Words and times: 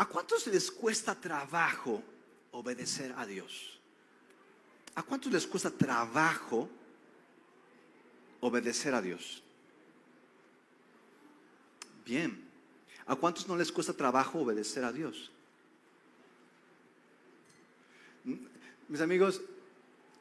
¿A 0.00 0.06
cuántos 0.06 0.46
les 0.46 0.70
cuesta 0.70 1.14
trabajo 1.14 2.02
obedecer 2.52 3.12
a 3.18 3.26
Dios? 3.26 3.78
¿A 4.94 5.02
cuántos 5.02 5.30
les 5.30 5.46
cuesta 5.46 5.70
trabajo 5.70 6.70
obedecer 8.40 8.94
a 8.94 9.02
Dios? 9.02 9.42
Bien. 12.02 12.48
¿A 13.04 13.14
cuántos 13.14 13.46
no 13.46 13.58
les 13.58 13.70
cuesta 13.70 13.92
trabajo 13.92 14.38
obedecer 14.38 14.84
a 14.84 14.90
Dios? 14.90 15.30
Mis 18.88 19.02
amigos, 19.02 19.42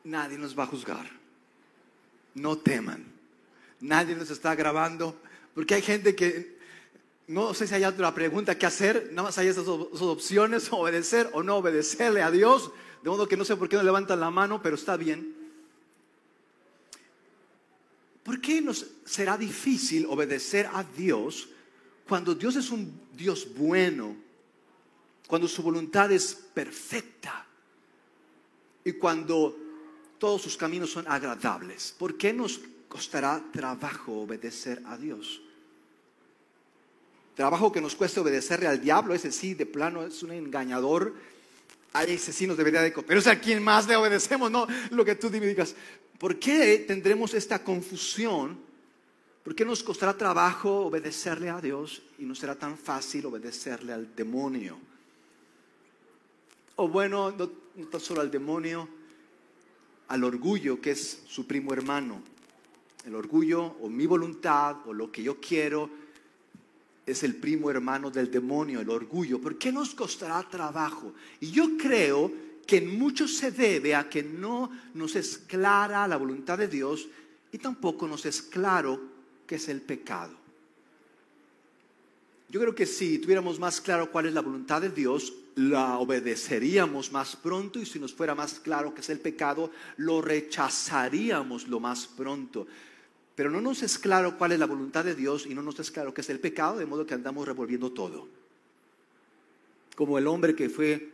nadie 0.04 0.38
nos 0.38 0.59
va 0.59 0.64
a 0.64 0.68
juzgar. 0.68 1.09
No 2.36 2.57
teman. 2.57 3.05
Nadie 3.80 4.14
nos 4.14 4.30
está 4.30 4.55
grabando. 4.55 5.18
Porque 5.55 5.75
hay 5.75 5.82
gente 5.82 6.18
que 6.18 6.59
no 7.30 7.54
sé 7.54 7.68
si 7.68 7.75
hay 7.75 7.84
otra 7.84 8.11
pregunta 8.11 8.57
que 8.57 8.66
hacer. 8.66 9.09
Nada 9.11 9.27
más 9.27 9.38
hay 9.38 9.48
esas, 9.48 9.64
esas 9.64 10.02
opciones, 10.02 10.68
obedecer 10.71 11.29
o 11.33 11.43
no 11.43 11.57
obedecerle 11.57 12.24
a 12.24 12.32
Dios. 12.32 12.71
De 13.04 13.10
modo 13.11 13.28
que 13.28 13.38
no 13.38 13.46
sé 13.46 13.55
por 13.55 13.69
qué 13.69 13.75
no 13.75 13.83
levantan 13.83 14.19
la 14.19 14.32
mano, 14.32 14.64
pero 14.64 14.75
está 14.75 14.97
bien. 14.97 15.36
¿Por 18.24 18.42
qué 18.42 18.61
nos 18.61 18.83
será 19.05 19.38
difícil 19.38 20.07
obedecer 20.07 20.68
a 20.74 20.83
Dios 20.83 21.50
cuando 22.07 22.33
Dios 22.33 22.55
es 22.55 22.71
un 22.71 23.00
Dios 23.14 23.47
bueno? 23.55 24.18
Cuando 25.27 25.47
su 25.47 25.61
voluntad 25.61 26.11
es 26.11 26.33
perfecta 26.33 27.46
y 28.83 28.93
cuando 28.93 29.55
todos 30.18 30.41
sus 30.41 30.57
caminos 30.57 30.89
son 30.89 31.07
agradables. 31.07 31.93
¿Por 31.96 32.17
qué 32.17 32.33
nos 32.33 32.59
costará 32.88 33.39
trabajo 33.53 34.22
obedecer 34.22 34.81
a 34.88 34.97
Dios? 34.97 35.44
Trabajo 37.36 37.72
que 37.72 37.81
nos 37.81 37.95
cuesta 37.95 38.22
obedecerle 38.22 38.67
al 38.67 38.81
diablo, 38.81 39.14
ese 39.14 39.31
sí, 39.31 39.53
de 39.53 39.66
plano 39.66 40.03
es 40.03 40.23
un 40.23 40.31
engañador. 40.31 41.14
A 41.94 42.03
ese 42.03 42.33
sí 42.33 42.45
nos 42.45 42.58
debería 42.58 42.81
de... 42.81 42.92
Pero 42.92 43.19
es 43.19 43.28
a 43.28 43.39
quien 43.39 43.63
más 43.63 43.88
le 43.88 43.95
obedecemos, 43.95 44.52
no 44.52 44.67
lo 44.91 45.05
que 45.05 45.16
tú 45.16 45.30
digas. 45.30 45.75
¿Por 46.17 46.38
qué 46.38 46.83
tendremos 46.85 47.33
esta 47.33 47.63
confusión? 47.63 48.59
¿Por 49.44 49.55
qué 49.55 49.63
nos 49.63 49.81
costará 49.81 50.17
trabajo 50.17 50.85
obedecerle 50.85 51.50
a 51.50 51.61
Dios 51.61 52.02
y 52.19 52.25
no 52.25 52.35
será 52.35 52.55
tan 52.55 52.77
fácil 52.77 53.25
obedecerle 53.25 53.94
al 53.94 54.13
demonio? 54.16 54.77
O 56.75 56.88
bueno, 56.88 57.31
no, 57.31 57.50
no 57.75 57.88
tan 57.88 58.02
solo 58.02 58.22
al 58.22 58.30
demonio, 58.30 58.88
al 60.09 60.23
orgullo 60.23 60.81
que 60.81 60.91
es 60.91 61.23
su 61.27 61.47
primo 61.47 61.73
hermano. 61.73 62.22
El 63.05 63.16
orgullo 63.16 63.63
o 63.81 63.89
mi 63.89 64.05
voluntad 64.05 64.75
o 64.85 64.94
lo 64.94 65.11
que 65.11 65.23
yo 65.23 65.39
quiero 65.39 65.89
es 67.09 67.23
el 67.23 67.35
primo 67.35 67.69
hermano 67.69 68.11
del 68.11 68.29
demonio, 68.29 68.79
el 68.79 68.89
orgullo. 68.89 69.41
¿Por 69.41 69.57
qué 69.57 69.71
nos 69.71 69.95
costará 69.95 70.47
trabajo? 70.47 71.13
Y 71.39 71.51
yo 71.51 71.77
creo 71.77 72.31
que 72.66 72.77
en 72.77 72.99
mucho 72.99 73.27
se 73.27 73.51
debe 73.51 73.95
a 73.95 74.09
que 74.09 74.21
no 74.23 74.69
nos 74.93 75.16
es 75.16 75.38
clara 75.39 76.07
la 76.07 76.17
voluntad 76.17 76.57
de 76.57 76.67
Dios 76.67 77.07
y 77.51 77.57
tampoco 77.57 78.07
nos 78.07 78.25
es 78.25 78.41
claro 78.41 79.01
qué 79.47 79.55
es 79.55 79.67
el 79.69 79.81
pecado. 79.81 80.38
Yo 82.49 82.59
creo 82.59 82.73
que 82.73 82.85
si 82.85 83.19
tuviéramos 83.19 83.59
más 83.59 83.79
claro 83.79 84.11
cuál 84.11 84.25
es 84.25 84.33
la 84.33 84.41
voluntad 84.41 84.81
de 84.81 84.89
Dios, 84.89 85.33
la 85.55 85.99
obedeceríamos 85.99 87.11
más 87.11 87.35
pronto 87.35 87.79
y 87.79 87.85
si 87.85 87.99
nos 87.99 88.13
fuera 88.13 88.33
más 88.33 88.59
claro 88.59 88.94
qué 88.94 89.01
es 89.01 89.09
el 89.09 89.19
pecado, 89.19 89.71
lo 89.97 90.21
rechazaríamos 90.21 91.67
lo 91.67 91.79
más 91.79 92.07
pronto. 92.07 92.67
Pero 93.39 93.49
no 93.49 93.61
nos 93.61 93.83
es 93.83 93.97
claro 93.97 94.37
cuál 94.37 94.51
es 94.51 94.59
la 94.59 94.65
voluntad 94.65 95.05
de 95.05 95.15
Dios 95.15 95.45
y 95.45 95.55
no 95.55 95.61
nos 95.61 95.79
es 95.79 95.91
claro 95.91 96.13
qué 96.13 96.19
es 96.19 96.29
el 96.29 96.41
pecado, 96.41 96.77
de 96.77 96.85
modo 96.85 97.05
que 97.05 97.13
andamos 97.13 97.47
revolviendo 97.47 97.89
todo. 97.93 98.27
Como 99.95 100.17
el 100.17 100.27
hombre 100.27 100.53
que 100.53 100.69
fue 100.69 101.09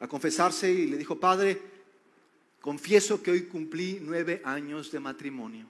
a 0.00 0.08
confesarse 0.08 0.72
y 0.72 0.86
le 0.86 0.96
dijo, 0.96 1.20
Padre, 1.20 1.60
confieso 2.62 3.22
que 3.22 3.32
hoy 3.32 3.42
cumplí 3.42 3.98
nueve 4.00 4.40
años 4.46 4.90
de 4.90 4.98
matrimonio. 4.98 5.66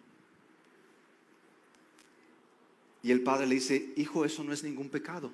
Y 3.02 3.10
el 3.10 3.24
padre 3.24 3.48
le 3.48 3.56
dice, 3.56 3.92
hijo, 3.96 4.24
eso 4.24 4.44
no 4.44 4.52
es 4.52 4.62
ningún 4.62 4.88
pecado. 4.88 5.32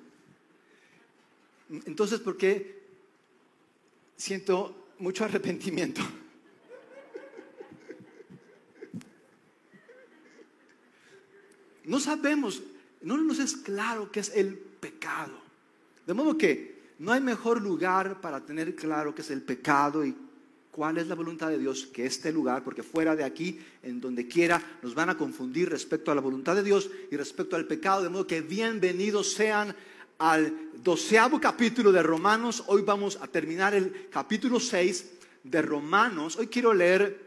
Entonces, 1.85 2.19
¿por 2.19 2.37
qué 2.37 2.81
siento 4.17 4.87
mucho 4.97 5.25
arrepentimiento? 5.25 6.01
No 11.85 11.99
sabemos, 11.99 12.61
no 13.01 13.17
nos 13.17 13.39
es 13.39 13.57
claro 13.57 14.11
qué 14.11 14.21
es 14.21 14.31
el 14.35 14.55
pecado. 14.55 15.33
De 16.05 16.13
modo 16.13 16.37
que 16.37 16.81
no 16.99 17.11
hay 17.11 17.21
mejor 17.21 17.61
lugar 17.61 18.21
para 18.21 18.41
tener 18.41 18.75
claro 18.75 19.13
qué 19.13 19.21
es 19.21 19.31
el 19.31 19.41
pecado 19.41 20.05
y 20.05 20.15
cuál 20.71 20.97
es 20.97 21.07
la 21.07 21.15
voluntad 21.15 21.49
de 21.49 21.59
Dios 21.59 21.85
que 21.85 22.05
este 22.05 22.31
lugar, 22.31 22.63
porque 22.63 22.83
fuera 22.83 23.15
de 23.15 23.23
aquí, 23.23 23.59
en 23.83 23.99
donde 23.99 24.27
quiera, 24.27 24.61
nos 24.81 24.95
van 24.95 25.09
a 25.09 25.17
confundir 25.17 25.69
respecto 25.69 26.11
a 26.11 26.15
la 26.15 26.21
voluntad 26.21 26.55
de 26.55 26.63
Dios 26.63 26.89
y 27.11 27.17
respecto 27.17 27.55
al 27.55 27.67
pecado, 27.67 28.01
de 28.01 28.09
modo 28.09 28.25
que 28.25 28.41
bienvenidos 28.41 29.33
sean 29.33 29.75
al 30.17 30.71
doceavo 30.81 31.39
capítulo 31.39 31.91
de 31.91 32.01
Romanos. 32.01 32.63
Hoy 32.67 32.81
vamos 32.81 33.19
a 33.21 33.27
terminar 33.27 33.73
el 33.73 34.07
capítulo 34.09 34.59
6 34.59 35.11
de 35.43 35.61
Romanos. 35.61 36.37
Hoy 36.37 36.47
quiero 36.47 36.73
leer 36.73 37.19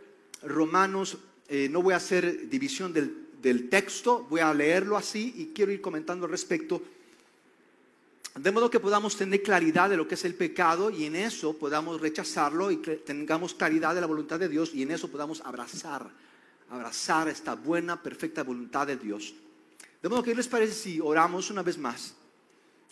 Romanos, 0.42 1.18
eh, 1.48 1.68
no 1.70 1.82
voy 1.82 1.94
a 1.94 1.98
hacer 1.98 2.48
división 2.48 2.92
del 2.92 3.25
del 3.46 3.68
texto, 3.68 4.26
voy 4.28 4.40
a 4.40 4.52
leerlo 4.52 4.96
así 4.96 5.32
y 5.36 5.46
quiero 5.54 5.70
ir 5.70 5.80
comentando 5.80 6.24
al 6.26 6.32
respecto, 6.32 6.82
de 8.34 8.50
modo 8.50 8.68
que 8.68 8.80
podamos 8.80 9.16
tener 9.16 9.40
claridad 9.40 9.88
de 9.88 9.96
lo 9.96 10.08
que 10.08 10.16
es 10.16 10.24
el 10.24 10.34
pecado 10.34 10.90
y 10.90 11.04
en 11.04 11.14
eso 11.14 11.56
podamos 11.56 12.00
rechazarlo 12.00 12.72
y 12.72 12.78
tengamos 12.78 13.54
claridad 13.54 13.94
de 13.94 14.00
la 14.00 14.08
voluntad 14.08 14.40
de 14.40 14.48
Dios 14.48 14.74
y 14.74 14.82
en 14.82 14.90
eso 14.90 15.08
podamos 15.08 15.42
abrazar, 15.42 16.10
abrazar 16.70 17.28
esta 17.28 17.54
buena, 17.54 18.02
perfecta 18.02 18.42
voluntad 18.42 18.88
de 18.88 18.96
Dios. 18.96 19.32
De 20.02 20.08
modo 20.08 20.24
que, 20.24 20.32
¿qué 20.32 20.36
les 20.38 20.48
parece 20.48 20.74
si 20.74 21.00
oramos 21.00 21.48
una 21.48 21.62
vez 21.62 21.78
más? 21.78 22.14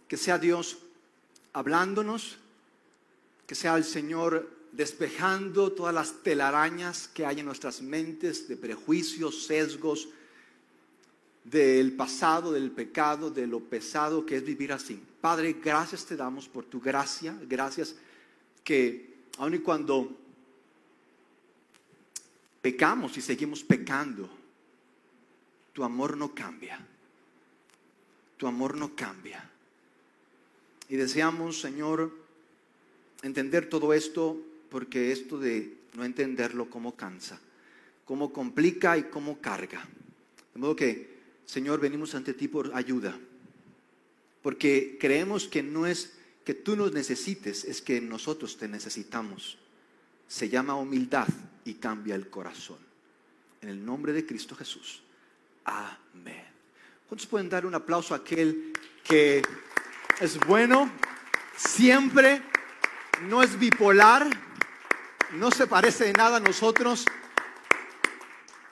Que 0.07 0.17
sea 0.17 0.39
Dios 0.39 0.79
hablándonos, 1.53 2.37
que 3.45 3.57
sea 3.57 3.77
el 3.77 3.85
Señor 3.85 4.49
despejando 4.71 5.73
todas 5.73 5.93
las 5.93 6.23
telarañas 6.23 7.09
que 7.09 7.27
hay 7.27 7.41
en 7.41 7.47
nuestras 7.47 7.83
mentes 7.83 8.47
de 8.47 8.57
prejuicios, 8.57 9.47
sesgos, 9.47 10.11
del 11.45 11.93
pasado, 11.93 12.53
del 12.53 12.71
pecado, 12.71 13.31
de 13.31 13.47
lo 13.47 13.61
pesado 13.61 14.25
que 14.25 14.37
es 14.37 14.45
vivir 14.45 14.73
así. 14.73 15.01
Padre, 15.21 15.57
gracias 15.63 16.07
te 16.07 16.17
damos 16.17 16.49
por 16.49 16.65
tu 16.65 16.81
gracia, 16.81 17.39
gracias 17.47 17.95
que 18.65 19.15
aun 19.39 19.55
y 19.55 19.59
cuando 19.59 20.11
pecamos 22.63 23.17
y 23.19 23.21
seguimos 23.21 23.63
pecando, 23.63 24.29
tu 25.75 25.85
amor 25.85 26.17
no 26.17 26.35
cambia. 26.35 26.81
Tu 28.37 28.47
amor 28.47 28.77
no 28.77 28.97
cambia. 28.97 29.51
Y 30.89 30.97
deseamos, 30.97 31.61
Señor, 31.61 32.11
entender 33.23 33.69
todo 33.69 33.93
esto 33.93 34.39
porque 34.71 35.13
esto 35.13 35.39
de 35.39 35.77
no 35.95 36.05
entenderlo 36.05 36.69
como 36.69 36.97
cansa, 36.97 37.39
como 38.05 38.33
complica 38.33 38.97
y 38.99 39.05
como 39.05 39.41
carga. 39.41 39.87
De 40.53 40.61
modo 40.61 40.75
que 40.77 41.14
Señor, 41.47 41.81
venimos 41.81 42.15
ante 42.15 42.35
ti 42.35 42.49
por 42.49 42.75
ayuda, 42.75 43.19
porque 44.43 44.97
creemos 45.01 45.47
que 45.47 45.63
no 45.63 45.87
es 45.87 46.15
que 46.45 46.55
tú 46.55 46.77
nos 46.77 46.93
necesites, 46.93 47.65
es 47.65 47.81
que 47.81 48.01
nosotros 48.01 48.57
te 48.57 48.69
necesitamos. 48.69 49.59
Se 50.29 50.49
llama 50.49 50.75
humildad 50.75 51.29
y 51.65 51.75
cambia 51.75 52.15
el 52.15 52.29
corazón. 52.29 52.79
En 53.61 53.69
el 53.69 53.85
nombre 53.85 54.13
de 54.13 54.27
Cristo 54.27 54.55
Jesús. 54.55 55.03
Amén. 55.65 56.45
¿Cuántos 57.09 57.27
pueden 57.27 57.49
dar 57.49 57.65
un 57.65 57.75
aplauso 57.75 58.15
a 58.15 58.19
aquel 58.19 58.73
que 59.03 59.43
es 60.21 60.39
bueno, 60.47 60.91
siempre, 61.57 62.43
no 63.29 63.43
es 63.43 63.59
bipolar, 63.59 64.29
no 65.35 65.51
se 65.51 65.67
parece 65.67 66.05
de 66.05 66.13
nada 66.13 66.39
a 66.39 66.41
nosotros, 66.41 67.07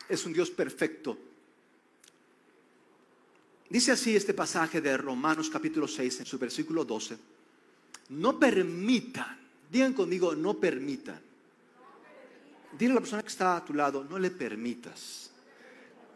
es 0.09 0.27
un 0.27 0.33
Dios 0.33 0.51
perfecto 0.51 1.19
Dice 3.73 3.93
así 3.93 4.15
este 4.15 4.35
pasaje 4.35 4.83
de 4.83 4.95
Romanos 4.99 5.49
capítulo 5.49 5.89
6 5.89 6.21
en 6.21 6.27
su 6.27 6.39
versículo 6.39 6.85
12. 6.85 7.17
No 8.11 8.39
permitan, 8.39 9.39
digan 9.71 9.95
conmigo, 9.95 10.35
no 10.35 10.61
permitan. 10.61 11.19
Dile 12.79 12.91
a 12.91 12.95
la 12.97 13.01
persona 13.01 13.23
que 13.23 13.31
está 13.31 13.57
a 13.57 13.65
tu 13.65 13.73
lado, 13.73 14.05
no 14.05 14.19
le 14.19 14.31
permitas 14.31 15.31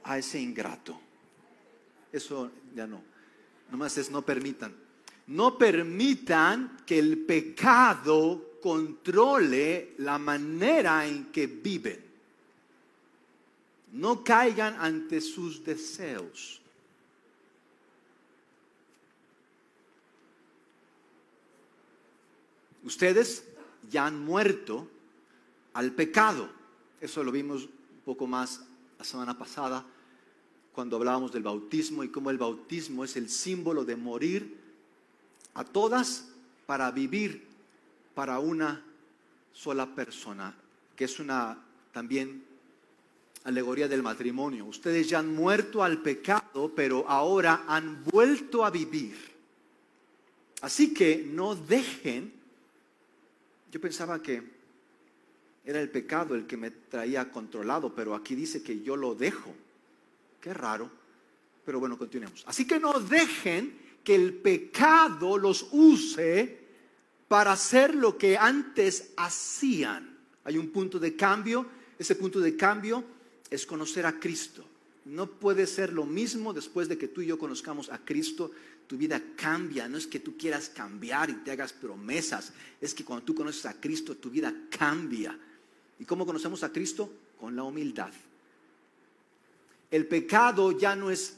a 0.05 0.19
ese 0.19 0.39
ingrato. 0.39 1.01
Eso 2.13 2.51
ya 2.75 2.87
no. 2.87 3.03
Nomás 3.71 3.97
es 3.97 4.11
no 4.11 4.21
permitan. 4.21 4.75
No 5.29 5.57
permitan 5.57 6.83
que 6.85 6.99
el 6.99 7.21
pecado 7.21 8.59
controle 8.61 9.95
la 9.97 10.19
manera 10.19 11.07
en 11.07 11.33
que 11.33 11.47
viven. 11.47 12.05
No 13.93 14.23
caigan 14.23 14.77
ante 14.79 15.23
sus 15.23 15.65
deseos. 15.65 16.61
Ustedes 22.87 23.45
ya 23.91 24.07
han 24.07 24.25
muerto 24.25 24.89
al 25.75 25.93
pecado. 25.93 26.49
Eso 27.01 27.23
lo 27.23 27.31
vimos 27.31 27.65
un 27.65 28.01
poco 28.05 28.27
más 28.27 28.63
la 28.99 29.05
semana 29.05 29.37
pasada 29.37 29.85
cuando 30.73 30.97
hablábamos 30.97 31.33
del 31.33 31.43
bautismo 31.43 32.05
y 32.05 32.09
cómo 32.09 32.31
el 32.31 32.39
bautismo 32.39 33.05
es 33.05 33.17
el 33.17 33.29
símbolo 33.29 33.85
de 33.85 33.97
morir 33.97 34.57
a 35.55 35.65
todas 35.65 36.29
para 36.67 36.91
vivir 36.91 37.47
para 38.15 38.39
una 38.39 38.83
sola 39.53 39.95
persona, 39.95 40.55
que 40.95 41.05
es 41.05 41.19
una 41.19 41.59
también 41.93 42.45
alegoría 43.45 43.89
del 43.89 44.03
matrimonio. 44.03 44.67
Ustedes 44.67 45.09
ya 45.09 45.21
han 45.21 45.35
muerto 45.35 45.83
al 45.83 46.03
pecado, 46.03 46.73
pero 46.75 47.09
ahora 47.09 47.65
han 47.69 48.05
vuelto 48.05 48.65
a 48.65 48.71
vivir. 48.71 49.17
Así 50.61 50.93
que 50.93 51.25
no 51.31 51.55
dejen, 51.55 52.33
yo 53.71 53.81
pensaba 53.81 54.23
que 54.23 54.43
era 55.65 55.81
el 55.81 55.91
pecado 55.91 56.35
el 56.35 56.47
que 56.47 56.57
me 56.57 56.71
traía 56.71 57.31
controlado, 57.31 57.95
pero 57.95 58.15
aquí 58.15 58.35
dice 58.35 58.63
que 58.63 58.81
yo 58.83 58.97
lo 58.97 59.15
dejo. 59.15 59.53
Qué 60.41 60.55
raro, 60.55 60.89
pero 61.65 61.81
bueno, 61.81 61.99
continuemos. 61.99 62.45
Así 62.47 62.67
que 62.67 62.79
no 62.79 63.01
dejen 63.01 63.77
que 64.05 64.15
el 64.15 64.35
pecado 64.35 65.37
los 65.37 65.67
use 65.73 66.67
para 67.27 67.53
hacer 67.53 67.97
lo 67.97 68.17
que 68.17 68.39
antes 68.39 69.13
hacían. 69.17 70.17
Hay 70.45 70.59
un 70.59 70.71
punto 70.71 71.01
de 71.01 71.17
cambio, 71.17 71.67
ese 71.99 72.15
punto 72.15 72.39
de 72.39 72.57
cambio 72.57 73.05
es 73.51 73.67
conocer 73.67 74.07
a 74.07 74.21
Cristo. 74.21 74.65
No 75.05 75.27
puede 75.27 75.67
ser 75.67 75.93
lo 75.93 76.05
mismo 76.05 76.53
después 76.53 76.89
de 76.89 76.97
que 76.99 77.09
tú 77.09 77.23
y 77.23 77.27
yo 77.27 77.39
conozcamos 77.39 77.91
a 77.91 77.99
Cristo. 78.05 78.53
Tu 78.87 78.97
vida 78.97 79.21
cambia. 79.37 79.89
No 79.89 79.99
es 79.99 80.07
que 80.07 80.21
tú 80.21 80.37
quieras 80.37 80.69
cambiar 80.69 81.31
y 81.31 81.35
te 81.35 81.51
hagas 81.51 81.73
promesas. 81.73 82.53
Es 82.81 82.95
que 82.95 83.05
cuando 83.05 83.25
tú 83.25 83.35
conoces 83.35 83.67
a 83.67 83.81
Cristo, 83.81 84.17
tu 84.17 84.31
vida 84.31 84.55
cambia. 84.71 85.39
¿Y 85.99 86.05
cómo 86.05 86.27
conocemos 86.27 86.63
a 86.63 86.73
Cristo? 86.73 87.13
Con 87.41 87.57
la 87.57 87.63
humildad. 87.65 88.13
El 89.91 90.07
pecado 90.07 90.73
ya 90.73 90.97
no 90.97 91.11
es 91.11 91.37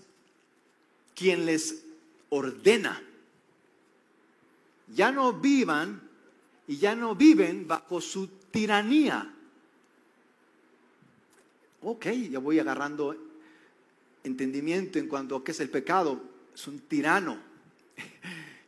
quien 1.14 1.46
les 1.46 1.82
ordena. 2.30 3.02
Ya 4.94 5.12
no 5.12 5.32
vivan 5.32 6.00
y 6.66 6.76
ya 6.76 6.94
no 6.94 7.14
viven 7.14 7.66
bajo 7.66 8.00
su 8.00 8.28
tiranía 8.50 9.34
ok, 11.82 12.06
ya 12.30 12.38
voy 12.38 12.58
agarrando 12.58 13.16
entendimiento 14.24 14.98
en 14.98 15.08
cuanto 15.08 15.36
a 15.36 15.44
qué 15.44 15.52
es 15.52 15.60
el 15.60 15.70
pecado. 15.70 16.20
Es 16.58 16.66
un 16.66 16.80
tirano. 16.80 17.38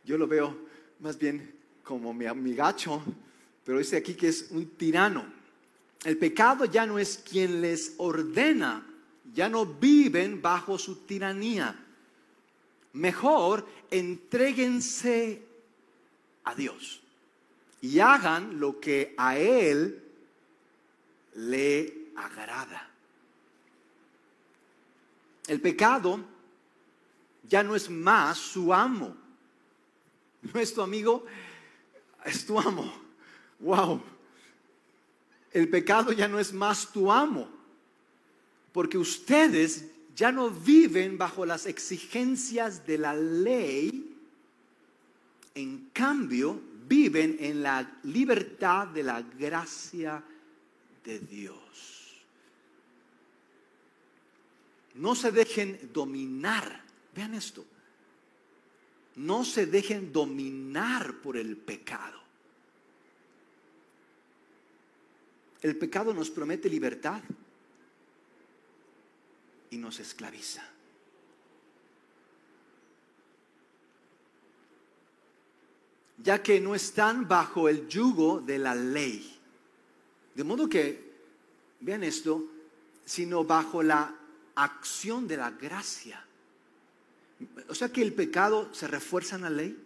Yo 0.05 0.17
lo 0.17 0.25
veo 0.25 0.55
más 1.01 1.17
bien 1.17 1.53
como 1.83 2.13
mi 2.13 2.25
amigacho, 2.25 3.03
pero 3.65 3.79
dice 3.79 3.97
aquí 3.97 4.13
que 4.13 4.29
es 4.29 4.47
un 4.51 4.65
tirano. 4.77 5.25
El 6.05 6.17
pecado 6.17 6.63
ya 6.63 6.85
no 6.85 6.97
es 6.97 7.17
quien 7.17 7.59
les 7.59 7.95
ordena, 7.97 8.87
ya 9.33 9.49
no 9.49 9.65
viven 9.65 10.41
bajo 10.41 10.79
su 10.79 11.05
tiranía. 11.05 11.75
Mejor 12.93 13.67
entréguense 13.89 15.41
a 16.45 16.55
Dios 16.55 17.01
y 17.81 17.99
hagan 17.99 18.57
lo 18.57 18.79
que 18.79 19.13
a 19.17 19.37
Él 19.37 20.01
le 21.35 22.07
agrada. 22.15 22.89
El 25.45 25.59
pecado 25.59 26.30
ya 27.51 27.63
no 27.63 27.75
es 27.75 27.89
más 27.89 28.37
su 28.37 28.73
amo. 28.73 29.13
No 30.41 30.59
es 30.59 30.73
tu 30.73 30.81
amigo, 30.81 31.25
es 32.25 32.45
tu 32.45 32.57
amo. 32.57 32.91
Wow. 33.59 34.01
El 35.51 35.67
pecado 35.67 36.13
ya 36.13 36.29
no 36.29 36.39
es 36.39 36.53
más 36.53 36.89
tu 36.93 37.11
amo. 37.11 37.49
Porque 38.71 38.97
ustedes 38.97 39.85
ya 40.15 40.31
no 40.31 40.49
viven 40.49 41.17
bajo 41.17 41.45
las 41.45 41.65
exigencias 41.65 42.87
de 42.87 42.97
la 42.97 43.13
ley. 43.13 44.15
En 45.53 45.89
cambio, 45.91 46.57
viven 46.87 47.35
en 47.37 47.61
la 47.61 47.99
libertad 48.03 48.87
de 48.87 49.03
la 49.03 49.21
gracia 49.21 50.23
de 51.03 51.19
Dios. 51.19 51.57
No 54.95 55.15
se 55.15 55.33
dejen 55.33 55.91
dominar. 55.91 56.90
Vean 57.15 57.33
esto. 57.33 57.65
No 59.15 59.43
se 59.43 59.65
dejen 59.65 60.11
dominar 60.11 61.15
por 61.21 61.37
el 61.37 61.57
pecado. 61.57 62.19
El 65.61 65.77
pecado 65.77 66.13
nos 66.13 66.29
promete 66.29 66.69
libertad 66.69 67.21
y 69.69 69.77
nos 69.77 69.99
esclaviza. 69.99 70.63
Ya 76.17 76.41
que 76.41 76.59
no 76.59 76.75
están 76.75 77.27
bajo 77.27 77.67
el 77.67 77.87
yugo 77.87 78.41
de 78.41 78.57
la 78.57 78.75
ley. 78.75 79.39
De 80.35 80.43
modo 80.43 80.69
que, 80.69 81.11
vean 81.79 82.03
esto, 82.03 82.43
sino 83.05 83.43
bajo 83.43 83.83
la 83.83 84.15
acción 84.55 85.27
de 85.27 85.37
la 85.37 85.51
gracia. 85.51 86.25
O 87.69 87.75
sea 87.75 87.89
que 87.89 88.01
el 88.01 88.13
pecado 88.13 88.73
se 88.73 88.87
refuerza 88.87 89.35
en 89.35 89.43
la 89.43 89.49
ley, 89.49 89.77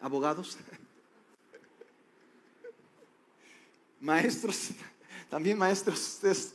abogados, 0.00 0.56
maestros, 4.00 4.70
también 5.28 5.58
maestros, 5.58 6.14
ustedes, 6.14 6.54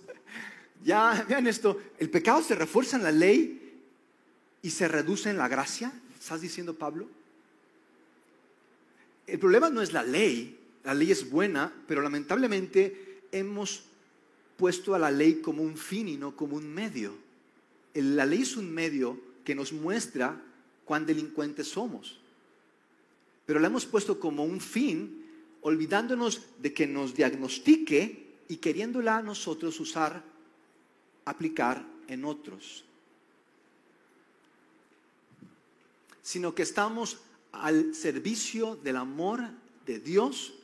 ya 0.84 1.26
vean 1.28 1.48
esto, 1.48 1.80
el 1.98 2.10
pecado 2.10 2.42
se 2.42 2.56
refuerza 2.56 2.98
en 2.98 3.04
la 3.04 3.12
ley 3.12 3.80
y 4.62 4.70
se 4.70 4.88
reduce 4.88 5.30
en 5.30 5.38
la 5.38 5.48
gracia, 5.48 5.92
¿estás 6.20 6.42
diciendo 6.42 6.74
Pablo? 6.74 7.08
El 9.28 9.40
problema 9.40 9.70
no 9.70 9.82
es 9.82 9.94
la 9.94 10.04
ley, 10.04 10.60
la 10.84 10.94
ley 10.94 11.12
es 11.12 11.30
buena, 11.30 11.74
pero 11.88 12.02
lamentablemente 12.02 13.22
hemos 13.32 13.86
puesto 14.58 14.96
a 14.96 15.00
la 15.00 15.12
ley 15.12 15.42
como 15.42 15.64
un 15.64 15.78
fin 15.78 16.08
y 16.08 16.18
no 16.18 16.36
como 16.36 16.56
un 16.56 16.72
medio. 16.72 17.16
La 17.94 18.26
ley 18.26 18.44
es 18.44 18.56
un 18.56 18.72
medio 18.72 19.20
que 19.46 19.56
nos 19.56 19.72
muestra 19.72 20.42
cuán 20.84 21.06
delincuentes 21.06 21.70
somos. 21.70 22.20
Pero 23.46 23.60
la 23.60 23.68
hemos 23.68 23.86
puesto 23.86 24.20
como 24.20 24.44
un 24.44 24.60
fin, 24.60 25.24
olvidándonos 25.62 26.42
de 26.60 26.74
que 26.74 26.88
nos 26.88 27.14
diagnostique 27.14 28.44
y 28.50 28.58
queriéndola 28.58 29.22
nosotros 29.22 29.80
usar, 29.80 30.24
aplicar 31.24 31.86
en 32.08 32.26
otros. 32.26 32.84
Sino 36.22 36.54
que 36.54 36.64
estamos 36.64 37.20
al 37.54 37.96
servicio 37.96 38.76
del 38.76 38.98
amor 38.98 39.42
de 39.86 40.00
Dios 40.00 40.56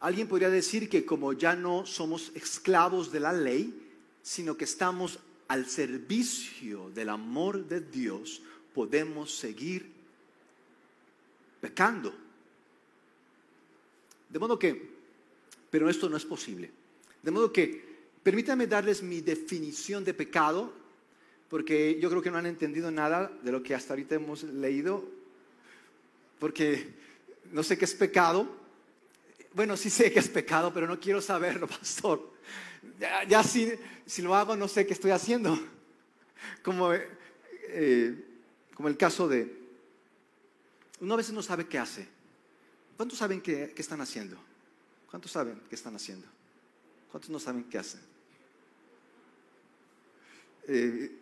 Alguien 0.00 0.28
podría 0.28 0.48
decir 0.48 0.88
que 0.88 1.04
como 1.04 1.34
ya 1.34 1.54
no 1.54 1.84
somos 1.84 2.32
esclavos 2.34 3.12
de 3.12 3.20
la 3.20 3.34
ley, 3.34 3.86
sino 4.22 4.56
que 4.56 4.64
estamos 4.64 5.18
al 5.50 5.66
servicio 5.66 6.90
del 6.90 7.08
amor 7.08 7.66
de 7.66 7.80
Dios, 7.80 8.40
podemos 8.72 9.34
seguir 9.34 9.84
pecando. 11.60 12.14
De 14.28 14.38
modo 14.38 14.56
que, 14.56 14.90
pero 15.68 15.90
esto 15.90 16.08
no 16.08 16.16
es 16.16 16.24
posible. 16.24 16.70
De 17.20 17.32
modo 17.32 17.52
que, 17.52 17.84
permítanme 18.22 18.68
darles 18.68 19.02
mi 19.02 19.22
definición 19.22 20.04
de 20.04 20.14
pecado, 20.14 20.72
porque 21.48 21.98
yo 22.00 22.08
creo 22.10 22.22
que 22.22 22.30
no 22.30 22.38
han 22.38 22.46
entendido 22.46 22.92
nada 22.92 23.32
de 23.42 23.50
lo 23.50 23.60
que 23.60 23.74
hasta 23.74 23.94
ahorita 23.94 24.14
hemos 24.14 24.44
leído, 24.44 25.04
porque 26.38 26.94
no 27.50 27.64
sé 27.64 27.76
qué 27.76 27.86
es 27.86 27.94
pecado, 27.94 28.48
bueno, 29.52 29.76
sí 29.76 29.90
sé 29.90 30.12
que 30.12 30.20
es 30.20 30.28
pecado, 30.28 30.72
pero 30.72 30.86
no 30.86 31.00
quiero 31.00 31.20
saberlo, 31.20 31.66
pastor. 31.66 32.38
Ya, 33.28 33.42
si, 33.42 33.72
si, 34.06 34.22
lo 34.22 34.34
hago, 34.34 34.56
no 34.56 34.68
sé 34.68 34.86
qué 34.86 34.92
estoy 34.92 35.10
haciendo. 35.10 35.58
Como, 36.62 36.92
eh, 36.92 38.24
como 38.74 38.88
el 38.88 38.96
caso 38.96 39.28
de, 39.28 39.58
uno 41.00 41.14
a 41.14 41.16
veces 41.18 41.34
no 41.34 41.42
sabe 41.42 41.66
qué 41.66 41.78
hace. 41.78 42.08
¿Cuántos 42.96 43.18
saben 43.18 43.42
qué, 43.42 43.74
están 43.76 44.00
haciendo? 44.00 44.38
¿Cuántos 45.10 45.32
saben 45.32 45.60
qué 45.68 45.74
están 45.74 45.94
haciendo? 45.96 46.26
¿Cuántos 47.10 47.30
no 47.30 47.38
saben 47.38 47.64
qué 47.64 47.78
hacen? 47.78 48.00
Eh, 50.66 51.18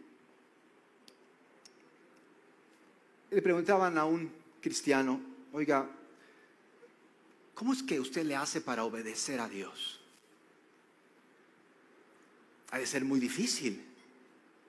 le 3.31 3.43
preguntaban 3.43 3.99
a 3.99 4.05
un 4.05 4.33
cristiano, 4.61 5.21
oiga, 5.53 5.89
¿Cómo 7.59 7.73
es 7.73 7.83
que 7.83 7.99
usted 7.99 8.25
le 8.25 8.37
hace 8.37 8.61
para 8.61 8.85
obedecer 8.85 9.41
a 9.41 9.49
Dios? 9.49 9.98
Ha 12.71 12.79
de 12.79 12.87
ser 12.87 13.05
muy 13.05 13.21
difícil, 13.21 13.83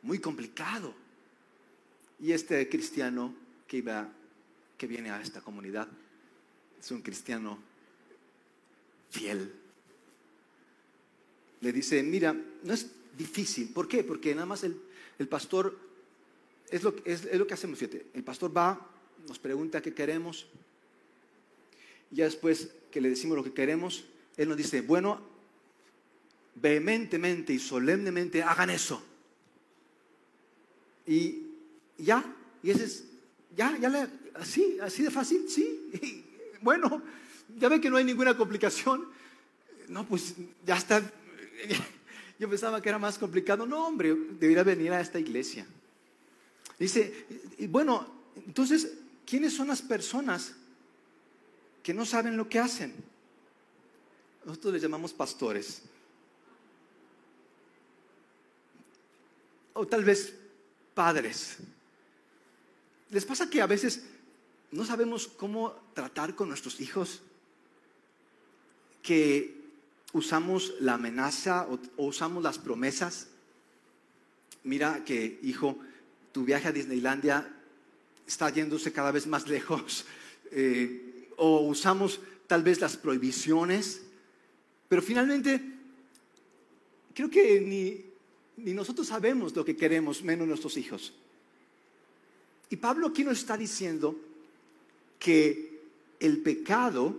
muy 0.02 0.20
complicado. 0.20 0.94
Y 2.20 2.32
este 2.32 2.68
cristiano 2.70 3.34
que 3.68 3.78
iba 3.78 4.10
que 4.78 4.88
viene 4.88 5.12
a 5.12 5.22
esta 5.22 5.42
comunidad 5.42 5.88
es 6.80 6.90
un 6.92 7.02
cristiano 7.02 7.60
fiel. 9.10 9.54
Le 11.62 11.74
dice, 11.74 12.02
mira, 12.02 12.34
no 12.64 12.74
es 12.74 12.88
difícil. 13.18 13.74
¿Por 13.74 13.88
qué? 13.88 14.04
Porque 14.04 14.34
nada 14.34 14.46
más 14.46 14.64
el, 14.64 14.80
pastor, 15.28 15.78
es 16.70 16.84
lo, 16.84 16.96
es 17.04 17.26
lo 17.34 17.46
que 17.46 17.54
hacemos, 17.54 17.78
fíjate, 17.78 18.06
el 18.14 18.24
pastor 18.24 18.56
va, 18.56 18.90
nos 19.28 19.38
pregunta 19.38 19.82
qué 19.82 19.94
queremos, 19.94 20.48
y 22.12 22.16
ya 22.16 22.26
después 22.26 22.70
que 22.92 23.02
le 23.02 23.10
decimos 23.10 23.38
lo 23.38 23.44
que 23.44 23.54
queremos, 23.54 24.06
él 24.38 24.48
nos 24.48 24.58
dice, 24.58 24.82
bueno, 24.82 25.22
vehementemente 26.62 27.54
y 27.54 27.60
solemnemente 27.60 28.44
hagan 28.44 28.70
eso. 28.70 29.02
Y 31.06 31.44
ya, 31.98 32.24
y 32.62 32.72
ese 32.72 32.86
es, 32.86 33.04
ya, 33.56 33.78
ya, 33.78 34.10
así, 34.36 34.78
así 34.82 35.04
de 35.04 35.12
fácil, 35.12 35.50
sí. 35.50 36.26
bueno, 36.62 37.02
ya 37.58 37.70
ve 37.70 37.82
que 37.82 37.90
no 37.90 37.98
hay 37.98 38.04
ninguna 38.04 38.38
complicación. 38.38 39.08
No, 39.88 40.06
pues 40.06 40.36
ya 40.66 40.78
está. 40.78 41.02
Yo 42.40 42.50
pensaba 42.50 42.82
que 42.82 42.90
era 42.90 43.00
más 43.00 43.18
complicado. 43.18 43.66
No, 43.66 43.88
hombre, 43.88 44.16
debería 44.40 44.64
venir 44.64 44.94
a 44.94 45.02
esta 45.02 45.20
iglesia. 45.20 45.66
Dice, 46.78 47.26
y 47.58 47.68
bueno, 47.68 48.08
entonces, 48.36 48.94
¿quiénes 49.26 49.54
son 49.54 49.68
las 49.68 49.82
personas 49.82 50.54
que 51.84 51.94
no 51.94 52.06
saben 52.06 52.38
lo 52.38 52.48
que 52.48 52.60
hacen? 52.60 52.94
Nosotros 54.46 54.74
les 54.74 54.82
llamamos 54.82 55.12
pastores. 55.12 55.82
O 59.80 59.88
tal 59.88 60.04
vez 60.04 60.36
padres. 60.94 61.56
¿Les 63.12 63.24
pasa 63.24 63.50
que 63.50 63.62
a 63.62 63.66
veces 63.66 64.04
no 64.76 64.84
sabemos 64.84 65.26
cómo 65.26 65.72
tratar 65.94 66.36
con 66.36 66.50
nuestros 66.50 66.82
hijos? 66.82 67.22
Que 69.02 69.56
usamos 70.12 70.74
la 70.82 70.96
amenaza 70.96 71.66
o, 71.72 71.80
usamos 71.96 72.44
las 72.44 72.60
promesas. 72.60 73.28
Mira 74.66 75.06
que, 75.06 75.40
hijo, 75.44 75.80
tu 76.34 76.44
viaje 76.44 76.68
a 76.68 76.74
Disneylandia 76.74 77.48
está 78.28 78.50
yéndose 78.50 78.92
cada 78.92 79.14
vez 79.14 79.28
más 79.28 79.48
lejos. 79.48 80.06
Eh, 80.52 81.30
o 81.38 81.60
usamos 81.60 82.20
tal 82.48 82.64
vez 82.64 82.82
las 82.82 82.98
prohibiciones. 82.98 84.02
Pero 84.88 85.00
finalmente, 85.04 85.62
creo 87.14 87.30
que 87.30 87.62
ni, 87.62 88.09
ni 88.64 88.74
nosotros 88.74 89.08
sabemos 89.08 89.56
lo 89.56 89.66
que 89.66 89.76
queremos, 89.76 90.24
menos 90.24 90.48
nuestros 90.48 90.78
hijos. 90.78 91.14
Y 92.70 92.76
Pablo 92.76 93.08
aquí 93.08 93.24
nos 93.24 93.40
está 93.40 93.58
diciendo 93.58 94.16
que 95.18 95.82
el 96.20 96.40
pecado, 96.40 97.18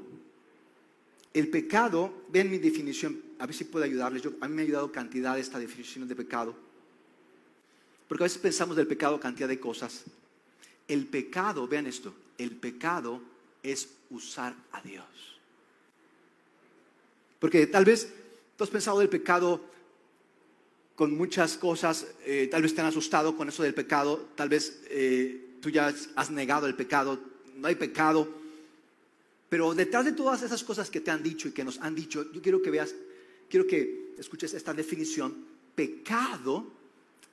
el 1.35 1.49
pecado, 1.49 2.25
ven 2.29 2.51
mi 2.51 2.59
definición, 2.59 3.21
a 3.39 3.47
ver 3.47 3.55
si 3.55 3.65
puedo 3.65 3.85
ayudarles, 3.85 4.23
a 4.41 4.49
mí 4.49 4.55
me 4.55 4.63
ha 4.63 4.65
ayudado 4.65 4.93
cantidad 4.93 5.39
esta 5.39 5.59
definición 5.59 6.07
de 6.07 6.17
pecado, 6.17 6.55
porque 8.09 8.25
a 8.25 8.27
veces 8.27 8.39
pensamos 8.39 8.77
del 8.77 8.87
pecado 8.87 9.21
cantidad 9.21 9.49
de 9.49 9.61
cosas. 9.61 10.05
El 10.89 11.07
pecado, 11.07 11.69
vean 11.69 11.87
esto, 11.87 12.13
el 12.39 12.53
pecado 12.53 13.21
es 13.63 13.89
usar 14.11 14.55
a 14.73 14.81
Dios. 14.83 15.05
Porque 17.39 17.67
tal 17.67 17.85
vez 17.85 18.13
tú 18.57 18.65
has 18.65 18.71
pensado 18.71 18.99
del 18.99 19.09
pecado 19.09 19.65
con 21.01 21.17
muchas 21.17 21.57
cosas, 21.57 22.09
eh, 22.27 22.47
tal 22.51 22.61
vez 22.61 22.75
te 22.75 22.83
han 22.83 22.89
asustado 22.89 23.35
con 23.35 23.49
eso 23.49 23.63
del 23.63 23.73
pecado, 23.73 24.29
tal 24.35 24.51
vez 24.51 24.83
eh, 24.91 25.57
tú 25.63 25.71
ya 25.71 25.95
has 26.15 26.31
negado 26.31 26.67
el 26.67 26.75
pecado, 26.75 27.19
no 27.57 27.69
hay 27.69 27.75
pecado, 27.75 28.29
pero 29.49 29.73
detrás 29.73 30.05
de 30.05 30.13
todas 30.13 30.43
esas 30.43 30.63
cosas 30.63 30.91
que 30.91 31.01
te 31.01 31.11
han 31.11 31.23
dicho 31.23 31.49
y 31.49 31.53
que 31.53 31.65
nos 31.65 31.79
han 31.79 31.95
dicho, 31.95 32.31
yo 32.35 32.43
quiero 32.43 32.61
que 32.61 32.71
veas, 32.71 32.95
quiero 33.49 33.67
que 33.67 34.13
escuches 34.19 34.53
esta 34.53 34.75
definición, 34.75 35.35
pecado 35.75 36.67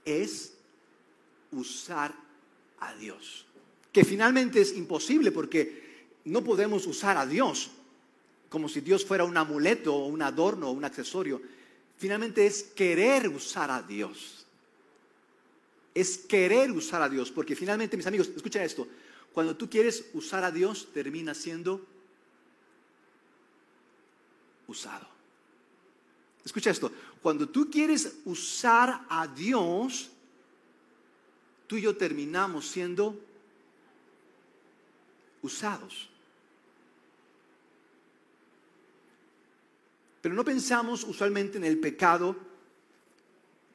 es 0.06 0.54
usar 1.52 2.16
a 2.80 2.96
Dios, 2.96 3.48
que 3.92 4.06
finalmente 4.06 4.62
es 4.62 4.78
imposible 4.78 5.34
porque 5.34 6.06
no 6.24 6.42
podemos 6.42 6.88
usar 6.88 7.18
a 7.18 7.26
Dios 7.26 7.72
como 8.48 8.70
si 8.70 8.80
Dios 8.80 9.04
fuera 9.04 9.26
un 9.26 9.36
amuleto 9.36 9.94
o 9.94 10.08
un 10.08 10.22
adorno 10.22 10.70
o 10.70 10.72
un 10.72 10.86
accesorio 10.86 11.42
finalmente 11.98 12.46
es 12.46 12.64
querer 12.64 13.28
usar 13.28 13.72
a 13.72 13.82
Dios. 13.82 14.46
Es 15.94 16.18
querer 16.18 16.72
usar 16.72 17.02
a 17.02 17.10
Dios, 17.10 17.32
porque 17.32 17.56
finalmente, 17.56 17.98
mis 17.98 18.08
amigos, 18.08 18.30
escuchen 18.36 18.62
esto, 18.62 18.88
cuando 19.34 19.56
tú 19.56 19.70
quieres 19.70 20.06
usar 20.14 20.44
a 20.44 20.52
Dios, 20.52 20.88
termina 20.94 21.34
siendo 21.34 21.86
usado. 24.68 25.08
Escucha 26.44 26.70
esto, 26.70 26.92
cuando 27.22 27.50
tú 27.50 27.70
quieres 27.70 28.18
usar 28.26 29.06
a 29.10 29.28
Dios, 29.28 30.10
tú 31.68 31.76
y 31.78 31.82
yo 31.82 31.98
terminamos 31.98 32.68
siendo 32.68 33.20
usados. 35.42 36.10
Pero 40.22 40.36
no 40.36 40.44
pensamos 40.44 41.04
usualmente 41.04 41.58
en 41.58 41.64
el 41.64 41.80
pecado 41.80 42.36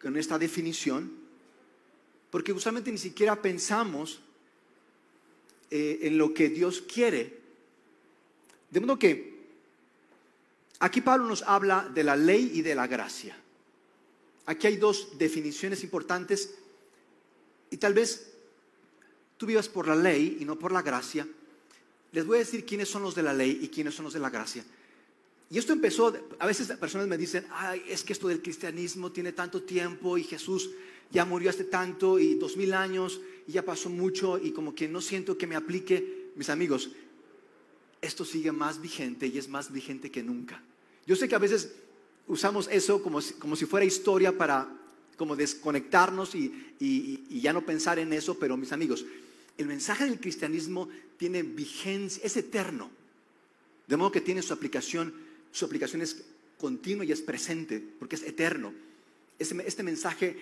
con 0.01 0.17
esta 0.17 0.39
definición, 0.39 1.13
porque 2.31 2.53
usualmente 2.53 2.91
ni 2.91 2.99
siquiera 2.99 3.41
pensamos 3.41 4.21
eh, 5.71 6.01
en 6.03 6.19
lo 6.19 6.35
que 6.35 6.49
Dios 6.49 6.83
quiere. 6.83 7.41
De 8.71 8.81
modo 8.81 8.99
que 8.99 9.33
aquí 10.81 11.01
Pablo 11.01 11.27
nos 11.27 11.43
habla 11.43 11.89
de 11.95 12.05
la 12.05 12.17
ley 12.17 12.51
y 12.55 12.63
de 12.63 12.75
la 12.75 12.87
gracia. 12.87 13.37
Aquí 14.47 14.67
hay 14.67 14.77
dos 14.77 15.17
definiciones 15.19 15.85
importantes 15.85 16.55
y 17.71 17.77
tal 17.77 17.95
vez 17.95 18.33
tú 19.37 19.47
vivas 19.47 19.69
por 19.69 19.87
la 19.87 19.97
ley 19.97 20.39
y 20.41 20.45
no 20.45 20.59
por 20.59 20.73
la 20.73 20.83
gracia. 20.83 21.27
Les 22.13 22.27
voy 22.27 22.37
a 22.37 22.41
decir 22.41 22.67
quiénes 22.67 22.89
son 22.89 23.03
los 23.03 23.15
de 23.15 23.23
la 23.23 23.33
ley 23.33 23.61
y 23.63 23.69
quiénes 23.69 23.95
son 23.95 24.05
los 24.05 24.15
de 24.15 24.21
la 24.21 24.31
gracia. 24.31 24.65
Y 25.53 25.59
esto 25.59 25.75
empezó, 25.75 26.11
a 26.39 26.47
veces 26.47 26.67
personas 26.79 27.07
me 27.07 27.19
dicen, 27.19 27.45
ay, 27.51 27.83
es 27.87 28.03
que 28.03 28.15
esto 28.15 28.27
del 28.29 28.41
cristianismo 28.41 29.13
tiene 29.13 29.33
tanto 29.33 29.63
tiempo 29.63 30.17
y 30.17 30.25
Jesús 30.25 30.71
ya 31.11 31.27
murió 31.27 31.51
hace 31.51 31.65
tanto 31.65 32.19
y 32.19 32.37
dos 32.37 32.57
mil 32.57 32.73
años 32.73 33.21
y 33.47 33.53
ya 33.53 33.63
pasó 33.63 33.91
mucho 33.91 34.39
y 34.39 34.53
como 34.53 34.75
que 34.75 34.89
no 34.89 35.03
siento 35.03 35.37
que 35.37 35.47
me 35.47 35.55
aplique. 35.55 36.31
Mis 36.37 36.49
amigos, 36.49 36.89
esto 38.01 38.25
sigue 38.25 38.51
más 38.51 38.81
vigente 38.81 39.27
y 39.27 39.37
es 39.37 39.47
más 39.51 39.71
vigente 39.71 40.11
que 40.11 40.23
nunca. 40.23 40.63
Yo 41.07 41.17
sé 41.17 41.29
que 41.29 41.35
a 41.35 41.39
veces 41.39 41.75
usamos 42.29 42.67
eso 42.73 43.03
como 43.03 43.21
si, 43.21 43.35
como 43.35 43.55
si 43.55 43.67
fuera 43.67 43.85
historia 43.85 44.39
para 44.39 44.75
como 45.19 45.37
desconectarnos 45.37 46.35
y, 46.35 46.73
y 46.81 47.41
ya 47.43 47.53
no 47.53 47.67
pensar 47.67 47.99
en 47.99 48.15
eso, 48.15 48.39
pero 48.39 48.57
mis 48.57 48.73
amigos, 48.73 49.05
el 49.59 49.67
mensaje 49.67 50.07
del 50.07 50.19
cristianismo 50.19 50.89
tiene 51.19 51.43
vigencia, 51.43 52.23
es 52.25 52.39
eterno. 52.39 52.91
De 53.87 53.99
modo 53.99 54.13
que 54.13 54.23
tiene 54.23 54.41
su 54.41 54.55
aplicación 54.55 55.31
su 55.53 55.67
aplicación 55.67 56.03
es 56.03 56.25
continua 56.59 57.05
y 57.05 57.13
es 57.13 57.21
presente, 57.21 57.83
porque 57.99 58.17
es 58.17 58.23
eterno. 58.23 58.73
Este, 59.39 59.83
mensaje, 59.83 60.37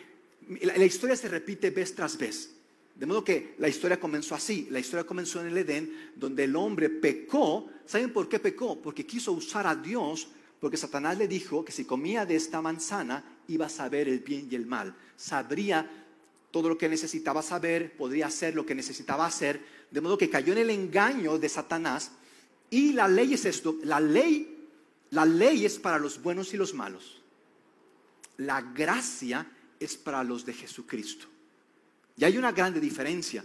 la, 0.63 0.85
historia 0.85 1.17
se 1.17 1.29
repite 1.29 1.71
vez 1.71 1.95
tras 1.95 2.19
vez. 2.19 2.51
De 2.95 3.07
modo 3.07 3.25
que 3.25 3.55
la 3.59 3.69
historia 3.69 3.99
comenzó 3.99 4.35
así. 4.35 4.69
La 4.71 4.79
historia 4.79 5.05
comenzó 5.05 5.41
en 5.41 5.49
el 5.49 5.57
Edén, 5.57 6.13
donde 6.15 6.45
el 6.45 6.55
hombre 6.55 6.91
pecó. 6.91 7.69
¿Saben 7.87 8.13
por 8.13 8.29
qué 8.29 8.39
pecó? 8.39 8.81
Porque 8.81 9.07
quiso 9.07 9.33
usar 9.33 9.67
a 9.67 9.75
Dios, 9.75 10.29
porque 10.61 10.77
Satanás 10.77 11.17
le 11.17 11.27
dijo 11.27 11.65
que 11.65 11.73
si 11.73 11.87
comía 11.87 12.27
de 12.27 12.37
esta 12.37 12.61
manzana 12.61 13.25
iba 13.49 13.67
a 13.67 13.71
saber 13.71 14.07
el 14.07 14.21
bien 14.21 14.49
y 14.51 14.55
el 14.55 14.67
mal. 14.67 14.95
Sabría 15.17 15.91
todo 16.51 16.69
lo 16.69 16.77
que 16.77 16.91
necesitaba 16.91 17.41
saber, 17.41 17.97
podría 17.97 18.27
hacer 18.27 18.55
lo 18.55 18.67
que 18.67 18.75
necesitaba 18.75 19.25
hacer. 19.25 19.61
De 19.91 20.03
modo 20.03 20.19
que 20.19 20.29
cayó 20.29 20.53
en 20.53 20.59
el 20.59 20.71
engaño 20.71 21.39
de 21.39 21.49
Satanás. 21.49 22.11
Y 22.69 22.93
la 22.93 23.09
ley 23.09 23.33
es 23.33 23.47
esto. 23.47 23.79
La 23.85 23.99
ley 23.99 24.60
la 25.11 25.25
ley 25.25 25.65
es 25.65 25.79
para 25.79 25.99
los 25.99 26.23
buenos 26.23 26.55
y 26.55 26.57
los 26.57 26.75
malos. 26.75 27.21
La 28.37 28.61
gracia 28.61 29.47
es 29.79 29.97
para 29.97 30.23
los 30.23 30.45
de 30.45 30.53
Jesucristo. 30.53 31.27
Y 32.17 32.25
hay 32.25 32.39
una 32.39 32.53
grande 32.53 32.81
diferencia. 32.81 33.45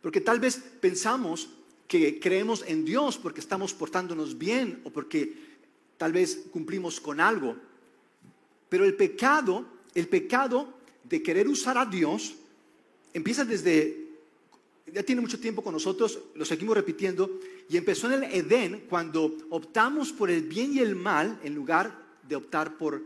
Porque 0.00 0.20
tal 0.20 0.40
vez 0.40 0.56
pensamos 0.80 1.50
que 1.86 2.20
creemos 2.20 2.64
en 2.66 2.84
Dios 2.84 3.18
porque 3.18 3.40
estamos 3.40 3.74
portándonos 3.74 4.38
bien 4.38 4.80
o 4.84 4.90
porque 4.90 5.34
tal 5.98 6.12
vez 6.12 6.46
cumplimos 6.50 7.00
con 7.00 7.20
algo. 7.20 7.56
Pero 8.68 8.84
el 8.84 8.94
pecado, 8.94 9.66
el 9.94 10.08
pecado 10.08 10.72
de 11.04 11.22
querer 11.22 11.48
usar 11.48 11.76
a 11.76 11.84
Dios, 11.84 12.36
empieza 13.12 13.44
desde 13.44 14.09
ya 14.92 15.02
tiene 15.02 15.20
mucho 15.20 15.40
tiempo 15.40 15.62
con 15.62 15.72
nosotros, 15.72 16.18
lo 16.34 16.44
seguimos 16.44 16.76
repitiendo, 16.76 17.40
y 17.68 17.76
empezó 17.76 18.12
en 18.12 18.24
el 18.24 18.32
Edén 18.32 18.86
cuando 18.88 19.36
optamos 19.50 20.12
por 20.12 20.30
el 20.30 20.42
bien 20.42 20.74
y 20.74 20.80
el 20.80 20.96
mal 20.96 21.38
en 21.42 21.54
lugar 21.54 21.96
de 22.28 22.36
optar 22.36 22.76
por 22.76 23.02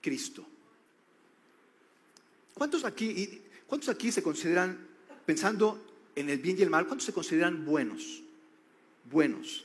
Cristo. 0.00 0.46
¿Cuántos 2.54 2.84
aquí, 2.84 3.40
cuántos 3.66 3.88
aquí 3.88 4.10
se 4.10 4.22
consideran, 4.22 4.86
pensando 5.24 5.84
en 6.16 6.30
el 6.30 6.38
bien 6.38 6.58
y 6.58 6.62
el 6.62 6.70
mal, 6.70 6.86
¿cuántos 6.86 7.06
se 7.06 7.12
consideran 7.12 7.64
buenos? 7.64 8.22
Buenos. 9.10 9.64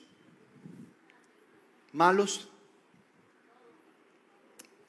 ¿Malos? 1.91 2.48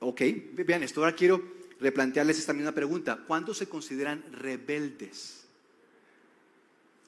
Ok, 0.01 0.21
vean 0.53 0.83
esto. 0.83 1.01
Ahora 1.01 1.17
quiero 1.17 1.43
replantearles 1.81 2.39
esta 2.39 2.53
misma 2.53 2.73
pregunta. 2.73 3.25
¿Cuántos 3.27 3.59
se 3.59 3.69
consideran 3.69 4.25
rebeldes? 4.33 5.44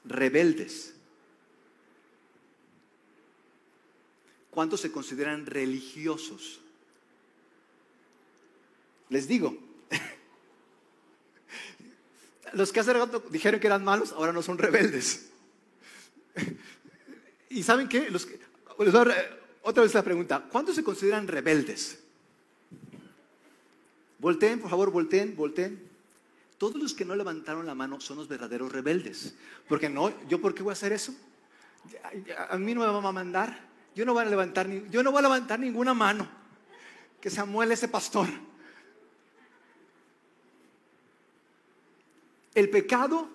Rebeldes. 0.06 0.94
¿Cuántos 4.50 4.80
se 4.80 4.90
consideran 4.90 5.44
religiosos? 5.44 6.60
Les 9.10 9.28
digo, 9.28 9.56
los 12.54 12.72
que 12.72 12.80
hace 12.80 12.92
rato 12.92 13.22
dijeron 13.30 13.60
que 13.60 13.66
eran 13.66 13.84
malos, 13.84 14.12
ahora 14.12 14.32
no 14.32 14.42
son 14.42 14.58
rebeldes. 14.58 15.28
¿Y 17.50 17.62
saben 17.62 17.88
qué? 17.88 18.10
Los 18.10 18.26
otra 19.62 19.82
vez 19.82 19.94
la 19.94 20.02
pregunta, 20.02 20.46
¿cuántos 20.50 20.74
se 20.74 20.84
consideran 20.84 21.28
rebeldes? 21.28 22.00
Volteen, 24.18 24.60
por 24.60 24.70
favor, 24.70 24.90
volteen, 24.90 25.36
volteen. 25.36 25.85
Todos 26.58 26.76
los 26.76 26.94
que 26.94 27.04
no 27.04 27.14
levantaron 27.14 27.66
la 27.66 27.74
mano 27.74 28.00
son 28.00 28.16
los 28.16 28.28
verdaderos 28.28 28.72
rebeldes. 28.72 29.34
Porque 29.68 29.90
no, 29.90 30.12
¿yo 30.26 30.40
por 30.40 30.54
qué 30.54 30.62
voy 30.62 30.70
a 30.70 30.72
hacer 30.72 30.92
eso? 30.92 31.14
A 32.48 32.56
mí 32.56 32.74
no 32.74 32.80
me 32.80 32.86
va 32.86 33.08
a 33.08 33.12
mandar. 33.12 33.66
Yo 33.94 34.04
no 34.04 34.14
voy 34.14 34.24
a 34.24 34.28
levantar, 34.28 34.68
yo 34.90 35.02
no 35.02 35.10
voy 35.10 35.20
a 35.20 35.22
levantar 35.22 35.58
ninguna 35.58 35.94
mano. 35.94 36.28
Que 37.20 37.30
Samuel 37.30 37.72
ese 37.72 37.88
pastor. 37.88 38.26
El 42.54 42.70
pecado, 42.70 43.28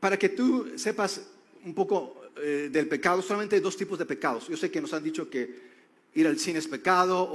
para 0.00 0.18
que 0.18 0.28
tú 0.28 0.72
sepas 0.76 1.28
un 1.64 1.72
poco 1.72 2.22
eh, 2.36 2.68
del 2.72 2.88
pecado, 2.88 3.22
solamente 3.22 3.56
hay 3.56 3.62
dos 3.62 3.76
tipos 3.76 3.98
de 3.98 4.06
pecados. 4.06 4.48
Yo 4.48 4.56
sé 4.56 4.70
que 4.70 4.80
nos 4.80 4.92
han 4.92 5.04
dicho 5.04 5.30
que 5.30 5.70
ir 6.14 6.26
al 6.26 6.38
cine 6.38 6.58
es 6.58 6.66
pecado 6.66 7.28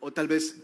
o, 0.00 0.12
tal 0.12 0.28
vez 0.28 0.56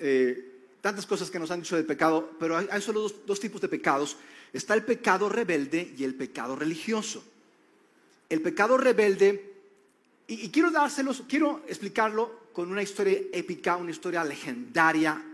eh, 0.00 0.57
tantas 0.80 1.06
cosas 1.06 1.30
que 1.30 1.38
nos 1.38 1.50
han 1.50 1.60
dicho 1.60 1.76
del 1.76 1.86
pecado, 1.86 2.32
pero 2.38 2.56
hay, 2.56 2.82
solo 2.82 3.08
dos, 3.26 3.40
tipos 3.40 3.60
de 3.60 3.68
pecados. 3.68 4.16
Está 4.52 4.74
el 4.74 4.84
pecado 4.84 5.28
rebelde 5.28 5.94
y 5.96 6.04
el 6.04 6.14
pecado 6.14 6.56
religioso. 6.56 7.22
El 8.28 8.42
pecado 8.42 8.76
rebelde, 8.76 9.54
y, 10.26 10.48
quiero 10.50 10.70
dárselos, 10.70 11.22
quiero 11.28 11.62
explicarlo 11.66 12.48
con 12.52 12.70
una 12.70 12.82
historia 12.82 13.18
épica, 13.32 13.76
una 13.76 13.90
historia 13.90 14.24
legendaria 14.24 15.24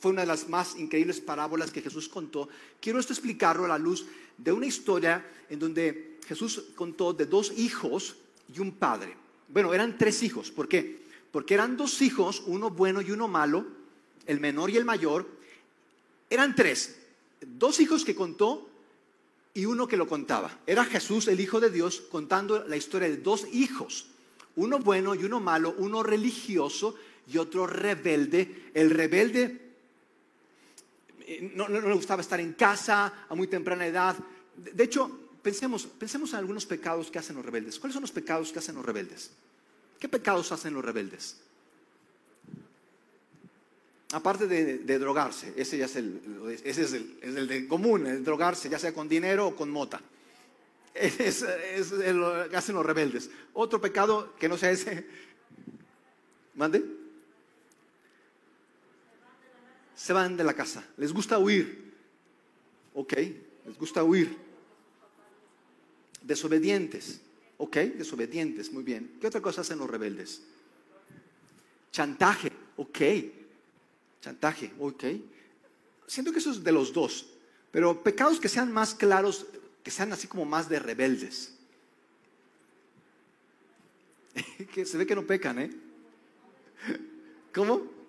fue 0.00 0.12
una 0.12 0.22
de 0.22 0.26
las 0.26 0.48
más 0.48 0.76
increíbles 0.76 1.20
parábolas 1.20 1.70
que 1.70 1.82
Jesús 1.82 2.08
contó. 2.08 2.48
Quiero 2.80 2.98
esto 2.98 3.12
explicarlo 3.12 3.66
a 3.66 3.68
la 3.68 3.78
luz 3.78 4.06
de 4.38 4.50
una 4.50 4.64
historia 4.64 5.24
en 5.50 5.58
donde 5.58 6.18
Jesús 6.26 6.64
contó 6.74 7.12
de 7.12 7.26
dos 7.26 7.52
hijos 7.58 8.16
y 8.52 8.60
un 8.60 8.72
padre. 8.72 9.14
Bueno, 9.48 9.74
eran 9.74 9.98
tres 9.98 10.22
hijos. 10.22 10.50
¿Por 10.50 10.68
qué? 10.68 11.00
Porque 11.30 11.52
eran 11.52 11.76
dos 11.76 12.00
hijos, 12.00 12.42
uno 12.46 12.70
bueno 12.70 13.02
y 13.02 13.10
uno 13.10 13.28
malo, 13.28 13.66
el 14.30 14.38
menor 14.38 14.70
y 14.70 14.76
el 14.76 14.84
mayor. 14.84 15.26
Eran 16.30 16.54
tres. 16.54 16.96
Dos 17.40 17.80
hijos 17.80 18.04
que 18.04 18.14
contó 18.14 18.70
y 19.54 19.64
uno 19.64 19.88
que 19.88 19.96
lo 19.96 20.06
contaba. 20.06 20.60
Era 20.66 20.84
Jesús, 20.84 21.26
el 21.26 21.40
Hijo 21.40 21.58
de 21.58 21.70
Dios, 21.70 22.00
contando 22.10 22.64
la 22.66 22.76
historia 22.76 23.08
de 23.08 23.16
dos 23.16 23.46
hijos. 23.52 24.06
Uno 24.54 24.78
bueno 24.78 25.16
y 25.16 25.24
uno 25.24 25.40
malo, 25.40 25.74
uno 25.78 26.04
religioso 26.04 26.94
y 27.26 27.38
otro 27.38 27.66
rebelde. 27.66 28.70
El 28.72 28.90
rebelde 28.90 29.74
eh, 31.22 31.52
no, 31.54 31.68
le 31.68 31.92
gustaba 31.92 32.22
estar 32.22 32.38
en 32.38 32.52
casa 32.52 33.26
a 33.28 33.34
muy 33.34 33.48
temprana 33.48 33.84
edad. 33.84 34.16
De, 34.56 34.84
hecho, 34.84 35.10
pensemos, 35.42 35.86
pensemos 35.86 36.32
en 36.32 36.38
algunos 36.38 36.66
pecados 36.66 37.10
que 37.10 37.18
hacen 37.18 37.34
los 37.34 37.44
rebeldes. 37.44 37.80
¿Cuáles 37.80 37.94
son 37.94 38.02
los 38.02 38.12
pecados 38.12 38.52
que 38.52 38.60
hacen 38.60 38.76
los 38.76 38.84
rebeldes? 38.84 39.32
¿Qué 39.98 40.08
pecados 40.08 40.52
hacen 40.52 40.72
los 40.72 40.84
rebeldes? 40.84 41.36
Aparte 44.12 44.46
de, 44.48 44.98
drogarse, 44.98 45.52
ese 45.56 45.78
ya 45.78 45.84
es 45.84 45.96
el, 45.96 46.20
ese 46.64 46.82
es 46.82 46.92
el, 46.92 47.46
de 47.46 47.68
común, 47.68 48.06
el 48.06 48.24
drogarse, 48.24 48.68
ya 48.68 48.78
sea 48.78 48.92
con 48.92 49.08
dinero 49.08 49.48
o 49.48 49.56
con 49.56 49.70
mota. 49.70 50.00
Es, 50.92 51.42
es, 51.42 51.92
lo 51.92 52.48
que 52.50 52.56
hacen 52.56 52.74
los 52.74 52.84
rebeldes. 52.84 53.30
Otro 53.54 53.80
pecado 53.80 54.34
que 54.38 54.48
no 54.48 54.58
sea 54.58 54.72
ese. 54.72 55.06
¿Mande? 56.56 56.82
se 60.00 60.14
van 60.14 60.34
de 60.34 60.44
la 60.44 60.54
casa. 60.54 60.82
Les 60.96 61.12
gusta 61.12 61.38
huir. 61.38 61.92
Ok, 62.94 63.12
les 63.66 63.76
gusta 63.78 64.02
huir. 64.02 64.34
Desobedientes. 66.22 67.20
Ok, 67.58 67.76
desobedientes, 67.76 68.72
muy 68.72 68.82
bien. 68.82 69.18
¿Qué 69.20 69.26
otra 69.26 69.42
cosa 69.42 69.60
hacen 69.60 69.78
los 69.78 69.90
rebeldes? 69.90 70.42
Chantaje. 71.92 72.50
Ok. 72.76 72.98
Chantaje. 74.20 74.72
Ok. 74.78 75.04
Siento 76.06 76.32
que 76.32 76.38
eso 76.38 76.50
es 76.50 76.62
de 76.62 76.72
los 76.72 76.92
dos. 76.92 77.26
Pero 77.70 78.02
pecados 78.02 78.40
que 78.40 78.48
sean 78.48 78.72
más 78.72 78.94
claros, 78.94 79.46
que 79.82 79.90
sean 79.90 80.12
así 80.12 80.26
como 80.26 80.44
más 80.44 80.68
de 80.68 80.78
rebeldes. 80.78 81.54
que 84.74 84.84
se 84.84 84.98
ve 84.98 85.06
que 85.06 85.14
no 85.14 85.26
pecan, 85.26 85.58
¿eh? 85.58 85.70
¿Cómo? 87.54 88.00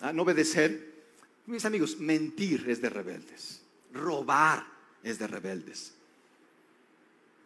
a 0.00 0.12
no 0.12 0.22
obedecer. 0.22 0.94
Mis 1.46 1.64
amigos, 1.64 1.98
mentir 1.98 2.68
es 2.68 2.80
de 2.80 2.90
rebeldes, 2.90 3.60
robar 3.92 4.66
es 5.02 5.18
de 5.18 5.26
rebeldes. 5.26 5.92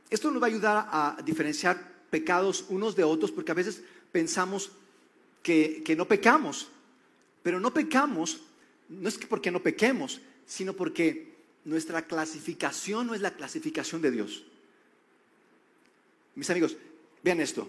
Esto 0.09 0.31
nos 0.31 0.43
va 0.43 0.47
a 0.47 0.51
ayudar 0.51 0.89
a 0.91 1.23
diferenciar 1.25 2.07
pecados 2.11 2.65
unos 2.71 2.97
de 2.97 3.05
otros 3.05 3.31
porque 3.31 3.53
a 3.53 3.55
veces 3.55 3.83
pensamos 4.11 4.73
que, 5.43 5.83
que 5.85 5.95
no 5.95 6.09
pecamos, 6.09 6.69
pero 7.43 7.61
no 7.61 7.73
pecamos, 7.73 8.41
no 8.89 9.09
es 9.09 9.19
que 9.19 9.27
porque 9.27 9.51
no 9.51 9.63
pequemos, 9.63 10.21
sino 10.47 10.75
porque 10.75 11.35
nuestra 11.65 12.07
clasificación 12.07 13.07
no 13.07 13.15
es 13.15 13.21
la 13.21 13.33
clasificación 13.33 14.03
de 14.03 14.11
Dios. 14.11 14.45
Mis 16.35 16.51
amigos, 16.51 16.77
vean 17.23 17.41
esto, 17.41 17.69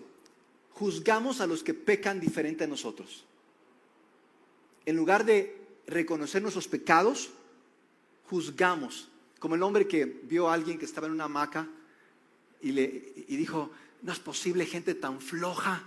juzgamos 0.71 1.41
a 1.41 1.47
los 1.47 1.63
que 1.63 1.73
pecan 1.73 2.19
diferente 2.19 2.63
a 2.63 2.67
nosotros 2.67 3.25
en 4.85 4.95
lugar 4.95 5.25
de 5.25 5.55
reconocer 5.87 6.41
nuestros 6.41 6.67
pecados, 6.67 7.31
juzgamos. 8.29 9.09
Como 9.39 9.55
el 9.55 9.63
hombre 9.63 9.87
que 9.87 10.05
vio 10.05 10.49
a 10.49 10.53
alguien 10.53 10.77
que 10.77 10.85
estaba 10.85 11.07
en 11.07 11.13
una 11.13 11.25
hamaca 11.25 11.67
y, 12.61 12.71
le, 12.71 13.13
y 13.27 13.35
dijo, 13.35 13.71
no 14.01 14.11
es 14.11 14.19
posible 14.19 14.65
gente 14.65 14.95
tan 14.95 15.21
floja. 15.21 15.83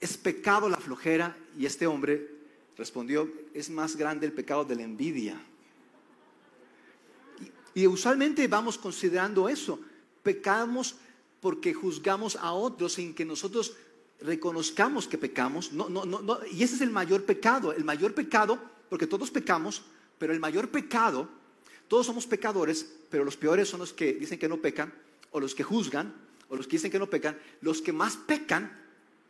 Es 0.00 0.16
pecado 0.16 0.68
la 0.68 0.78
flojera. 0.78 1.36
Y 1.58 1.66
este 1.66 1.86
hombre 1.86 2.28
respondió, 2.76 3.30
es 3.54 3.70
más 3.70 3.96
grande 3.96 4.26
el 4.26 4.32
pecado 4.32 4.64
de 4.64 4.76
la 4.76 4.82
envidia. 4.82 5.40
Y, 7.74 7.86
usualmente 7.86 8.46
vamos 8.48 8.78
considerando 8.78 9.48
eso. 9.48 9.80
Pecamos 10.22 10.96
porque 11.40 11.72
juzgamos 11.72 12.36
a 12.36 12.52
otros 12.52 12.94
sin 12.94 13.14
que 13.14 13.24
nosotros 13.24 13.76
reconozcamos 14.20 15.08
que 15.08 15.18
pecamos, 15.18 15.72
no, 15.72 15.88
no, 15.88 16.04
no, 16.04 16.38
y 16.52 16.62
ese 16.62 16.74
es 16.74 16.80
el 16.82 16.90
mayor 16.90 17.24
pecado, 17.24 17.72
el 17.72 17.84
mayor 17.84 18.14
pecado, 18.14 18.58
porque 18.90 19.06
todos 19.06 19.30
pecamos, 19.30 19.82
pero 20.18 20.32
el 20.32 20.40
mayor 20.40 20.68
pecado, 20.70 21.26
todos 21.88 22.06
somos 22.06 22.26
pecadores, 22.26 22.86
pero 23.08 23.24
los 23.24 23.36
peores 23.36 23.68
son 23.68 23.80
los 23.80 23.94
que 23.94 24.12
dicen 24.12 24.38
que 24.38 24.48
no 24.48 24.58
pecan, 24.58 24.92
o 25.30 25.40
los 25.40 25.54
que 25.54 25.62
juzgan, 25.62 26.14
o 26.50 26.56
los 26.56 26.66
que 26.66 26.72
dicen 26.72 26.90
que 26.90 26.98
no 26.98 27.08
pecan, 27.08 27.38
los 27.62 27.80
que 27.80 27.92
más 27.92 28.16
pecan 28.16 28.78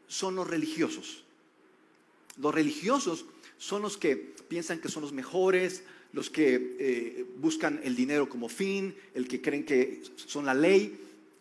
son 0.09 0.35
los 0.35 0.49
religiosos. 0.49 1.25
Los 2.39 2.55
religiosos 2.55 3.25
son 3.59 3.83
los 3.83 3.97
que 3.97 4.17
piensan 4.17 4.81
que 4.81 4.89
son 4.89 5.03
los 5.03 5.13
mejores, 5.13 5.83
los 6.13 6.31
que 6.31 6.77
eh, 6.79 7.27
buscan 7.37 7.81
el 7.85 7.95
dinero 7.95 8.29
como 8.29 8.49
fin, 8.49 8.95
el 9.15 9.29
que 9.29 9.41
creen 9.41 9.65
que 9.65 10.03
son 10.17 10.45
la 10.45 10.55
ley. 10.55 10.99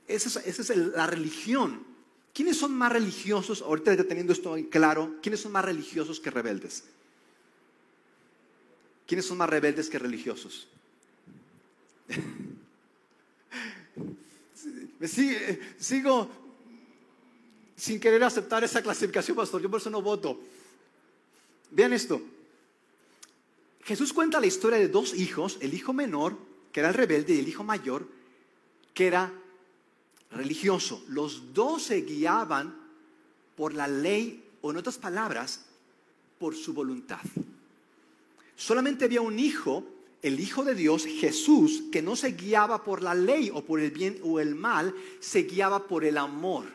Esa 0.07 0.39
es, 0.41 0.69
la 0.69 1.07
religión. 1.07 1.87
¿Quiénes 2.33 2.57
son 2.57 2.73
más 2.73 2.91
religiosos, 2.91 3.61
ahorita 3.61 3.95
teniendo 4.03 4.33
esto 4.33 4.55
en 4.55 4.65
claro, 4.65 5.15
quiénes 5.21 5.39
son 5.41 5.51
más 5.51 5.65
religiosos 5.65 6.19
que 6.19 6.29
rebeldes? 6.29 6.83
¿Quiénes 9.07 9.25
son 9.25 9.37
más 9.37 9.49
rebeldes 9.49 9.89
que 9.89 9.97
religiosos? 9.97 10.67
sigo 15.79 16.29
sin 17.75 17.99
querer 17.99 18.23
aceptar 18.23 18.63
esa 18.63 18.81
clasificación, 18.81 19.35
pastor. 19.37 19.61
Yo 19.61 19.69
por 19.69 19.79
eso 19.79 19.89
no 19.89 20.01
voto. 20.01 20.39
Vean 21.71 21.93
esto. 21.93 22.21
Jesús 23.83 24.13
cuenta 24.13 24.39
la 24.39 24.47
historia 24.47 24.77
de 24.77 24.87
dos 24.87 25.13
hijos, 25.13 25.57
el 25.61 25.73
hijo 25.73 25.93
menor, 25.93 26.37
que 26.71 26.79
era 26.79 26.89
el 26.89 26.95
rebelde, 26.95 27.35
y 27.35 27.39
el 27.39 27.47
hijo 27.47 27.63
mayor, 27.63 28.07
que 28.93 29.07
era 29.07 29.33
religioso. 30.31 31.03
Los 31.07 31.53
dos 31.53 31.83
se 31.83 32.01
guiaban 32.01 32.75
por 33.55 33.73
la 33.73 33.87
ley, 33.87 34.43
o 34.61 34.71
en 34.71 34.77
otras 34.77 34.97
palabras, 34.97 35.65
por 36.37 36.55
su 36.55 36.73
voluntad. 36.73 37.21
Solamente 38.55 39.05
había 39.05 39.21
un 39.21 39.39
hijo 39.39 39.85
el 40.21 40.39
Hijo 40.39 40.63
de 40.63 40.75
Dios, 40.75 41.05
Jesús, 41.05 41.83
que 41.91 42.01
no 42.01 42.15
se 42.15 42.33
guiaba 42.33 42.83
por 42.83 43.01
la 43.01 43.15
ley 43.15 43.49
o 43.53 43.63
por 43.63 43.79
el 43.79 43.91
bien 43.91 44.19
o 44.23 44.39
el 44.39 44.55
mal, 44.55 44.93
se 45.19 45.43
guiaba 45.43 45.87
por 45.87 46.03
el 46.03 46.17
amor. 46.17 46.65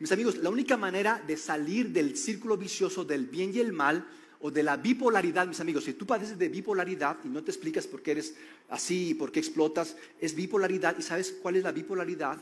Mis 0.00 0.10
amigos, 0.12 0.38
la 0.38 0.48
única 0.48 0.78
manera 0.78 1.22
de 1.26 1.36
salir 1.36 1.90
del 1.90 2.16
círculo 2.16 2.56
vicioso 2.56 3.04
del 3.04 3.26
bien 3.26 3.54
y 3.54 3.58
el 3.58 3.74
mal 3.74 4.06
o 4.40 4.50
de 4.50 4.62
la 4.62 4.78
bipolaridad, 4.78 5.46
mis 5.46 5.60
amigos, 5.60 5.84
si 5.84 5.92
tú 5.92 6.06
padeces 6.06 6.38
de 6.38 6.48
bipolaridad 6.48 7.18
y 7.22 7.28
no 7.28 7.44
te 7.44 7.50
explicas 7.50 7.86
por 7.86 8.00
qué 8.00 8.12
eres 8.12 8.34
así 8.70 9.10
y 9.10 9.14
por 9.14 9.30
qué 9.30 9.40
explotas, 9.40 9.96
es 10.18 10.34
bipolaridad. 10.34 10.96
¿Y 10.98 11.02
sabes 11.02 11.36
cuál 11.42 11.56
es 11.56 11.64
la 11.64 11.72
bipolaridad? 11.72 12.38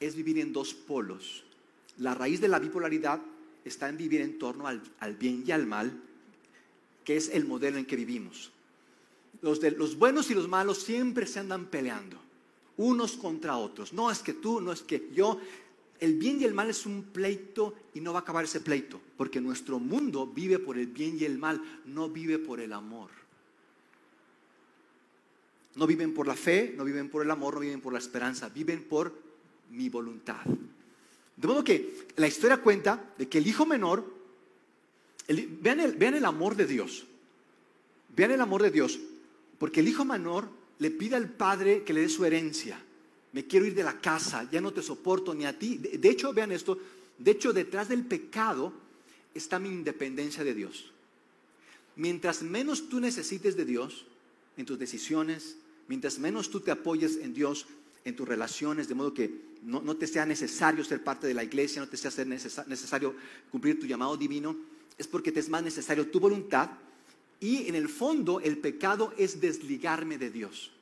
Es 0.00 0.16
vivir 0.16 0.38
en 0.38 0.54
dos 0.54 0.72
polos. 0.72 1.44
La 1.98 2.14
raíz 2.14 2.40
de 2.40 2.48
la 2.48 2.58
bipolaridad 2.58 3.20
está 3.66 3.90
en 3.90 3.98
vivir 3.98 4.22
en 4.22 4.38
torno 4.38 4.66
al, 4.66 5.16
bien 5.16 5.44
y 5.46 5.50
al 5.52 5.66
mal, 5.66 5.92
que 7.04 7.18
es 7.18 7.28
el 7.28 7.44
modelo 7.44 7.76
en 7.76 7.84
que 7.84 7.96
vivimos. 7.96 8.50
Los, 9.42 9.60
de, 9.60 9.72
los 9.72 9.98
buenos 9.98 10.30
y 10.30 10.34
los 10.34 10.48
malos 10.48 10.78
siempre 10.78 11.26
se 11.26 11.40
andan 11.40 11.66
peleando, 11.66 12.16
unos 12.78 13.12
contra 13.18 13.58
otros. 13.58 13.92
No 13.92 14.10
es 14.10 14.20
que 14.20 14.32
tú, 14.32 14.62
no 14.62 14.72
es 14.72 14.80
que 14.80 15.10
yo, 15.12 15.38
el 16.04 16.14
bien 16.18 16.40
y 16.40 16.44
el 16.44 16.54
mal 16.54 16.68
es 16.68 16.84
un 16.84 17.02
pleito 17.02 17.74
y 17.94 18.00
no 18.00 18.12
va 18.12 18.20
a 18.20 18.22
acabar 18.22 18.44
ese 18.44 18.60
pleito, 18.60 19.00
porque 19.16 19.40
nuestro 19.40 19.78
mundo 19.78 20.26
vive 20.26 20.58
por 20.58 20.78
el 20.78 20.86
bien 20.86 21.16
y 21.18 21.24
el 21.24 21.38
mal, 21.38 21.80
no 21.86 22.10
vive 22.10 22.38
por 22.38 22.60
el 22.60 22.72
amor. 22.72 23.10
No 25.76 25.86
viven 25.86 26.12
por 26.12 26.26
la 26.26 26.36
fe, 26.36 26.74
no 26.76 26.84
viven 26.84 27.08
por 27.08 27.22
el 27.22 27.30
amor, 27.30 27.54
no 27.54 27.60
viven 27.60 27.80
por 27.80 27.92
la 27.92 27.98
esperanza, 27.98 28.50
viven 28.50 28.84
por 28.84 29.12
mi 29.70 29.88
voluntad. 29.88 30.44
De 31.36 31.48
modo 31.48 31.64
que 31.64 32.06
la 32.16 32.28
historia 32.28 32.58
cuenta 32.58 33.12
de 33.16 33.28
que 33.28 33.38
el 33.38 33.46
hijo 33.46 33.64
menor, 33.64 34.04
vean, 35.26 35.80
el, 35.80 35.94
vean 35.94 36.14
el 36.14 36.24
amor 36.26 36.54
de 36.54 36.66
Dios, 36.66 37.06
vean 38.14 38.30
el 38.30 38.40
amor 38.42 38.62
de 38.62 38.70
Dios, 38.70 39.00
porque 39.58 39.80
el 39.80 39.88
hijo 39.88 40.04
menor 40.04 40.48
le 40.78 40.90
pide 40.90 41.16
al 41.16 41.30
padre 41.30 41.82
que 41.82 41.94
le 41.94 42.02
dé 42.02 42.08
su 42.10 42.24
herencia 42.24 42.78
me 43.34 43.44
quiero 43.46 43.66
ir 43.66 43.74
de 43.74 43.82
la 43.82 44.00
casa, 44.00 44.48
ya 44.50 44.60
no 44.60 44.72
te 44.72 44.80
soporto 44.80 45.34
ni 45.34 45.44
a 45.44 45.58
ti. 45.58 45.76
De, 45.78 46.08
hecho, 46.08 46.32
vean 46.32 46.52
esto, 46.52 46.78
de 47.18 47.32
hecho 47.32 47.52
detrás 47.52 47.88
del 47.88 48.06
pecado 48.06 48.72
está 49.34 49.58
mi 49.58 49.68
independencia 49.70 50.44
de 50.44 50.54
Dios. 50.54 50.92
Mientras 51.96 52.42
menos 52.42 52.88
tú 52.88 53.00
necesites 53.00 53.56
de 53.56 53.64
Dios 53.64 54.06
en 54.56 54.64
tus 54.64 54.78
decisiones, 54.78 55.56
mientras 55.88 56.20
menos 56.20 56.48
tú 56.48 56.60
te 56.60 56.70
apoyes 56.70 57.16
en 57.16 57.34
Dios 57.34 57.66
en 58.04 58.14
tus 58.14 58.28
relaciones, 58.28 58.86
de 58.86 58.94
modo 58.94 59.12
que 59.12 59.42
no, 59.64 59.96
te 59.96 60.06
sea 60.06 60.26
necesario 60.26 60.84
ser 60.84 61.02
parte 61.02 61.26
de 61.26 61.34
la 61.34 61.42
iglesia, 61.42 61.82
no 61.82 61.88
te 61.88 61.96
sea 61.96 62.24
necesario 62.24 63.16
cumplir 63.50 63.80
tu 63.80 63.86
llamado 63.86 64.16
divino, 64.16 64.56
es 64.96 65.08
porque 65.08 65.32
te 65.32 65.40
es 65.40 65.48
más 65.48 65.64
necesario 65.64 66.08
tu 66.08 66.20
voluntad 66.20 66.70
y 67.40 67.66
en 67.66 67.74
el 67.74 67.88
fondo 67.88 68.38
el 68.38 68.58
pecado 68.58 69.12
es 69.18 69.40
desligarme 69.40 70.18
de 70.18 70.30
Dios. 70.30 70.73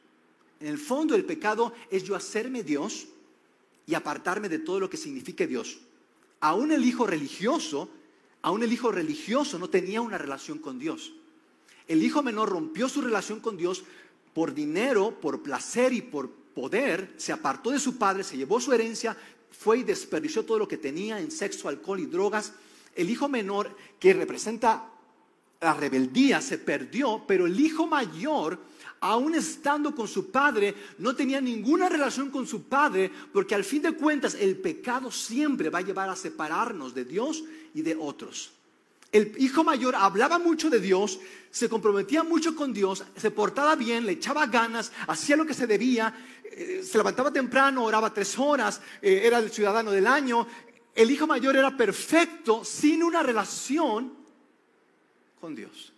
En 0.63 0.69
el 0.69 0.79
fondo 0.79 1.17
el 1.17 1.25
pecado 1.25 1.73
es 1.91 2.05
yo 2.05 2.15
hacerme 2.15 2.63
Dios 2.63 3.09
y 3.85 3.95
apartarme 3.95 4.49
de 4.49 4.61
todo 4.61 4.79
lo 4.79 4.89
que 4.89 4.97
signifique 4.97 5.49
Dios. 5.49 5.81
Aún 6.39 6.71
el 6.71 6.85
hijo 6.85 7.05
religioso, 7.05 7.89
aún 8.43 8.63
el 8.63 8.73
hijo 8.73 8.93
religioso 8.93 9.59
no 9.59 9.69
tenía 9.69 10.01
una 10.01 10.19
relación 10.19 10.61
con 10.61 10.79
Dios. 10.79 11.15
El 11.89 12.01
hijo 12.05 12.23
menor 12.23 12.49
rompió 12.49 12.89
su 12.89 13.01
relación 13.01 13.41
con 13.41 13.57
Dios 13.57 13.83
por 14.35 14.55
dinero, 14.55 15.19
por 15.21 15.43
placer 15.43 15.93
y 15.93 16.01
por 16.01 16.31
poder, 16.31 17.13
se 17.17 17.33
apartó 17.33 17.73
de 17.73 17.81
su 17.81 17.99
padre, 17.99 18.23
se 18.23 18.37
llevó 18.37 18.61
su 18.61 18.73
herencia, 18.73 19.17
fue 19.51 19.79
y 19.79 19.83
desperdició 19.83 20.45
todo 20.45 20.61
lo 20.61 20.69
que 20.69 20.79
tenía 20.79 21.19
en 21.19 21.33
sexo, 21.33 21.69
alcohol 21.69 21.99
y 21.99 22.07
drogas. 22.07 22.53
El 22.95 23.11
hijo 23.11 23.29
menor, 23.29 23.77
que 23.99 24.15
representa 24.15 24.89
la 25.61 25.75
rebeldía, 25.75 26.41
se 26.41 26.59
perdió, 26.59 27.25
pero 27.27 27.47
el 27.47 27.59
hijo 27.59 27.89
mayor 27.89 28.71
aún 29.03 29.35
estando 29.35 29.95
con 29.95 30.07
su 30.07 30.31
padre, 30.31 30.75
no 30.99 31.15
tenía 31.15 31.41
ninguna 31.41 31.89
relación 31.89 32.31
con 32.31 32.47
su 32.47 32.63
padre, 32.63 33.11
porque 33.33 33.55
al 33.55 33.65
fin 33.65 33.83
de 33.83 33.93
cuentas 33.93 34.35
el 34.35 34.57
pecado 34.57 35.11
siempre 35.11 35.71
va 35.71 35.81
a 35.81 35.83
llevar 35.83 36.09
a 36.09 36.17
separarnos 36.17 36.95
de 36.95 37.05
Dios 37.05 37.43
y 37.75 37.83
de 37.83 37.97
otros. 37.99 38.53
El 39.11 39.35
hijo 39.39 39.65
mayor 39.65 39.97
hablaba 39.97 40.39
mucho 40.39 40.71
de 40.71 40.79
Dios, 40.79 41.19
se 41.51 41.69
comprometía 41.69 42.23
mucho 42.23 42.55
con 42.55 42.73
Dios, 42.73 43.05
se 43.17 43.31
portaba 43.33 43.75
bien, 43.75 44.07
le 44.07 44.13
echaba 44.13 44.47
ganas, 44.47 44.93
hacía 45.09 45.37
lo 45.37 45.45
que 45.45 45.53
se 45.53 45.67
debía, 45.67 46.15
eh, 46.45 46.83
se 46.89 46.97
levantaba 46.97 47.33
temprano, 47.33 47.85
oraba 47.85 48.15
tres 48.15 48.39
horas, 48.39 48.81
eh, 49.03 49.23
era 49.25 49.39
el 49.39 49.51
ciudadano 49.51 49.91
del 49.91 50.07
año. 50.07 50.47
El 50.95 51.11
hijo 51.11 51.27
mayor 51.27 51.57
era 51.57 51.77
perfecto 51.77 52.65
sin 52.65 53.03
una 53.03 53.23
relación 53.23 54.15
con 55.41 55.57
Dios. 55.57 55.92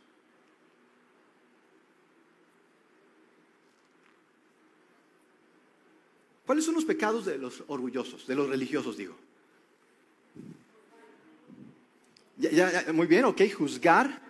¿Cuáles 6.47 6.65
son 6.65 6.75
los 6.75 6.85
pecados 6.85 7.25
de 7.25 7.39
los 7.39 7.65
orgullosos, 7.69 8.27
de 8.27 8.35
los 8.35 8.49
religiosos, 8.49 8.97
digo? 8.97 9.17
Muy 12.93 13.07
bien, 13.07 13.25
ok, 13.25 13.41
juzgar. 13.57 14.21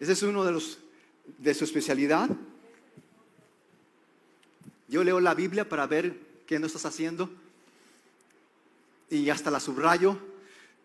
Ese 0.00 0.12
es 0.12 0.22
uno 0.22 0.44
de 0.44 0.52
los 0.52 0.78
de 1.38 1.54
su 1.54 1.64
especialidad. 1.64 2.30
Yo 4.88 5.02
leo 5.02 5.20
la 5.20 5.34
Biblia 5.34 5.68
para 5.68 5.86
ver 5.86 6.14
qué 6.46 6.58
no 6.58 6.66
estás 6.66 6.86
haciendo 6.86 7.30
y 9.10 9.28
hasta 9.30 9.50
la 9.50 9.60
subrayo. 9.60 10.18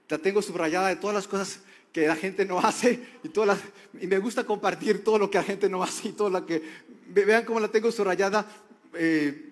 La 0.10 0.18
tengo 0.18 0.42
subrayada 0.42 0.90
de 0.90 0.96
todas 0.98 1.16
las 1.16 1.28
cosas 1.28 1.62
que 1.94 2.08
la 2.08 2.16
gente 2.16 2.46
no 2.46 2.60
hace 2.60 3.06
y, 3.24 3.30
todas 3.30 3.60
y 4.00 4.08
me 4.08 4.20
gusta 4.20 4.44
compartir 4.44 5.04
todo 5.04 5.18
lo 5.18 5.30
que 5.30 5.38
la 5.38 5.44
gente 5.44 5.70
no 5.70 5.84
hace 5.84 6.10
y 6.10 6.12
todo 6.12 6.30
lo 6.30 6.46
que... 6.46 6.92
Vean 7.08 7.46
cómo 7.46 7.60
la 7.60 7.68
tengo 7.68 7.92
subrayada. 7.92 8.46
Eh, 8.94 9.51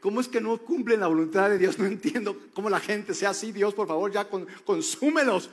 ¿Cómo 0.00 0.20
es 0.20 0.28
que 0.28 0.40
no 0.40 0.58
cumplen 0.58 1.00
la 1.00 1.06
voluntad 1.06 1.48
de 1.48 1.58
Dios? 1.58 1.78
No 1.78 1.86
entiendo 1.86 2.36
cómo 2.54 2.68
la 2.68 2.80
gente 2.80 3.14
sea 3.14 3.30
así. 3.30 3.52
Dios, 3.52 3.72
por 3.72 3.86
favor, 3.86 4.10
ya 4.10 4.28
consúmelos. 4.64 5.50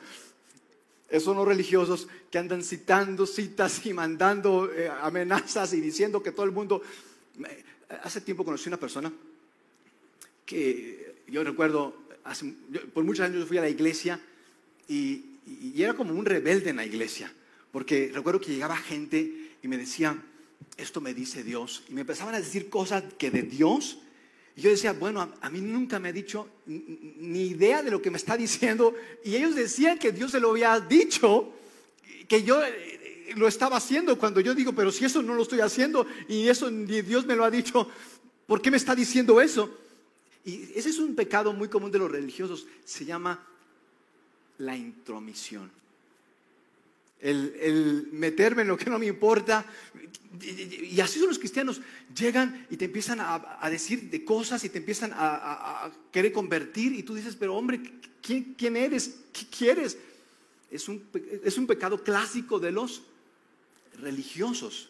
Esos 1.10 1.36
no 1.36 1.46
religiosos 1.46 2.08
que 2.32 2.38
andan 2.38 2.63
citando 2.63 3.26
citas 3.26 3.86
y 3.86 3.94
mandando 3.94 4.72
eh, 4.72 4.89
amenazas 5.02 5.74
y 5.74 5.82
diciendo 5.82 6.22
que 6.22 6.32
todo 6.32 6.46
el 6.46 6.52
mundo... 6.52 6.82
Hace 8.04 8.22
tiempo 8.22 8.46
conocí 8.46 8.68
una 8.68 8.78
persona 8.78 9.12
que 10.46 11.24
yo 11.28 11.44
recuerdo, 11.44 11.96
por 12.94 13.04
muchos 13.04 13.26
años 13.26 13.39
yo 13.39 13.46
fui 13.48 13.58
a 13.58 13.62
la 13.62 13.70
iglesia 13.70 14.20
y, 14.88 15.26
y 15.46 15.82
era 15.82 15.94
como 15.96 16.13
un 16.13 16.26
rebelde 16.26 16.70
en 16.72 16.76
la 16.76 16.86
iglesia, 16.86 17.32
porque 17.72 18.12
recuerdo 18.13 18.42
que 18.42 18.52
llegaba 18.52 18.78
gente 18.78 19.56
y 19.62 19.68
me 19.68 19.78
decía, 19.78 20.20
esto 20.78 21.02
me 21.02 21.13
dice 21.13 21.43
Dios. 21.43 21.84
Y 21.89 21.93
me 21.93 22.02
empezaban 22.02 22.36
a 22.36 22.39
decir 22.39 22.69
cosas 22.69 23.04
que 23.17 23.32
de 23.32 23.43
Dios. 23.43 24.00
Y 24.56 24.62
yo 24.62 24.69
decía, 24.69 24.93
bueno, 24.93 25.34
a, 25.41 25.50
mí 25.50 25.62
nunca 25.62 26.00
me 26.00 26.10
ha 26.10 26.13
dicho 26.13 26.48
ni 26.65 27.48
idea 27.48 27.84
de 27.84 27.91
lo 27.91 28.02
que 28.02 28.12
me 28.12 28.17
está 28.17 28.38
diciendo. 28.38 28.93
Y 29.24 29.36
ellos 29.36 29.56
decían 29.56 29.98
que 29.98 30.12
Dios 30.12 30.32
se 30.32 30.39
lo 30.39 30.52
había 30.52 30.80
dicho, 30.80 31.54
que 32.28 32.43
yo 32.43 32.63
eh, 32.63 33.34
lo 33.36 33.48
estaba 33.48 33.78
haciendo. 33.78 34.17
Cuando 34.17 34.39
yo 34.39 34.56
digo, 34.56 34.74
pero 34.74 34.91
si 34.91 35.06
eso 35.06 35.22
no 35.22 35.36
lo 35.36 35.43
estoy 35.43 35.60
haciendo 35.60 36.06
y 36.28 36.48
eso 36.48 36.69
ni 36.72 37.02
Dios 37.02 37.26
me 37.26 37.36
lo 37.36 37.43
ha 37.43 37.52
dicho, 37.52 37.89
¿por 38.48 38.62
qué 38.62 38.72
me 38.72 38.78
está 38.78 38.95
diciendo 38.95 39.39
eso? 39.41 39.78
Y 40.45 40.63
ese 40.76 40.89
es 40.89 41.00
un 41.00 41.15
pecado 41.15 41.54
muy 41.54 41.67
común 41.67 41.91
de 41.91 42.00
los 42.00 42.12
religiosos. 42.12 42.65
Se 42.86 43.06
llama 43.06 43.45
la 44.58 44.76
intromisión 44.76 45.72
el, 47.19 48.10
meterme 48.12 48.62
en 48.63 48.67
lo 48.69 48.77
que 48.77 48.89
no 48.89 48.99
me 48.99 49.08
importa. 49.08 49.65
Y, 50.41 50.99
así 51.01 51.19
son 51.19 51.29
los 51.29 51.39
cristianos. 51.39 51.82
Llegan 52.15 52.67
y 52.69 52.77
te 52.77 52.86
empiezan 52.86 53.19
a, 53.21 53.69
decir 53.69 54.10
de 54.10 54.23
cosas 54.23 54.63
y 54.63 54.69
te 54.69 54.77
empiezan 54.77 55.12
a, 55.13 55.91
querer 56.12 56.32
convertir 56.32 56.93
y 56.93 57.03
tú 57.03 57.15
dices, 57.15 57.36
pero 57.36 57.55
hombre, 57.55 57.82
¿quién, 58.21 58.55
quién 58.58 58.77
eres? 58.77 59.19
¿Qué 59.34 59.45
quieres? 59.45 59.97
Es 60.71 60.88
un, 60.88 61.03
es 61.43 61.58
un 61.58 61.67
pecado 61.67 62.03
clásico 62.03 62.60
de 62.60 62.71
los 62.71 63.03
religiosos. 63.99 64.89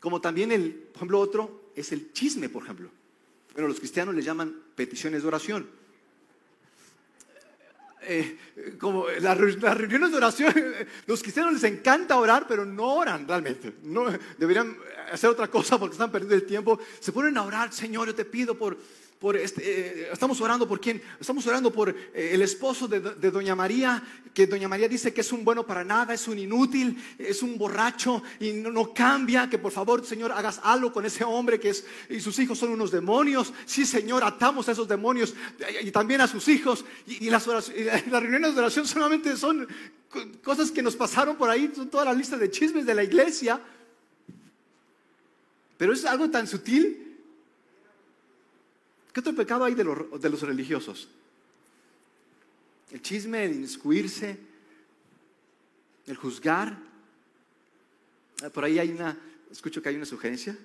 Como 0.00 0.20
también 0.20 0.50
el, 0.50 0.72
por 0.72 0.96
ejemplo, 0.96 1.20
otro 1.20 1.70
es 1.76 1.92
el 1.92 2.12
chisme, 2.12 2.48
por 2.48 2.64
ejemplo. 2.64 2.90
Bueno, 3.54 3.68
los 3.68 3.78
cristianos 3.78 4.14
le 4.14 4.22
llaman 4.22 4.62
peticiones 4.74 5.22
de 5.22 5.28
oración. 5.28 5.81
Eh, 8.04 8.36
como 8.78 9.06
las, 9.20 9.38
reuniones 9.38 10.10
de 10.10 10.16
oración, 10.16 10.54
los 11.06 11.22
cristianos 11.22 11.54
les 11.54 11.64
encanta 11.64 12.16
orar, 12.16 12.46
pero 12.48 12.64
no 12.64 12.94
oran 12.94 13.26
realmente. 13.26 13.72
No, 13.82 14.06
deberían 14.38 14.76
hacer 15.12 15.30
otra 15.30 15.48
cosa 15.48 15.78
porque 15.78 15.94
están 15.94 16.10
perdiendo 16.10 16.34
el 16.34 16.44
tiempo. 16.44 16.78
Se 17.00 17.12
ponen 17.12 17.36
a 17.36 17.42
orar, 17.42 17.72
Señor, 17.72 18.08
yo 18.08 18.14
te 18.14 18.24
pido 18.24 18.56
por, 18.56 18.76
por 19.22 19.36
este, 19.36 19.62
eh, 19.62 20.08
estamos 20.12 20.40
orando 20.40 20.66
por 20.66 20.80
quién, 20.80 21.00
estamos 21.20 21.46
orando 21.46 21.72
por 21.72 21.90
eh, 21.90 22.30
el 22.32 22.42
esposo 22.42 22.88
de, 22.88 22.98
Doña 23.30 23.54
María, 23.54 24.02
que 24.34 24.48
Doña 24.48 24.66
María 24.66 24.88
dice 24.88 25.14
que 25.14 25.20
es 25.20 25.30
un 25.30 25.44
bueno 25.44 25.64
para 25.64 25.84
nada, 25.84 26.12
es 26.12 26.26
un 26.26 26.40
inútil, 26.40 27.00
es 27.18 27.40
un 27.40 27.56
borracho 27.56 28.20
y 28.40 28.50
no, 28.50 28.92
cambia, 28.92 29.48
que 29.48 29.58
por 29.58 29.70
favor 29.70 30.04
Señor 30.04 30.32
hagas 30.32 30.60
algo 30.64 30.92
con 30.92 31.06
ese 31.06 31.22
hombre 31.22 31.60
que 31.60 31.70
es, 31.70 31.86
y 32.10 32.18
sus 32.18 32.36
hijos 32.40 32.58
son 32.58 32.70
unos 32.70 32.90
demonios, 32.90 33.52
sí 33.64 33.86
Señor, 33.86 34.24
atamos 34.24 34.68
a 34.68 34.72
esos 34.72 34.88
demonios 34.88 35.34
y 35.80 35.92
también 35.92 36.20
a 36.20 36.26
sus 36.26 36.48
hijos. 36.48 36.84
Y, 37.06 37.30
las, 37.30 37.46
las 37.46 37.64
reuniones 38.10 38.56
de 38.56 38.60
oración 38.60 38.88
solamente 38.88 39.36
son 39.36 39.68
cosas 40.42 40.72
que 40.72 40.82
nos 40.82 40.96
pasaron 40.96 41.36
por 41.36 41.48
ahí, 41.48 41.70
son 41.72 41.88
toda 41.88 42.06
la 42.06 42.12
lista 42.12 42.36
de 42.36 42.50
chismes 42.50 42.84
de 42.84 42.94
la 42.96 43.04
iglesia, 43.04 43.60
pero 45.78 45.92
es 45.92 46.04
algo 46.06 46.28
tan 46.28 46.48
sutil 46.48 47.01
¿Qué 49.12 49.20
otro 49.20 49.34
pecado 49.34 49.64
hay 49.64 49.74
de 49.74 49.84
los, 49.84 50.20
de 50.20 50.30
los 50.30 50.40
religiosos? 50.42 51.08
El 52.90 53.02
chisme, 53.02 53.44
el 53.44 53.52
inmiscuirse, 53.52 54.38
el 56.06 56.16
juzgar. 56.16 56.78
Ah, 58.42 58.50
por 58.50 58.64
ahí 58.64 58.78
hay 58.78 58.90
una, 58.90 59.18
escucho 59.50 59.82
que 59.82 59.90
hay 59.90 59.96
una 59.96 60.06
sugerencia. 60.06 60.56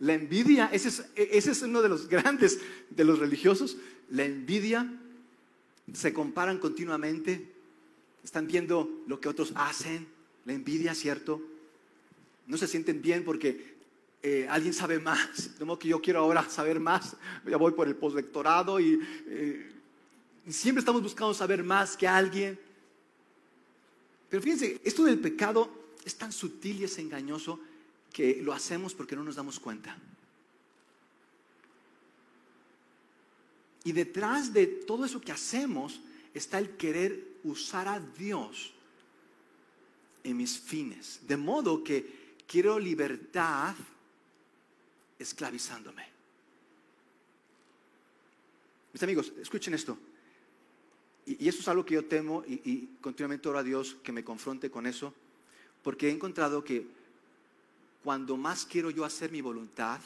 La 0.00 0.14
envidia, 0.14 0.70
ese 0.72 0.88
es, 0.88 1.04
ese 1.14 1.50
es 1.52 1.62
uno 1.62 1.82
de 1.82 1.88
los 1.88 2.08
grandes 2.08 2.60
de 2.88 3.04
los 3.04 3.18
religiosos. 3.18 3.76
La 4.10 4.24
envidia, 4.24 4.90
se 5.92 6.12
comparan 6.12 6.58
continuamente, 6.58 7.52
están 8.24 8.46
viendo 8.46 9.02
lo 9.06 9.20
que 9.20 9.28
otros 9.28 9.52
hacen. 9.54 10.06
La 10.44 10.54
envidia, 10.54 10.94
¿cierto? 10.94 11.42
No 12.46 12.56
se 12.56 12.66
sienten 12.66 13.02
bien 13.02 13.24
porque 13.24 13.79
eh, 14.22 14.46
alguien 14.50 14.74
sabe 14.74 14.98
más, 14.98 15.58
de 15.58 15.64
modo 15.64 15.78
que 15.78 15.88
yo 15.88 16.00
quiero 16.00 16.20
ahora 16.20 16.48
saber 16.48 16.78
más, 16.78 17.16
ya 17.46 17.56
voy 17.56 17.72
por 17.72 17.88
el 17.88 17.96
postdoctorado 17.96 18.78
y 18.78 19.00
eh, 19.26 19.72
siempre 20.48 20.80
estamos 20.80 21.02
buscando 21.02 21.32
saber 21.32 21.62
más 21.62 21.96
que 21.96 22.06
alguien. 22.06 22.58
Pero 24.28 24.42
fíjense, 24.42 24.80
esto 24.84 25.04
del 25.04 25.18
pecado 25.18 25.70
es 26.04 26.14
tan 26.16 26.32
sutil 26.32 26.80
y 26.80 26.84
es 26.84 26.98
engañoso 26.98 27.60
que 28.12 28.42
lo 28.42 28.52
hacemos 28.52 28.94
porque 28.94 29.16
no 29.16 29.24
nos 29.24 29.36
damos 29.36 29.58
cuenta. 29.58 29.96
Y 33.84 33.92
detrás 33.92 34.52
de 34.52 34.66
todo 34.66 35.06
eso 35.06 35.20
que 35.20 35.32
hacemos 35.32 36.00
está 36.34 36.58
el 36.58 36.76
querer 36.76 37.38
usar 37.44 37.88
a 37.88 37.98
Dios 37.98 38.72
en 40.22 40.36
mis 40.36 40.58
fines. 40.58 41.20
De 41.26 41.38
modo 41.38 41.82
que 41.82 42.36
quiero 42.46 42.78
libertad 42.78 43.74
esclavizándome. 45.20 46.04
Mis 48.92 49.02
amigos, 49.02 49.32
escuchen 49.40 49.74
esto. 49.74 49.96
Y, 51.26 51.46
eso 51.46 51.60
es 51.60 51.68
algo 51.68 51.84
que 51.84 51.94
yo 51.94 52.04
temo 52.06 52.42
y, 52.46 52.88
continuamente 53.00 53.48
oro 53.48 53.58
a 53.58 53.62
Dios 53.62 53.96
que 54.02 54.12
me 54.12 54.24
confronte 54.24 54.70
con 54.70 54.86
eso, 54.86 55.14
porque 55.82 56.08
he 56.08 56.10
encontrado 56.10 56.64
que 56.64 56.86
cuando 58.02 58.36
más 58.36 58.64
quiero 58.64 58.90
yo 58.90 59.04
hacer 59.04 59.30
mi 59.30 59.40
voluntad, 59.40 60.00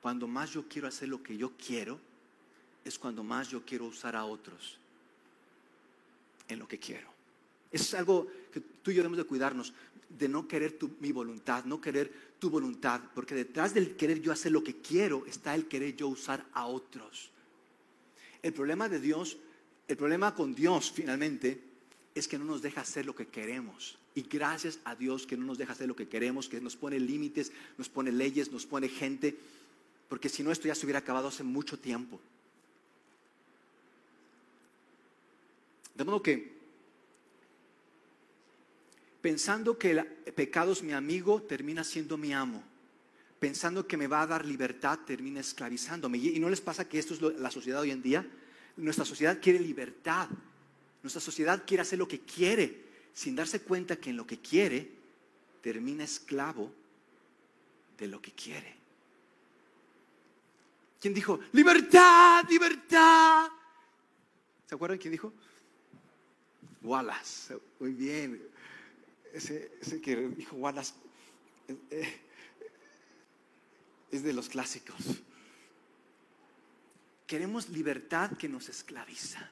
cuando 0.00 0.26
más 0.26 0.50
yo 0.50 0.64
quiero 0.66 0.88
hacer 0.88 1.08
lo 1.08 1.22
que 1.22 1.36
yo 1.36 1.52
quiero, 1.52 2.00
es 2.84 2.98
cuando 2.98 3.22
más 3.22 3.50
yo 3.50 3.64
quiero 3.64 3.84
usar 3.84 4.16
a 4.16 4.24
otros 4.24 4.78
en 6.48 6.58
lo 6.58 6.66
que 6.66 6.78
quiero. 6.78 7.08
Es 7.70 7.92
algo 7.94 8.26
que 8.52 8.60
tú 8.60 8.90
y 8.90 8.94
yo 8.94 9.02
debemos 9.02 9.18
de 9.18 9.24
cuidarnos, 9.24 9.72
de 10.08 10.28
no 10.28 10.46
querer 10.46 10.78
mi 11.00 11.12
voluntad, 11.12 11.64
no 11.64 11.80
querer 11.80 12.12
tu 12.38 12.50
voluntad, 12.50 13.00
porque 13.14 13.34
detrás 13.34 13.74
del 13.74 13.96
querer 13.96 14.20
yo 14.20 14.32
hacer 14.32 14.52
lo 14.52 14.62
que 14.62 14.76
quiero 14.76 15.24
está 15.26 15.54
el 15.54 15.66
querer 15.66 15.96
yo 15.96 16.08
usar 16.08 16.44
a 16.52 16.66
otros. 16.66 17.30
El 18.42 18.52
problema 18.52 18.88
de 18.88 19.00
Dios, 19.00 19.38
el 19.88 19.96
problema 19.96 20.34
con 20.34 20.54
Dios 20.54 20.92
finalmente, 20.92 21.60
es 22.14 22.28
que 22.28 22.38
no 22.38 22.44
nos 22.44 22.62
deja 22.62 22.82
hacer 22.82 23.06
lo 23.06 23.14
que 23.14 23.26
queremos. 23.26 23.98
Y 24.14 24.22
gracias 24.22 24.78
a 24.84 24.94
Dios 24.94 25.26
que 25.26 25.36
no 25.36 25.44
nos 25.44 25.58
deja 25.58 25.72
hacer 25.72 25.88
lo 25.88 25.96
que 25.96 26.08
queremos, 26.08 26.48
que 26.48 26.60
nos 26.60 26.76
pone 26.76 27.00
límites, 27.00 27.50
nos 27.76 27.88
pone 27.88 28.12
leyes, 28.12 28.52
nos 28.52 28.66
pone 28.66 28.88
gente, 28.88 29.36
porque 30.08 30.28
si 30.28 30.42
no 30.42 30.52
esto 30.52 30.68
ya 30.68 30.74
se 30.74 30.86
hubiera 30.86 31.00
acabado 31.00 31.28
hace 31.28 31.42
mucho 31.42 31.78
tiempo. 31.78 32.20
De 35.94 36.04
modo 36.04 36.22
que 36.22 36.53
pensando 39.24 39.78
que 39.78 39.92
el 39.92 40.04
pecado 40.34 40.72
es 40.72 40.82
mi 40.82 40.92
amigo, 40.92 41.40
termina 41.40 41.82
siendo 41.82 42.18
mi 42.18 42.34
amo. 42.34 42.62
Pensando 43.38 43.86
que 43.86 43.96
me 43.96 44.06
va 44.06 44.20
a 44.20 44.26
dar 44.26 44.44
libertad, 44.44 44.98
termina 45.06 45.40
esclavizándome. 45.40 46.18
¿Y 46.18 46.38
no 46.38 46.50
les 46.50 46.60
pasa 46.60 46.86
que 46.86 46.98
esto 46.98 47.14
es 47.14 47.22
la 47.40 47.50
sociedad 47.50 47.80
hoy 47.80 47.90
en 47.90 48.02
día? 48.02 48.26
Nuestra 48.76 49.06
sociedad 49.06 49.38
quiere 49.40 49.60
libertad. 49.60 50.28
Nuestra 51.02 51.22
sociedad 51.22 51.64
quiere 51.66 51.80
hacer 51.80 51.98
lo 51.98 52.06
que 52.06 52.20
quiere, 52.20 52.84
sin 53.14 53.34
darse 53.34 53.62
cuenta 53.62 53.96
que 53.96 54.10
en 54.10 54.18
lo 54.18 54.26
que 54.26 54.40
quiere 54.40 54.90
termina 55.62 56.04
esclavo 56.04 56.70
de 57.96 58.06
lo 58.06 58.20
que 58.20 58.32
quiere. 58.32 58.76
¿Quién 61.00 61.14
dijo? 61.14 61.40
Libertad, 61.52 62.44
libertad. 62.50 63.48
¿Se 64.68 64.74
acuerdan 64.74 64.98
quién 64.98 65.12
dijo? 65.12 65.32
Wallace. 66.82 67.56
Muy 67.80 67.92
bien 67.92 68.53
ese, 69.34 70.00
que 70.00 70.16
dijo 70.28 70.56
Wallace 70.56 70.94
eh, 71.68 71.76
eh, 71.90 72.20
es 74.10 74.22
de 74.22 74.32
los 74.32 74.48
clásicos. 74.48 74.96
Queremos 77.26 77.68
libertad 77.68 78.36
que 78.36 78.48
nos 78.48 78.68
esclaviza. 78.68 79.50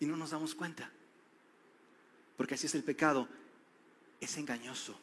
Y 0.00 0.06
no 0.06 0.16
nos 0.16 0.30
damos 0.30 0.54
cuenta. 0.54 0.90
Porque 2.36 2.54
así 2.54 2.66
es 2.66 2.74
el 2.74 2.84
pecado. 2.84 3.28
Es 4.20 4.36
engañoso, 4.36 4.98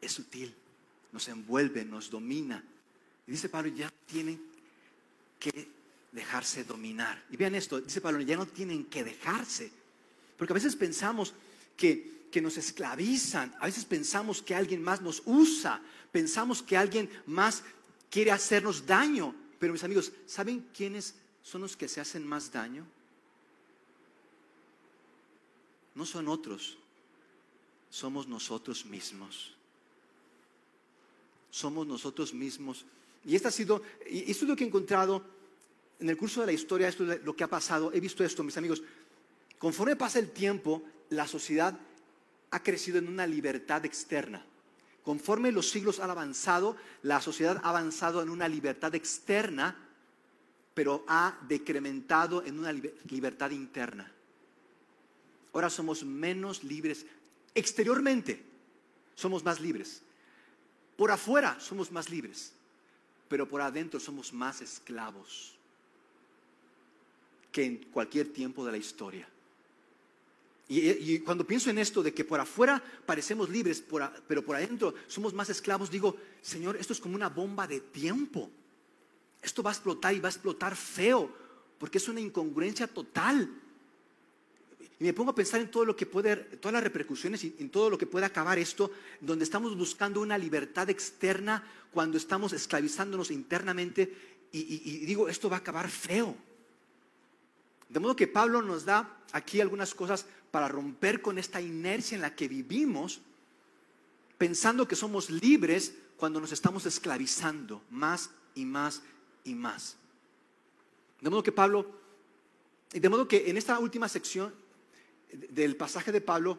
es 0.00 0.12
sutil, 0.12 0.54
nos 1.12 1.28
envuelve, 1.28 1.84
nos 1.84 2.10
domina. 2.10 2.64
Y 3.26 3.30
dice 3.30 3.48
Pablo, 3.48 3.70
ya 3.70 3.92
tienen 4.06 4.42
que 5.38 5.68
dejarse 6.10 6.64
dominar. 6.64 7.22
Y 7.30 7.36
vean 7.36 7.54
esto, 7.54 7.80
dice 7.80 8.00
Pablo, 8.00 8.22
ya 8.22 8.36
no 8.36 8.46
tienen 8.46 8.86
que 8.86 9.04
dejarse. 9.04 9.70
Porque 10.36 10.52
a 10.52 10.54
veces 10.54 10.74
pensamos 10.76 11.34
que 11.76 12.23
que 12.34 12.42
nos 12.42 12.56
esclavizan. 12.56 13.54
A 13.60 13.66
veces 13.66 13.84
pensamos 13.84 14.42
que 14.42 14.56
alguien 14.56 14.82
más 14.82 15.00
nos 15.00 15.22
usa, 15.24 15.80
pensamos 16.10 16.64
que 16.64 16.76
alguien 16.76 17.08
más 17.26 17.62
quiere 18.10 18.32
hacernos 18.32 18.84
daño. 18.84 19.32
Pero 19.60 19.72
mis 19.72 19.84
amigos, 19.84 20.10
¿saben 20.26 20.66
quiénes 20.76 21.14
son 21.44 21.60
los 21.60 21.76
que 21.76 21.86
se 21.86 22.00
hacen 22.00 22.26
más 22.26 22.50
daño? 22.50 22.84
No 25.94 26.04
son 26.04 26.26
otros, 26.26 26.76
somos 27.88 28.26
nosotros 28.26 28.84
mismos. 28.84 29.54
Somos 31.52 31.86
nosotros 31.86 32.34
mismos. 32.34 32.84
Y 33.24 33.36
esto 33.36 33.46
ha 33.46 33.52
sido, 33.52 33.80
y 34.10 34.28
esto 34.28 34.44
es 34.44 34.48
lo 34.48 34.56
que 34.56 34.64
he 34.64 34.66
encontrado 34.66 35.24
en 36.00 36.10
el 36.10 36.16
curso 36.16 36.40
de 36.40 36.46
la 36.46 36.52
historia, 36.52 36.88
esto 36.88 37.12
es 37.12 37.22
lo 37.22 37.36
que 37.36 37.44
ha 37.44 37.48
pasado. 37.48 37.92
He 37.92 38.00
visto 38.00 38.24
esto, 38.24 38.42
mis 38.42 38.56
amigos. 38.56 38.82
Conforme 39.56 39.94
pasa 39.94 40.18
el 40.18 40.32
tiempo, 40.32 40.82
la 41.10 41.28
sociedad 41.28 41.78
ha 42.54 42.62
crecido 42.62 42.98
en 42.98 43.08
una 43.08 43.26
libertad 43.26 43.84
externa. 43.84 44.40
Conforme 45.02 45.50
los 45.50 45.70
siglos 45.70 45.98
han 45.98 46.10
avanzado, 46.10 46.76
la 47.02 47.20
sociedad 47.20 47.60
ha 47.64 47.70
avanzado 47.70 48.22
en 48.22 48.30
una 48.30 48.46
libertad 48.46 48.94
externa, 48.94 49.76
pero 50.72 51.04
ha 51.08 51.36
decrementado 51.48 52.44
en 52.44 52.60
una 52.60 52.72
libertad 52.72 53.50
interna. 53.50 54.08
Ahora 55.52 55.68
somos 55.68 56.04
menos 56.04 56.62
libres. 56.62 57.04
Exteriormente 57.56 58.44
somos 59.16 59.44
más 59.44 59.60
libres. 59.60 60.00
Por 60.96 61.10
afuera 61.10 61.58
somos 61.58 61.90
más 61.90 62.08
libres, 62.08 62.52
pero 63.28 63.48
por 63.48 63.62
adentro 63.62 63.98
somos 63.98 64.32
más 64.32 64.60
esclavos 64.60 65.56
que 67.50 67.64
en 67.64 67.76
cualquier 67.90 68.32
tiempo 68.32 68.64
de 68.64 68.70
la 68.70 68.78
historia. 68.78 69.28
Y, 70.66 71.18
cuando 71.18 71.46
pienso 71.46 71.68
en 71.68 71.78
esto 71.78 72.02
de 72.02 72.14
que 72.14 72.24
por 72.24 72.40
afuera 72.40 72.82
parecemos 73.04 73.50
libres, 73.50 73.84
pero 74.26 74.44
por 74.44 74.56
adentro 74.56 74.94
somos 75.06 75.34
más 75.34 75.50
esclavos, 75.50 75.90
digo, 75.90 76.16
Señor, 76.40 76.76
esto 76.76 76.94
es 76.94 77.00
como 77.00 77.14
una 77.14 77.28
bomba 77.28 77.66
de 77.66 77.80
tiempo. 77.80 78.50
Esto 79.42 79.62
va 79.62 79.70
a 79.70 79.74
explotar 79.74 80.14
y 80.14 80.20
va 80.20 80.28
a 80.28 80.32
explotar 80.32 80.74
feo, 80.74 81.30
porque 81.78 81.98
es 81.98 82.08
una 82.08 82.20
incongruencia 82.20 82.86
total. 82.86 83.60
Y 84.98 85.04
me 85.04 85.12
pongo 85.12 85.32
a 85.32 85.34
pensar 85.34 85.60
en 85.60 85.70
todo 85.70 85.84
lo 85.84 85.94
que 85.94 86.06
puede, 86.06 86.36
todas 86.36 86.72
las 86.72 86.82
repercusiones 86.82 87.44
y 87.44 87.56
en 87.58 87.68
todo 87.68 87.90
lo 87.90 87.98
que 87.98 88.06
puede 88.06 88.24
acabar 88.24 88.58
esto, 88.58 88.90
donde 89.20 89.44
estamos 89.44 89.76
buscando 89.76 90.22
una 90.22 90.38
libertad 90.38 90.88
externa 90.88 91.62
cuando 91.92 92.16
estamos 92.16 92.54
esclavizándonos 92.54 93.30
internamente. 93.30 94.34
y 94.50 95.04
digo, 95.04 95.28
esto 95.28 95.50
va 95.50 95.56
a 95.56 95.60
acabar 95.60 95.90
feo. 95.90 96.34
De 97.88 98.00
modo 98.00 98.16
que 98.16 98.26
Pablo 98.26 98.62
nos 98.62 98.84
da 98.84 99.20
aquí 99.32 99.60
algunas 99.60 99.94
cosas 99.94 100.26
para 100.54 100.68
romper 100.68 101.20
con 101.20 101.36
esta 101.36 101.60
inercia 101.60 102.14
en 102.14 102.20
la 102.20 102.36
que 102.36 102.46
vivimos, 102.46 103.20
pensando 104.38 104.86
que 104.86 104.94
somos 104.94 105.28
libres 105.28 105.96
cuando 106.16 106.40
nos 106.40 106.52
estamos 106.52 106.86
esclavizando 106.86 107.82
más 107.90 108.30
y 108.54 108.64
más 108.64 109.02
y 109.42 109.56
más. 109.56 109.96
De 111.20 111.28
modo 111.28 111.42
que 111.42 111.50
Pablo, 111.50 111.90
de 112.92 113.08
modo 113.08 113.26
que 113.26 113.50
en 113.50 113.56
esta 113.56 113.80
última 113.80 114.08
sección 114.08 114.54
del 115.32 115.74
pasaje 115.74 116.12
de 116.12 116.20
Pablo, 116.20 116.56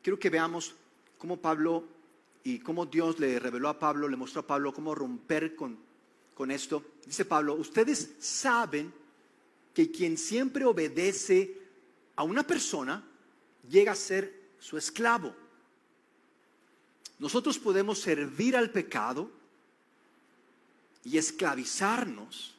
quiero 0.00 0.16
que 0.16 0.30
veamos 0.30 0.76
cómo 1.18 1.36
Pablo 1.36 1.88
y 2.44 2.60
cómo 2.60 2.86
Dios 2.86 3.18
le 3.18 3.40
reveló 3.40 3.68
a 3.68 3.80
Pablo, 3.80 4.06
le 4.06 4.16
mostró 4.16 4.42
a 4.42 4.46
Pablo 4.46 4.72
cómo 4.72 4.94
romper 4.94 5.56
con, 5.56 5.76
con 6.36 6.52
esto. 6.52 6.84
Dice 7.04 7.24
Pablo, 7.24 7.54
ustedes 7.54 8.14
saben 8.20 8.94
que 9.74 9.90
quien 9.90 10.18
siempre 10.18 10.64
obedece 10.64 11.58
a 12.14 12.22
una 12.22 12.46
persona 12.46 13.10
llega 13.70 13.92
a 13.92 13.96
ser 13.96 14.32
su 14.58 14.76
esclavo. 14.76 15.34
Nosotros 17.18 17.58
podemos 17.58 18.00
servir 18.00 18.56
al 18.56 18.70
pecado 18.70 19.30
y 21.04 21.18
esclavizarnos 21.18 22.54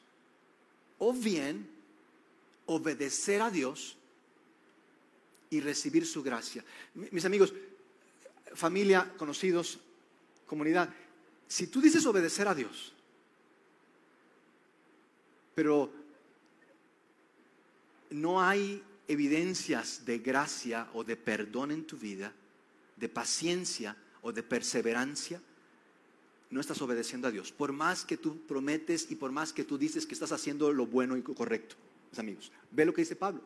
o 0.99 1.13
bien 1.13 1.69
obedecer 2.67 3.41
a 3.41 3.51
Dios 3.51 3.97
y 5.49 5.59
recibir 5.59 6.05
su 6.05 6.23
gracia. 6.23 6.63
Mis 6.93 7.25
amigos, 7.25 7.53
familia, 8.53 9.13
conocidos, 9.17 9.79
comunidad, 10.47 10.89
si 11.47 11.67
tú 11.67 11.81
dices 11.81 12.05
obedecer 12.05 12.47
a 12.47 12.55
Dios, 12.55 12.93
pero 15.53 15.91
no 18.09 18.41
hay 18.41 18.83
evidencias 19.07 20.05
de 20.05 20.19
gracia 20.19 20.87
o 20.93 21.03
de 21.03 21.15
perdón 21.15 21.71
en 21.71 21.85
tu 21.85 21.97
vida, 21.97 22.33
de 22.95 23.09
paciencia 23.09 23.95
o 24.21 24.31
de 24.31 24.43
perseverancia, 24.43 25.41
no 26.49 26.61
estás 26.61 26.81
obedeciendo 26.81 27.27
a 27.27 27.31
Dios. 27.31 27.51
Por 27.51 27.71
más 27.73 28.05
que 28.05 28.17
tú 28.17 28.45
prometes 28.47 29.11
y 29.11 29.15
por 29.15 29.31
más 29.31 29.53
que 29.53 29.63
tú 29.63 29.77
dices 29.77 30.05
que 30.05 30.13
estás 30.13 30.31
haciendo 30.31 30.71
lo 30.71 30.85
bueno 30.85 31.17
y 31.17 31.21
correcto, 31.21 31.75
mis 32.11 32.19
amigos. 32.19 32.51
Ve 32.71 32.85
lo 32.85 32.93
que 32.93 33.01
dice 33.01 33.15
Pablo. 33.15 33.41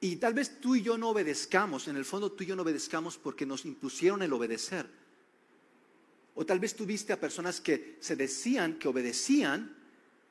Y 0.00 0.16
tal 0.16 0.34
vez 0.34 0.60
tú 0.60 0.74
y 0.74 0.82
yo 0.82 0.98
no 0.98 1.10
obedezcamos, 1.10 1.86
en 1.86 1.96
el 1.96 2.04
fondo 2.04 2.32
tú 2.32 2.42
y 2.42 2.48
yo 2.48 2.56
no 2.56 2.62
obedezcamos 2.62 3.18
porque 3.18 3.46
nos 3.46 3.64
impusieron 3.64 4.20
el 4.22 4.32
obedecer. 4.32 4.86
O 6.34 6.44
tal 6.44 6.58
vez 6.58 6.74
tú 6.74 6.84
viste 6.84 7.12
a 7.12 7.20
personas 7.20 7.60
que 7.60 7.98
se 8.00 8.16
decían 8.16 8.78
que 8.78 8.88
obedecían 8.88 9.76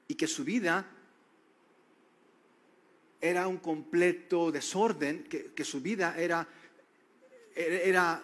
y 0.08 0.16
que 0.16 0.28
su 0.28 0.44
vida 0.44 0.86
era 3.22 3.48
un 3.48 3.58
completo 3.58 4.52
desorden, 4.52 5.24
que, 5.24 5.64
su 5.64 5.80
vida 5.80 6.16
era, 6.18 6.48
era 7.56 8.24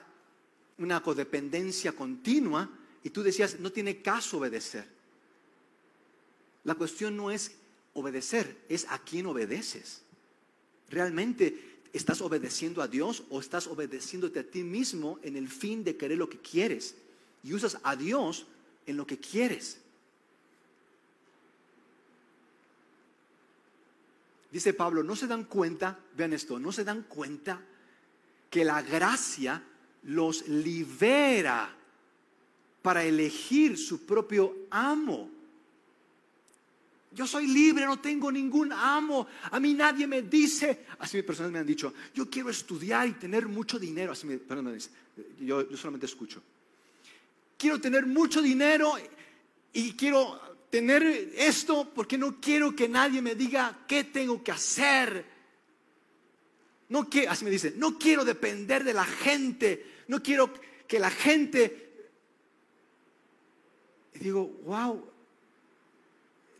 una 0.79 1.01
codependencia 1.01 1.91
continua 1.91 2.69
y 3.03 3.11
tú 3.11 3.21
decías, 3.21 3.59
no 3.59 3.71
tiene 3.71 4.01
caso 4.01 4.39
obedecer. 4.39 4.85
La 6.63 6.75
cuestión 6.75 7.15
no 7.15 7.31
es 7.31 7.51
obedecer, 7.93 8.57
es 8.67 8.85
a 8.89 8.99
quién 8.99 9.27
obedeces. 9.27 10.01
¿Realmente 10.89 11.79
estás 11.93 12.21
obedeciendo 12.21 12.81
a 12.81 12.87
Dios 12.87 13.23
o 13.29 13.39
estás 13.39 13.67
obedeciéndote 13.67 14.39
a 14.39 14.43
ti 14.43 14.63
mismo 14.63 15.19
en 15.23 15.37
el 15.37 15.47
fin 15.47 15.83
de 15.83 15.95
querer 15.95 16.17
lo 16.17 16.29
que 16.29 16.39
quieres? 16.39 16.95
Y 17.43 17.53
usas 17.53 17.77
a 17.83 17.95
Dios 17.95 18.47
en 18.85 18.97
lo 18.97 19.07
que 19.07 19.17
quieres. 19.17 19.77
Dice 24.51 24.73
Pablo, 24.73 25.03
no 25.03 25.15
se 25.15 25.27
dan 25.27 25.43
cuenta, 25.45 25.99
vean 26.15 26.33
esto, 26.33 26.59
no 26.59 26.71
se 26.71 26.83
dan 26.83 27.03
cuenta 27.03 27.61
que 28.49 28.63
la 28.63 28.81
gracia 28.81 29.61
los 30.03 30.47
libera 30.47 31.73
para 32.81 33.03
elegir 33.03 33.77
su 33.77 34.05
propio 34.05 34.67
amo. 34.69 35.29
Yo 37.11 37.25
soy 37.25 37.47
libre, 37.47 37.85
no 37.85 37.99
tengo 37.99 38.31
ningún 38.31 38.71
amo. 38.71 39.27
A 39.51 39.59
mí 39.59 39.73
nadie 39.73 40.07
me 40.07 40.21
dice, 40.21 40.85
así 40.99 41.21
personas 41.23 41.51
me 41.51 41.59
han 41.59 41.65
dicho, 41.65 41.93
yo 42.13 42.29
quiero 42.29 42.49
estudiar 42.49 43.07
y 43.07 43.13
tener 43.13 43.47
mucho 43.47 43.79
dinero. 43.79 44.11
Así 44.11 44.27
me, 44.27 44.37
perdón, 44.37 44.77
yo, 45.41 45.69
yo 45.69 45.77
solamente 45.77 46.05
escucho. 46.05 46.41
Quiero 47.57 47.81
tener 47.81 48.05
mucho 48.05 48.41
dinero 48.41 48.93
y 49.73 49.93
quiero 49.93 50.39
tener 50.69 51.03
esto 51.35 51.91
porque 51.93 52.17
no 52.17 52.39
quiero 52.39 52.75
que 52.75 52.89
nadie 52.89 53.21
me 53.21 53.35
diga 53.35 53.85
qué 53.87 54.03
tengo 54.03 54.43
que 54.43 54.51
hacer. 54.51 55.25
No 56.89 57.09
quiero, 57.09 57.31
así 57.31 57.45
me 57.45 57.51
dice, 57.51 57.73
no 57.75 57.97
quiero 57.97 58.25
depender 58.25 58.83
de 58.83 58.93
la 58.93 59.05
gente, 59.05 60.03
no 60.07 60.21
quiero 60.21 60.53
que 60.87 60.99
la 60.99 61.09
gente... 61.09 61.83
Y 64.15 64.19
digo, 64.19 64.45
wow, 64.63 65.09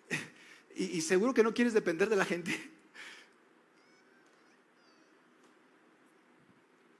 y, 0.76 0.84
y 0.84 1.02
seguro 1.02 1.34
que 1.34 1.44
no 1.44 1.54
quieres 1.54 1.74
depender 1.74 2.08
de 2.08 2.16
la 2.16 2.26
gente. 2.26 2.52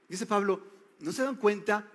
Dice 0.08 0.26
Pablo, 0.26 0.62
¿no 1.00 1.12
se 1.12 1.22
dan 1.22 1.36
cuenta 1.36 1.86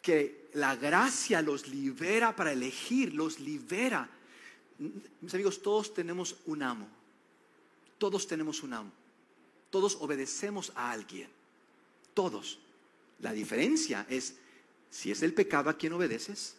que 0.00 0.48
la 0.54 0.74
gracia 0.76 1.42
los 1.42 1.68
libera 1.68 2.34
para 2.34 2.52
elegir, 2.52 3.12
los 3.12 3.40
libera? 3.40 4.08
Mis 4.78 5.34
amigos, 5.34 5.60
todos 5.60 5.92
tenemos 5.92 6.36
un 6.46 6.62
amo. 6.62 6.88
Todos 7.98 8.26
tenemos 8.26 8.62
un 8.62 8.72
amo. 8.72 8.92
Todos 9.70 9.96
obedecemos 10.00 10.72
a 10.74 10.92
alguien. 10.92 11.28
Todos. 12.14 12.58
La 13.20 13.32
diferencia 13.32 14.06
es 14.08 14.36
si 14.90 15.10
es 15.10 15.22
el 15.22 15.34
pecado 15.34 15.68
a 15.68 15.76
quien 15.76 15.92
obedeces 15.92 16.54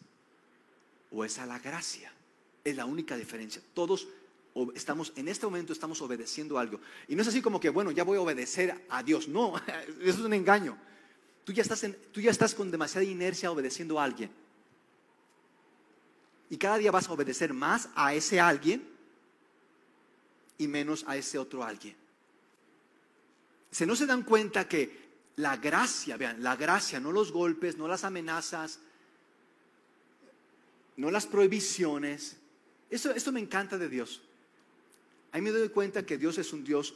o 1.12 1.24
es 1.24 1.40
a 1.40 1.46
la 1.46 1.60
gracia. 1.60 2.12
Es 2.64 2.76
la 2.76 2.86
única 2.86 3.16
diferencia. 3.16 3.62
Todos 3.74 4.08
estamos, 4.76 5.14
en 5.16 5.28
este 5.28 5.46
momento 5.46 5.72
estamos 5.72 6.02
obedeciendo 6.02 6.60
algo. 6.60 6.80
Y 7.08 7.16
no 7.16 7.22
es 7.22 7.28
así 7.30 7.42
como 7.42 7.60
que, 7.60 7.70
bueno, 7.70 7.92
ya 7.92 8.04
voy 8.04 8.18
a 8.18 8.22
obedecer 8.22 8.86
a 8.90 9.02
Dios. 9.02 9.28
No, 9.28 9.56
eso 10.02 10.10
es 10.10 10.20
un 10.20 10.34
engaño. 10.34 10.78
Tú 11.46 11.54
ya 11.54 11.62
estás, 11.62 11.86
tú 12.12 12.22
ya 12.22 12.32
estás 12.32 12.54
con 12.54 12.70
demasiada 12.70 13.06
inercia 13.06 13.52
obedeciendo 13.52 14.00
a 14.00 14.04
alguien. 14.04 14.30
Y 16.50 16.58
cada 16.58 16.78
día 16.78 16.92
vas 16.92 17.08
a 17.08 17.14
obedecer 17.14 17.54
más 17.54 17.90
a 17.96 18.14
ese 18.14 18.40
alguien 18.40 18.88
y 20.58 20.68
menos 20.68 21.06
a 21.08 21.16
ese 21.16 21.38
otro 21.38 21.64
alguien. 21.64 21.96
Se 23.72 23.86
no 23.86 23.96
se 23.96 24.08
dan 24.08 24.24
cuenta 24.24 24.68
que 24.68 25.10
la 25.36 25.58
gracia, 25.58 26.18
vean, 26.18 26.42
la 26.42 26.56
gracia, 26.56 27.00
no 27.00 27.12
los 27.12 27.32
golpes, 27.32 27.78
no 27.78 27.88
las 27.88 28.04
amenazas, 28.04 28.80
no 30.98 31.12
las 31.12 31.28
prohibiciones. 31.28 32.36
Eso, 32.90 33.12
esto 33.12 33.32
me 33.32 33.40
encanta 33.40 33.78
de 33.78 33.88
Dios. 33.88 34.22
Ahí 35.32 35.42
me 35.42 35.52
doy 35.52 35.70
cuenta 35.70 36.06
que 36.06 36.18
Dios 36.18 36.38
es 36.40 36.52
un 36.52 36.64
Dios 36.64 36.96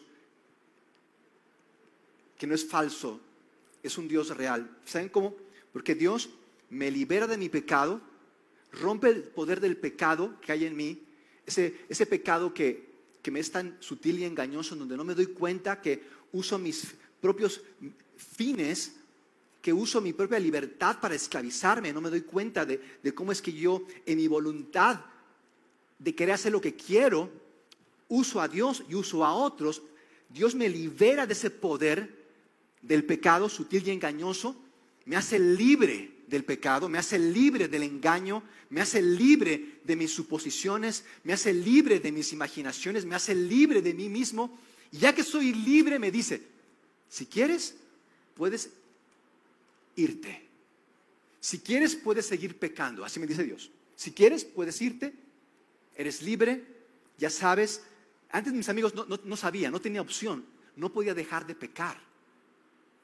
que 2.38 2.48
no 2.48 2.56
es 2.56 2.68
falso, 2.68 3.22
es 3.82 3.98
un 3.98 4.08
Dios 4.08 4.36
real. 4.36 4.78
¿Saben 4.84 5.10
cómo? 5.10 5.36
Porque 5.72 5.96
Dios 5.96 6.30
me 6.70 6.90
libera 6.90 7.28
de 7.28 7.38
mi 7.38 7.48
pecado 7.48 8.02
rompe 8.74 9.10
el 9.10 9.24
poder 9.24 9.60
del 9.60 9.78
pecado 9.78 10.40
que 10.42 10.52
hay 10.52 10.66
en 10.66 10.76
mí, 10.76 11.04
ese, 11.46 11.82
ese 11.90 12.06
pecado 12.06 12.54
que, 12.54 12.94
que 13.22 13.32
me 13.32 13.40
es 13.40 13.52
tan 13.52 13.78
sutil 13.80 14.20
y 14.20 14.26
engañoso, 14.26 14.74
en 14.74 14.80
donde 14.80 14.98
no 14.98 15.04
me 15.04 15.16
doy 15.16 15.28
cuenta 15.28 15.82
que 15.82 16.04
uso 16.32 16.58
mis 16.58 16.96
propios 17.22 17.62
fines, 18.18 18.96
que 19.62 19.72
uso 19.72 20.02
mi 20.02 20.14
propia 20.14 20.40
libertad 20.40 21.00
para 21.00 21.16
esclavizarme, 21.16 21.94
no 21.94 22.02
me 22.02 22.10
doy 22.10 22.22
cuenta 22.22 22.66
de, 22.66 22.82
de 23.02 23.14
cómo 23.14 23.32
es 23.32 23.42
que 23.42 23.54
yo 23.54 23.84
en 24.06 24.18
mi 24.18 24.28
voluntad 24.28 25.02
de 26.00 26.16
querer 26.16 26.36
hacer 26.36 26.52
lo 26.52 26.60
que 26.60 26.76
quiero, 26.76 27.32
uso 28.10 28.42
a 28.42 28.48
Dios 28.48 28.84
y 28.90 28.96
uso 28.96 29.24
a 29.24 29.34
otros, 29.34 29.82
Dios 30.30 30.56
me 30.56 30.68
libera 30.68 31.26
de 31.26 31.34
ese 31.34 31.50
poder 31.50 32.24
del 32.82 33.06
pecado 33.06 33.48
sutil 33.48 33.88
y 33.88 33.92
engañoso, 33.92 34.56
me 35.06 35.16
hace 35.16 35.40
libre 35.40 36.13
del 36.28 36.44
pecado, 36.44 36.90
me 36.90 36.98
hace 36.98 37.20
libre 37.20 37.68
del 37.68 37.84
engaño, 37.84 38.44
me 38.70 38.82
hace 38.82 39.02
libre 39.02 39.80
de 39.84 39.96
mis 39.96 40.12
suposiciones, 40.12 41.04
me 41.24 41.34
hace 41.34 41.54
libre 41.54 42.00
de 42.00 42.12
mis 42.12 42.34
imaginaciones, 42.34 43.06
me 43.06 43.16
hace 43.16 43.36
libre 43.36 43.82
de 43.82 43.94
mí 43.94 44.10
mismo. 44.10 44.58
Y 44.92 45.00
ya 45.00 45.14
que 45.14 45.24
soy 45.24 45.54
libre, 45.54 46.00
me 46.00 46.12
dice, 46.12 46.42
si 47.10 47.26
quieres, 47.26 47.76
puedes 48.36 48.70
irte. 49.96 50.48
Si 51.40 51.60
quieres, 51.60 51.96
puedes 51.96 52.26
seguir 52.26 52.58
pecando. 52.58 53.04
Así 53.04 53.20
me 53.20 53.28
dice 53.28 53.44
Dios. 53.44 53.70
Si 53.96 54.12
quieres, 54.12 54.46
puedes 54.46 54.82
irte. 54.82 55.14
Eres 55.96 56.22
libre. 56.22 56.64
Ya 57.18 57.30
sabes. 57.30 57.82
Antes 58.32 58.54
mis 58.54 58.70
amigos 58.70 58.96
no, 58.96 59.06
no 59.06 59.38
sabía, 59.38 59.70
no 59.70 59.82
tenía 59.82 60.02
opción. 60.02 60.46
No 60.76 60.92
podía 60.92 61.14
dejar 61.14 61.46
de 61.46 61.54
pecar. 61.54 62.00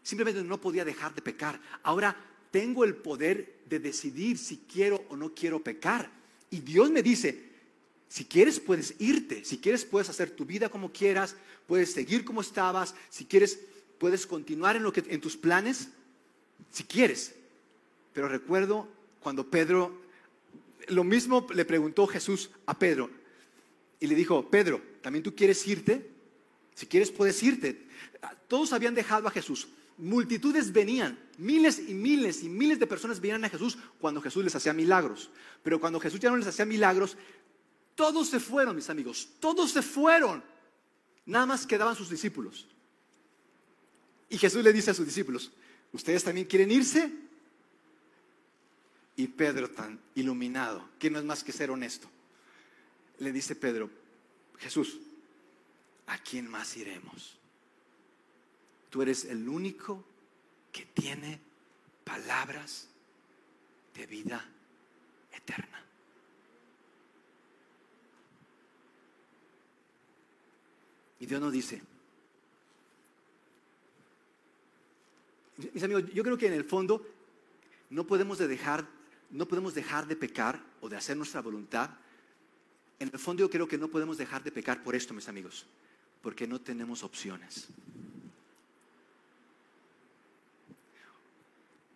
Simplemente 0.02 0.42
no 0.42 0.60
podía 0.60 0.86
dejar 0.86 1.14
de 1.14 1.22
pecar. 1.22 1.60
Ahora 1.84 2.16
tengo 2.52 2.84
el 2.84 2.96
poder 2.96 3.60
de 3.68 3.80
decidir 3.80 4.38
si 4.38 4.58
quiero 4.72 5.04
o 5.10 5.16
no 5.16 5.34
quiero 5.34 5.64
pecar. 5.64 6.12
Y 6.50 6.60
Dios 6.60 6.90
me 6.92 7.04
dice, 7.04 7.50
si 8.08 8.26
quieres 8.26 8.60
puedes 8.60 8.96
irte, 9.00 9.46
si 9.46 9.60
quieres 9.60 9.86
puedes 9.86 10.10
hacer 10.10 10.32
tu 10.32 10.46
vida 10.46 10.70
como 10.70 10.92
quieras, 10.92 11.36
puedes 11.68 11.92
seguir 11.92 12.26
como 12.26 12.42
estabas, 12.42 12.96
si 13.10 13.26
quieres 13.26 13.60
puedes 14.00 14.26
continuar 14.26 14.76
en 14.76 14.84
lo 14.84 14.94
que 14.94 15.04
en 15.08 15.22
tus 15.22 15.38
planes, 15.38 15.90
si 16.72 16.84
quieres. 16.84 17.36
Pero 18.14 18.28
recuerdo 18.28 18.88
cuando 19.20 19.50
Pedro 19.50 20.02
lo 20.88 21.04
mismo 21.04 21.46
le 21.54 21.66
preguntó 21.66 22.08
Jesús 22.08 22.50
a 22.66 22.78
Pedro. 22.78 23.10
Y 24.00 24.08
le 24.08 24.16
dijo, 24.16 24.50
Pedro, 24.50 24.82
¿también 25.02 25.24
tú 25.24 25.36
quieres 25.36 25.66
irte? 25.68 26.10
Si 26.74 26.88
quieres, 26.88 27.12
puedes 27.12 27.42
irte. 27.44 27.86
Todos 28.48 28.74
habían 28.74 28.96
dejado 28.96 29.28
a 29.28 29.32
Jesús. 29.32 29.68
Multitudes 30.00 30.72
venían, 30.72 31.20
miles 31.38 31.78
y 31.78 31.94
miles 31.94 32.42
y 32.42 32.48
miles 32.48 32.80
de 32.80 32.88
personas 32.88 33.20
venían 33.20 33.44
a 33.44 33.50
Jesús 33.50 33.78
cuando 34.00 34.22
Jesús 34.22 34.46
les 34.46 34.56
hacía 34.56 34.72
milagros. 34.72 35.30
Pero 35.62 35.78
cuando 35.78 36.00
Jesús 36.00 36.22
ya 36.22 36.30
no 36.30 36.38
les 36.38 36.48
hacía 36.48 36.64
milagros, 36.64 37.18
todos 37.96 38.30
se 38.30 38.40
fueron, 38.40 38.78
mis 38.78 38.90
amigos, 38.90 39.28
todos 39.42 39.72
se 39.72 39.82
fueron. 39.82 40.42
Nada 41.26 41.46
más 41.46 41.68
quedaban 41.68 41.98
sus 41.98 42.10
discípulos. 42.10 42.66
Y 44.30 44.38
Jesús 44.38 44.64
le 44.64 44.72
dice 44.72 44.92
a 44.92 44.94
sus 44.94 45.06
discípulos, 45.06 45.52
¿ustedes 45.92 46.24
también 46.24 46.48
quieren 46.48 46.72
irse? 46.72 47.12
Y 49.18 49.28
Pedro, 49.28 49.70
tan 49.70 50.00
iluminado, 50.16 50.88
que 50.98 51.10
no 51.10 51.20
es 51.20 51.26
más 51.26 51.44
que 51.44 51.52
ser 51.52 51.72
honesto, 51.72 52.10
le 53.18 53.34
dice 53.34 53.54
Pedro, 53.54 53.90
Jesús, 54.60 54.98
¿a 56.08 56.18
quién 56.20 56.50
más 56.50 56.78
iremos? 56.78 57.39
Tú 58.90 59.02
eres 59.02 59.26
el 59.26 59.48
único 59.48 60.04
que 60.72 60.86
tiene 60.86 61.40
palabras 62.04 62.88
de 63.94 64.06
vida 64.06 64.44
eterna. 65.32 65.84
Y 71.20 71.26
Dios 71.26 71.42
nos 71.42 71.52
dice, 71.52 71.82
mis 75.74 75.84
amigos, 75.84 76.06
yo 76.14 76.24
creo 76.24 76.38
que 76.38 76.48
en 76.48 76.54
el 76.54 76.64
fondo 76.64 77.06
no 77.90 78.08
podemos 78.08 78.38
dejar, 78.38 78.88
no 79.30 79.48
podemos 79.48 79.74
dejar 79.74 80.08
de 80.08 80.16
pecar 80.16 80.64
o 80.80 80.88
de 80.88 80.96
hacer 80.96 81.18
nuestra 81.18 81.42
voluntad 81.42 81.92
en 83.00 83.10
el 83.14 83.20
fondo 83.20 83.42
yo 83.42 83.50
creo 83.50 83.68
que 83.68 83.78
no 83.78 83.88
podemos 83.88 84.18
dejar 84.18 84.44
de 84.44 84.52
pecar 84.52 84.84
por 84.84 84.94
esto, 84.94 85.14
mis 85.14 85.30
amigos, 85.30 85.66
porque 86.22 86.46
no 86.46 86.60
tenemos 86.60 87.02
opciones. 87.02 87.70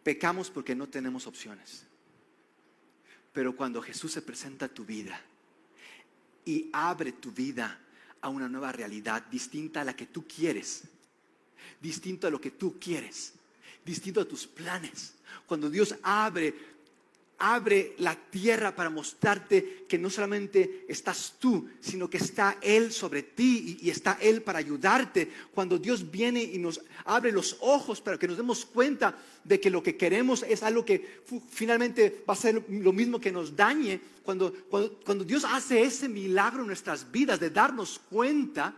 Pecamos 0.03 0.49
porque 0.49 0.75
no 0.75 0.87
tenemos 0.89 1.27
opciones. 1.27 1.85
Pero 3.31 3.55
cuando 3.55 3.81
Jesús 3.81 4.11
se 4.11 4.21
presenta 4.21 4.65
a 4.65 4.69
tu 4.69 4.85
vida 4.85 5.19
y 6.45 6.69
abre 6.73 7.13
tu 7.13 7.31
vida 7.31 7.79
a 8.21 8.29
una 8.29 8.47
nueva 8.47 8.71
realidad 8.71 9.23
distinta 9.23 9.81
a 9.81 9.83
la 9.83 9.95
que 9.95 10.05
tú 10.05 10.27
quieres, 10.27 10.83
distinto 11.81 12.27
a 12.27 12.29
lo 12.31 12.39
que 12.39 12.51
tú 12.51 12.77
quieres, 12.79 13.33
distinto 13.83 14.21
a 14.21 14.27
tus 14.27 14.45
planes, 14.45 15.15
cuando 15.45 15.69
Dios 15.69 15.95
abre 16.03 16.72
abre 17.37 17.95
la 17.97 18.15
tierra 18.15 18.75
para 18.75 18.89
mostrarte 18.89 19.85
que 19.87 19.97
no 19.97 20.09
solamente 20.09 20.85
estás 20.87 21.35
tú, 21.39 21.69
sino 21.81 22.09
que 22.09 22.17
está 22.17 22.57
Él 22.61 22.91
sobre 22.91 23.23
ti 23.23 23.77
y, 23.81 23.89
está 23.89 24.17
Él 24.21 24.41
para 24.41 24.59
ayudarte. 24.59 25.29
Cuando 25.53 25.77
Dios 25.77 26.09
viene 26.09 26.41
y 26.41 26.57
nos 26.57 26.81
abre 27.05 27.31
los 27.31 27.57
ojos 27.61 28.01
para 28.01 28.17
que 28.17 28.27
nos 28.27 28.37
demos 28.37 28.65
cuenta 28.65 29.17
de 29.43 29.59
que 29.59 29.69
lo 29.69 29.83
que 29.83 29.97
queremos 29.97 30.43
es 30.43 30.63
algo 30.63 30.85
que 30.85 31.21
finalmente 31.49 32.23
va 32.27 32.33
a 32.33 32.37
ser 32.37 32.63
lo 32.69 32.93
mismo 32.93 33.19
que 33.19 33.31
nos 33.31 33.55
dañe, 33.55 33.99
cuando, 34.23 34.53
cuando, 34.69 35.25
Dios 35.25 35.43
hace 35.43 35.83
ese 35.83 36.07
milagro 36.07 36.61
en 36.61 36.67
nuestras 36.67 37.11
vidas 37.11 37.41
de 37.41 37.49
darnos 37.49 37.99
cuenta, 38.09 38.73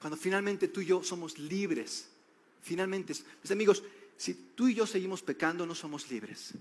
cuando 0.00 0.16
finalmente 0.16 0.68
tú 0.68 0.80
y 0.80 0.86
yo 0.86 1.02
somos 1.02 1.38
libres, 1.38 2.08
finalmente, 2.62 3.12
mis 3.42 3.50
amigos, 3.50 3.82
si 4.18 4.34
tú 4.34 4.66
y 4.66 4.74
yo 4.74 4.84
seguimos 4.84 5.22
pecando, 5.22 5.64
no 5.64 5.76
somos 5.76 6.10
libres. 6.10 6.52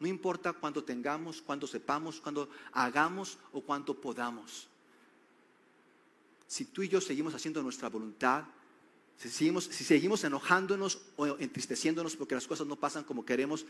No 0.00 0.08
importa 0.08 0.52
cuánto 0.52 0.82
tengamos, 0.82 1.40
cuánto 1.40 1.68
sepamos, 1.68 2.20
cuánto 2.20 2.50
hagamos 2.72 3.38
o 3.52 3.60
cuánto 3.60 3.98
podamos. 3.98 4.66
Si 6.48 6.66
tú 6.66 6.82
y 6.82 6.88
yo 6.88 7.00
seguimos 7.00 7.34
haciendo 7.34 7.62
nuestra 7.62 7.88
voluntad, 7.88 8.44
si 9.16 9.30
seguimos, 9.30 9.64
si 9.66 9.84
seguimos 9.84 10.24
enojándonos 10.24 11.00
o 11.16 11.38
entristeciéndonos 11.38 12.16
porque 12.16 12.34
las 12.34 12.48
cosas 12.48 12.66
no 12.66 12.74
pasan 12.74 13.04
como 13.04 13.24
queremos, 13.24 13.64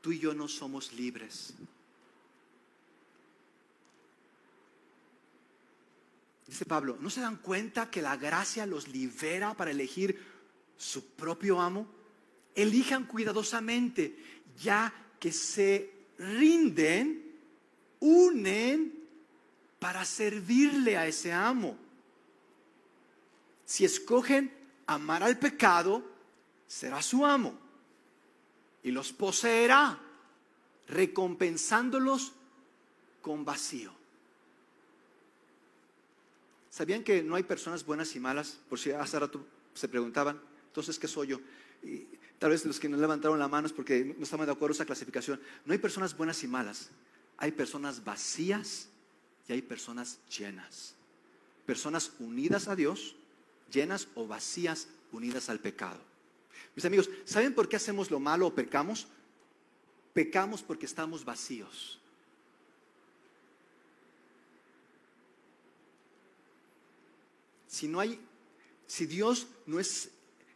tú 0.00 0.10
y 0.10 0.18
yo 0.18 0.34
no 0.34 0.48
somos 0.48 0.92
libres. 0.92 1.54
Dice 6.48 6.66
Pablo, 6.66 6.98
¿no 7.00 7.10
se 7.10 7.20
dan 7.20 7.36
cuenta 7.36 7.90
que 7.90 8.02
la 8.02 8.16
gracia 8.16 8.66
los 8.66 8.88
libera 8.88 9.54
para 9.54 9.70
elegir 9.70 10.31
su 10.82 11.14
propio 11.14 11.60
amo, 11.60 11.86
elijan 12.56 13.04
cuidadosamente, 13.04 14.16
ya 14.60 14.92
que 15.20 15.30
se 15.30 15.92
rinden, 16.18 17.38
unen 18.00 18.92
para 19.78 20.04
servirle 20.04 20.96
a 20.96 21.06
ese 21.06 21.32
amo. 21.32 21.76
Si 23.64 23.84
escogen 23.84 24.52
amar 24.86 25.22
al 25.22 25.38
pecado, 25.38 26.02
será 26.66 27.00
su 27.00 27.24
amo 27.24 27.56
y 28.82 28.90
los 28.90 29.12
poseerá, 29.12 30.00
recompensándolos 30.88 32.32
con 33.22 33.44
vacío. 33.44 33.92
¿Sabían 36.70 37.04
que 37.04 37.22
no 37.22 37.36
hay 37.36 37.44
personas 37.44 37.86
buenas 37.86 38.16
y 38.16 38.20
malas? 38.20 38.58
Por 38.68 38.80
si 38.80 38.90
hace 38.90 39.20
rato 39.20 39.46
se 39.74 39.86
preguntaban. 39.86 40.50
Entonces, 40.72 40.98
¿qué 40.98 41.06
soy 41.06 41.28
yo? 41.28 41.40
Tal 42.38 42.48
vez 42.48 42.64
los 42.64 42.80
que 42.80 42.88
no 42.88 42.96
levantaron 42.96 43.38
la 43.38 43.46
mano 43.46 43.66
es 43.66 43.74
porque 43.74 44.14
no 44.16 44.24
estaban 44.24 44.46
de 44.46 44.52
acuerdo 44.52 44.68
con 44.68 44.76
esa 44.76 44.86
clasificación. 44.86 45.38
No 45.66 45.74
hay 45.74 45.78
personas 45.78 46.16
buenas 46.16 46.42
y 46.42 46.48
malas. 46.48 46.88
Hay 47.36 47.52
personas 47.52 48.02
vacías 48.02 48.88
y 49.46 49.52
hay 49.52 49.60
personas 49.60 50.18
llenas. 50.34 50.94
Personas 51.66 52.12
unidas 52.20 52.68
a 52.68 52.74
Dios, 52.74 53.16
llenas 53.70 54.08
o 54.14 54.26
vacías 54.26 54.88
unidas 55.12 55.50
al 55.50 55.60
pecado. 55.60 56.00
Mis 56.74 56.86
amigos, 56.86 57.10
¿saben 57.26 57.54
por 57.54 57.68
qué 57.68 57.76
hacemos 57.76 58.10
lo 58.10 58.18
malo 58.18 58.46
o 58.46 58.54
pecamos? 58.54 59.08
Pecamos 60.14 60.62
porque 60.62 60.86
estamos 60.86 61.22
vacíos. 61.22 62.00
Si 67.68 67.88
no 67.88 68.00
hay, 68.00 68.18
si 68.86 69.04
Dios 69.04 69.48
no 69.66 69.78
es 69.78 70.11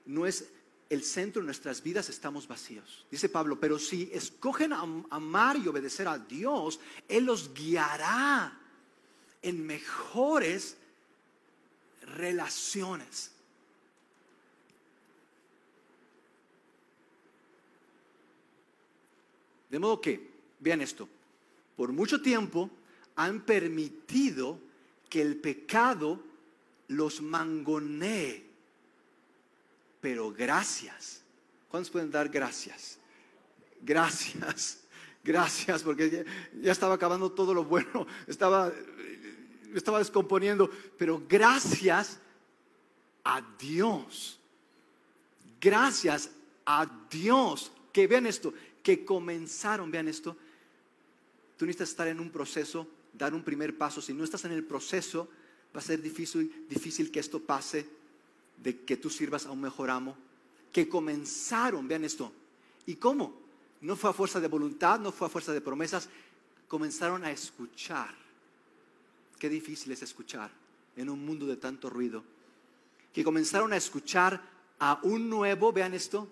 no 0.07 0.27
es 0.27 0.49
el 0.89 1.03
centro 1.03 1.43
de 1.43 1.47
nuestras 1.47 1.83
vidas, 1.83 2.09
estamos 2.09 2.47
vacíos. 2.47 3.05
Dice 3.11 3.29
Pablo, 3.29 3.59
pero 3.59 3.79
si 3.79 4.09
escogen 4.13 4.73
amar 4.73 5.57
y 5.57 5.67
obedecer 5.67 6.07
a 6.07 6.19
Dios, 6.19 6.79
Él 7.09 7.25
los 7.25 7.53
guiará 7.53 8.57
en 9.43 9.67
mejores 9.67 10.77
relaciones. 12.03 13.33
De 19.71 19.79
modo 19.81 20.01
que, 20.01 20.31
vean 20.61 20.81
esto, 20.81 21.09
por 21.77 21.93
mucho 21.93 22.23
tiempo 22.23 22.71
han 23.17 23.41
permitido 23.41 24.59
que 25.09 25.21
el 25.21 25.37
pecado 25.37 26.23
los 26.89 27.21
mangonee 27.21 28.46
pero 30.01 30.33
gracias. 30.33 31.23
¿Cuántos 31.69 31.91
pueden 31.91 32.11
dar 32.11 32.29
gracias? 32.29 32.99
Gracias, 33.81 34.85
gracias, 35.25 35.83
porque 35.83 36.25
ya, 36.61 36.73
estaba 36.73 36.95
acabando 36.95 37.31
todo 37.31 37.53
lo 37.53 37.65
bueno, 37.65 38.07
estaba, 38.27 38.73
estaba 39.75 39.99
descomponiendo, 39.99 40.71
pero 40.97 41.23
gracias 41.29 42.19
a 43.25 43.43
Dios, 43.59 44.39
gracias 45.61 46.31
a 46.65 46.87
Dios, 47.11 47.73
que 47.93 48.07
vean 48.07 48.27
esto, 48.27 48.55
que 48.83 49.05
comenzaron, 49.05 49.91
vean 49.91 50.09
esto, 50.09 50.37
tú 51.57 51.67
necesitas 51.67 51.91
estar 51.91 52.09
en 52.09 52.21
un 52.21 52.31
proceso, 52.31 52.89
dar 53.13 53.35
un 53.35 53.43
primer 53.43 53.77
paso, 53.77 54.01
si 54.01 54.13
no 54.13 54.25
estás 54.25 54.45
en 54.45 54.53
el 54.53 54.65
proceso, 54.65 55.29
va 55.75 55.81
a 55.81 55.83
ser 55.83 56.01
difícil, 56.01 56.67
difícil 56.69 57.11
que 57.11 57.21
esto 57.21 57.41
pase 57.41 57.96
de 58.59 58.85
que 58.85 58.97
tú 58.97 59.11
sirvas 59.11 59.47
a 59.47 59.51
un 59.51 59.61
mejor 59.61 59.91
amo, 59.91 60.17
que 60.73 60.89
comenzaron, 60.89 61.89
vean 61.89 62.05
esto, 62.05 62.33
¿y 62.87 62.97
cómo? 62.97 63.35
No 63.81 63.97
fue 63.97 64.11
a 64.11 64.13
fuerza 64.13 64.41
de 64.41 64.49
voluntad, 64.49 64.99
no 64.99 65.13
fue 65.13 65.27
a 65.27 65.31
fuerza 65.31 65.53
de 65.53 65.61
promesas, 65.61 66.09
comenzaron 66.69 67.25
a 67.25 67.31
escuchar. 67.31 68.15
Qué 69.39 69.49
difícil 69.49 69.93
es 69.93 70.03
escuchar 70.03 70.51
en 70.97 71.11
un 71.11 71.25
mundo 71.25 71.47
de 71.47 71.57
tanto 71.57 71.91
ruido. 71.91 72.25
Que 73.13 73.25
comenzaron 73.25 73.73
a 73.73 73.77
escuchar 73.77 74.43
a 74.79 75.01
un 75.03 75.29
nuevo, 75.29 75.73
vean 75.73 75.95
esto, 75.95 76.29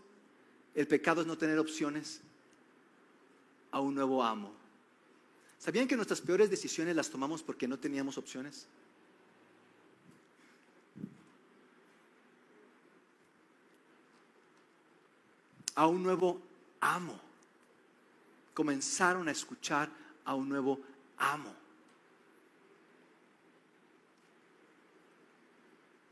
el 0.75 0.87
pecado 0.87 1.21
es 1.21 1.27
no 1.27 1.39
tener 1.39 1.59
opciones, 1.59 2.21
a 3.71 3.81
un 3.81 3.95
nuevo 3.95 4.23
amo. 4.23 4.53
¿Sabían 5.59 5.89
que 5.89 5.97
nuestras 5.97 6.21
peores 6.21 6.51
decisiones 6.51 6.95
las 6.95 7.11
tomamos 7.11 7.43
porque 7.43 7.67
no 7.67 7.79
teníamos 7.79 8.19
opciones? 8.19 8.67
A 15.75 15.87
un 15.87 16.03
nuevo 16.03 16.41
amo. 16.81 17.21
comenzaron 18.53 19.29
a 19.29 19.33
escuchar 19.33 19.91
a 20.25 20.35
un 20.35 20.49
nuevo 20.49 20.81
amo. 21.19 21.53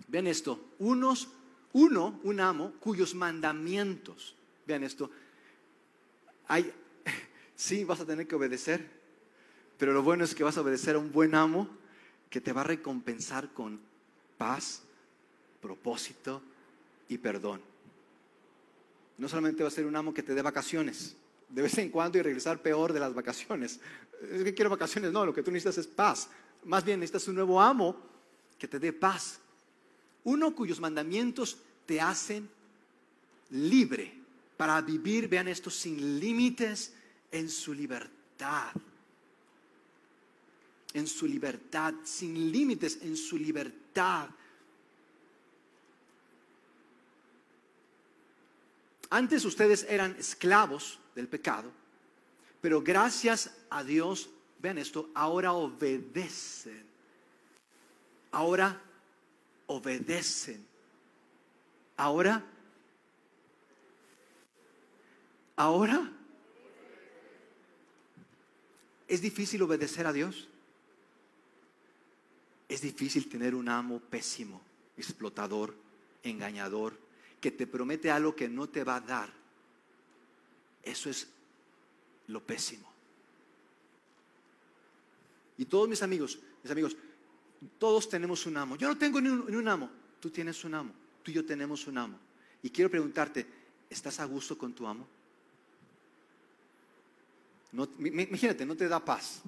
Vean 0.08 0.26
esto, 0.26 0.60
unos, 0.80 1.28
uno, 1.72 2.20
un 2.24 2.40
amo, 2.40 2.72
cuyos 2.80 3.14
mandamientos, 3.14 4.34
vean 4.66 4.82
esto, 4.82 5.10
hay, 6.48 6.70
sí 7.56 7.84
vas 7.84 8.00
a 8.00 8.04
tener 8.04 8.26
que 8.26 8.34
obedecer, 8.34 8.86
pero 9.78 9.92
lo 9.92 10.02
bueno 10.02 10.24
es 10.24 10.34
que 10.34 10.44
vas 10.44 10.58
a 10.58 10.60
obedecer 10.60 10.96
a 10.96 10.98
un 10.98 11.12
buen 11.12 11.34
amo 11.34 11.68
que 12.28 12.40
te 12.40 12.52
va 12.52 12.62
a 12.62 12.64
recompensar 12.64 13.52
con 13.52 13.80
paz, 14.36 14.82
propósito 15.60 16.42
y 17.08 17.18
perdón. 17.18 17.71
No 19.22 19.28
solamente 19.28 19.62
va 19.62 19.68
a 19.68 19.70
ser 19.70 19.86
un 19.86 19.94
amo 19.94 20.12
que 20.12 20.24
te 20.24 20.34
dé 20.34 20.42
vacaciones 20.42 21.14
de 21.48 21.62
vez 21.62 21.78
en 21.78 21.90
cuando 21.90 22.18
y 22.18 22.22
regresar 22.22 22.60
peor 22.60 22.92
de 22.92 22.98
las 22.98 23.14
vacaciones. 23.14 23.78
Es 24.32 24.42
que 24.42 24.52
quiero 24.52 24.68
vacaciones, 24.68 25.12
no, 25.12 25.24
lo 25.24 25.32
que 25.32 25.44
tú 25.44 25.52
necesitas 25.52 25.78
es 25.78 25.86
paz. 25.86 26.28
Más 26.64 26.84
bien 26.84 26.98
necesitas 26.98 27.28
un 27.28 27.36
nuevo 27.36 27.60
amo 27.60 27.96
que 28.58 28.66
te 28.66 28.80
dé 28.80 28.92
paz. 28.92 29.38
Uno 30.24 30.52
cuyos 30.56 30.80
mandamientos 30.80 31.56
te 31.86 32.00
hacen 32.00 32.50
libre 33.50 34.12
para 34.56 34.80
vivir, 34.80 35.28
vean 35.28 35.46
esto, 35.46 35.70
sin 35.70 36.18
límites 36.18 36.92
en 37.30 37.48
su 37.48 37.72
libertad. 37.74 38.72
En 40.94 41.06
su 41.06 41.28
libertad, 41.28 41.94
sin 42.02 42.50
límites 42.50 42.98
en 43.02 43.16
su 43.16 43.38
libertad. 43.38 44.30
Antes 49.12 49.44
ustedes 49.44 49.84
eran 49.90 50.16
esclavos 50.18 50.98
del 51.14 51.28
pecado, 51.28 51.70
pero 52.62 52.80
gracias 52.80 53.54
a 53.68 53.84
Dios, 53.84 54.30
vean 54.58 54.78
esto, 54.78 55.10
ahora 55.12 55.52
obedecen. 55.52 56.82
Ahora 58.30 58.80
obedecen. 59.66 60.66
Ahora, 61.98 62.42
ahora, 65.56 66.10
¿es 69.06 69.20
difícil 69.20 69.60
obedecer 69.60 70.06
a 70.06 70.12
Dios? 70.14 70.48
Es 72.66 72.80
difícil 72.80 73.28
tener 73.28 73.54
un 73.54 73.68
amo 73.68 74.00
pésimo, 74.00 74.62
explotador, 74.96 75.74
engañador, 76.22 77.01
que 77.42 77.50
te 77.50 77.66
promete 77.66 78.08
algo 78.08 78.36
que 78.36 78.48
no 78.48 78.68
te 78.68 78.84
va 78.84 78.96
a 78.96 79.00
dar, 79.00 79.28
eso 80.80 81.10
es 81.10 81.26
lo 82.28 82.40
pésimo. 82.40 82.88
Y 85.58 85.64
todos 85.64 85.88
mis 85.88 86.00
amigos, 86.04 86.38
mis 86.62 86.70
amigos, 86.70 86.96
todos 87.80 88.08
tenemos 88.08 88.46
un 88.46 88.56
amo. 88.56 88.76
Yo 88.76 88.86
no 88.86 88.96
tengo 88.96 89.20
ni 89.20 89.28
un, 89.28 89.68
amo, 89.68 89.90
tú 90.20 90.30
tienes 90.30 90.62
un 90.62 90.74
amo, 90.74 90.94
tú 91.24 91.32
y 91.32 91.34
yo 91.34 91.44
tenemos 91.44 91.84
un 91.88 91.98
amo. 91.98 92.16
Y 92.62 92.70
quiero 92.70 92.88
preguntarte, 92.88 93.44
¿estás 93.90 94.20
a 94.20 94.24
gusto 94.24 94.56
con 94.56 94.72
tu 94.72 94.86
amo? 94.86 95.06
imagínate, 97.98 98.64
no 98.64 98.76
te 98.76 98.86
da 98.86 99.04
paz. 99.04 99.42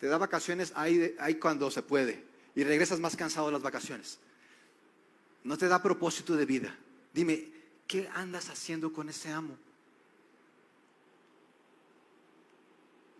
Te 0.00 0.06
da 0.06 0.16
vacaciones 0.16 0.72
ahí, 0.74 1.14
ahí 1.18 1.34
cuando 1.34 1.70
se 1.70 1.82
puede 1.82 2.24
y 2.54 2.64
regresas 2.64 3.00
más 3.00 3.16
cansado 3.16 3.48
de 3.48 3.52
las 3.52 3.62
vacaciones 3.62 4.18
no 5.46 5.56
te 5.56 5.68
da 5.68 5.80
propósito 5.80 6.34
de 6.34 6.44
vida. 6.44 6.76
Dime, 7.12 7.48
¿qué 7.86 8.08
andas 8.14 8.50
haciendo 8.50 8.92
con 8.92 9.08
ese 9.08 9.30
amo? 9.30 9.56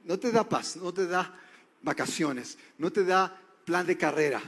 No 0.05 0.18
te 0.18 0.33
da 0.33 0.49
paz, 0.49 0.77
no 0.77 0.93
te 0.93 1.07
da 1.07 1.39
vacaciones, 1.83 2.59
no 2.79 2.91
te 2.91 3.05
da 3.05 3.41
plan 3.64 3.87
de 3.87 3.97
carrera. 3.97 4.43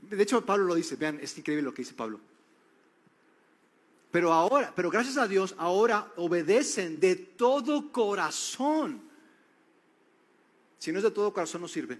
De 0.00 0.22
hecho, 0.22 0.44
Pablo 0.44 0.64
lo 0.64 0.74
dice, 0.74 0.96
vean, 0.96 1.18
es 1.20 1.36
increíble 1.36 1.62
lo 1.62 1.74
que 1.74 1.82
dice 1.82 1.94
Pablo. 1.94 2.20
Pero 4.10 4.32
ahora, 4.32 4.72
pero 4.74 4.90
gracias 4.90 5.18
a 5.18 5.28
Dios, 5.28 5.54
ahora 5.58 6.10
obedecen 6.16 7.00
de 7.00 7.16
todo 7.16 7.92
corazón. 7.92 9.02
Si 10.78 10.90
no 10.90 10.98
es 10.98 11.04
de 11.04 11.10
todo 11.10 11.32
corazón, 11.32 11.60
no 11.60 11.68
sirve. 11.68 11.98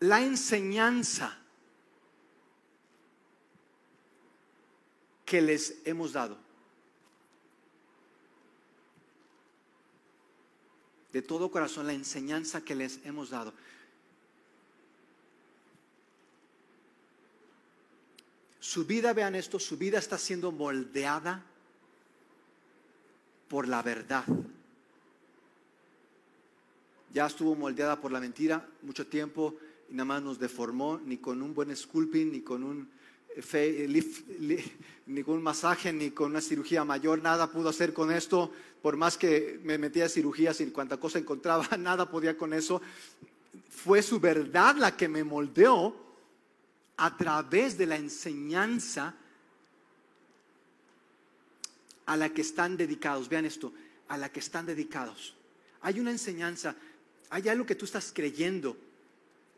La 0.00 0.20
enseñanza 0.22 1.43
que 5.24 5.40
les 5.40 5.80
hemos 5.84 6.12
dado. 6.12 6.36
De 11.12 11.22
todo 11.22 11.50
corazón, 11.50 11.86
la 11.86 11.92
enseñanza 11.92 12.64
que 12.64 12.74
les 12.74 13.04
hemos 13.04 13.30
dado. 13.30 13.52
Su 18.60 18.84
vida, 18.84 19.12
vean 19.12 19.34
esto, 19.34 19.58
su 19.58 19.76
vida 19.76 19.98
está 19.98 20.18
siendo 20.18 20.50
moldeada 20.50 21.44
por 23.48 23.68
la 23.68 23.82
verdad. 23.82 24.24
Ya 27.12 27.26
estuvo 27.26 27.54
moldeada 27.54 28.00
por 28.00 28.10
la 28.10 28.18
mentira 28.18 28.66
mucho 28.82 29.06
tiempo 29.06 29.54
y 29.88 29.92
nada 29.92 30.06
más 30.06 30.22
nos 30.22 30.38
deformó, 30.40 30.98
ni 30.98 31.18
con 31.18 31.42
un 31.42 31.54
buen 31.54 31.76
sculpting, 31.76 32.32
ni 32.32 32.40
con 32.40 32.64
un 32.64 32.88
ni 35.06 35.22
con 35.22 35.34
un 35.36 35.42
masaje, 35.42 35.92
ni 35.92 36.10
con 36.10 36.30
una 36.30 36.40
cirugía 36.40 36.84
mayor, 36.84 37.22
nada 37.22 37.50
pudo 37.50 37.68
hacer 37.68 37.92
con 37.92 38.12
esto. 38.12 38.52
Por 38.82 38.96
más 38.96 39.16
que 39.16 39.60
me 39.62 39.78
metía 39.78 40.06
a 40.06 40.08
cirugías 40.08 40.60
y 40.60 40.66
cuanta 40.66 40.98
cosa 40.98 41.18
encontraba, 41.18 41.68
nada 41.78 42.10
podía 42.10 42.36
con 42.36 42.52
eso. 42.52 42.80
Fue 43.68 44.02
su 44.02 44.20
verdad 44.20 44.76
la 44.76 44.96
que 44.96 45.08
me 45.08 45.24
moldeó 45.24 45.96
a 46.96 47.16
través 47.16 47.76
de 47.76 47.86
la 47.86 47.96
enseñanza 47.96 49.14
a 52.06 52.16
la 52.16 52.28
que 52.28 52.42
están 52.42 52.76
dedicados. 52.76 53.28
Vean 53.28 53.46
esto, 53.46 53.72
a 54.08 54.16
la 54.16 54.30
que 54.30 54.40
están 54.40 54.66
dedicados. 54.66 55.34
Hay 55.80 56.00
una 56.00 56.10
enseñanza, 56.10 56.76
hay 57.30 57.48
algo 57.48 57.66
que 57.66 57.74
tú 57.74 57.84
estás 57.84 58.12
creyendo 58.14 58.76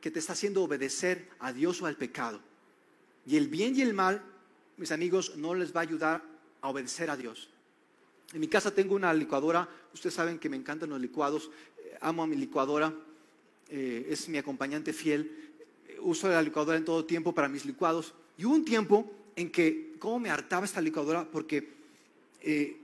que 0.00 0.10
te 0.10 0.18
está 0.18 0.32
haciendo 0.32 0.62
obedecer 0.62 1.28
a 1.40 1.52
Dios 1.52 1.82
o 1.82 1.86
al 1.86 1.96
pecado. 1.96 2.40
Y 3.26 3.36
el 3.36 3.48
bien 3.48 3.76
y 3.76 3.82
el 3.82 3.92
mal, 3.92 4.22
mis 4.76 4.92
amigos, 4.92 5.36
no 5.36 5.54
les 5.54 5.74
va 5.74 5.80
a 5.80 5.82
ayudar 5.82 6.22
a 6.60 6.68
obedecer 6.68 7.10
a 7.10 7.16
Dios. 7.16 7.50
En 8.32 8.40
mi 8.40 8.48
casa 8.48 8.70
tengo 8.70 8.94
una 8.94 9.12
licuadora, 9.12 9.68
ustedes 9.92 10.14
saben 10.14 10.38
que 10.38 10.48
me 10.48 10.56
encantan 10.56 10.90
los 10.90 11.00
licuados, 11.00 11.50
eh, 11.78 11.98
amo 12.00 12.22
a 12.22 12.26
mi 12.26 12.36
licuadora, 12.36 12.92
eh, 13.68 14.06
es 14.08 14.28
mi 14.28 14.38
acompañante 14.38 14.92
fiel, 14.92 15.46
uso 16.00 16.28
la 16.28 16.42
licuadora 16.42 16.78
en 16.78 16.84
todo 16.84 17.04
tiempo 17.04 17.32
para 17.32 17.48
mis 17.48 17.64
licuados. 17.64 18.14
Y 18.38 18.44
hubo 18.44 18.54
un 18.54 18.64
tiempo 18.64 19.12
en 19.34 19.50
que, 19.50 19.94
¿cómo 19.98 20.18
me 20.18 20.30
hartaba 20.30 20.64
esta 20.64 20.80
licuadora? 20.80 21.28
Porque 21.28 21.68
eh, 22.42 22.76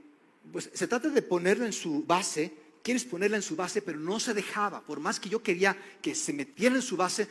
pues, 0.51 0.71
se 0.73 0.87
trata 0.87 1.09
de 1.09 1.23
ponerla 1.23 1.67
en 1.67 1.73
su 1.73 2.03
base, 2.03 2.53
quieres 2.83 3.05
ponerla 3.05 3.37
en 3.37 3.43
su 3.43 3.55
base, 3.55 3.83
pero 3.83 3.99
no 3.99 4.19
se 4.19 4.35
dejaba. 4.35 4.81
Por 4.81 5.01
más 5.01 5.21
que 5.21 5.29
yo 5.29 5.43
quería 5.43 5.77
que 6.01 6.15
se 6.15 6.33
metiera 6.33 6.75
en 6.75 6.83
su 6.83 6.97
base, 6.97 7.29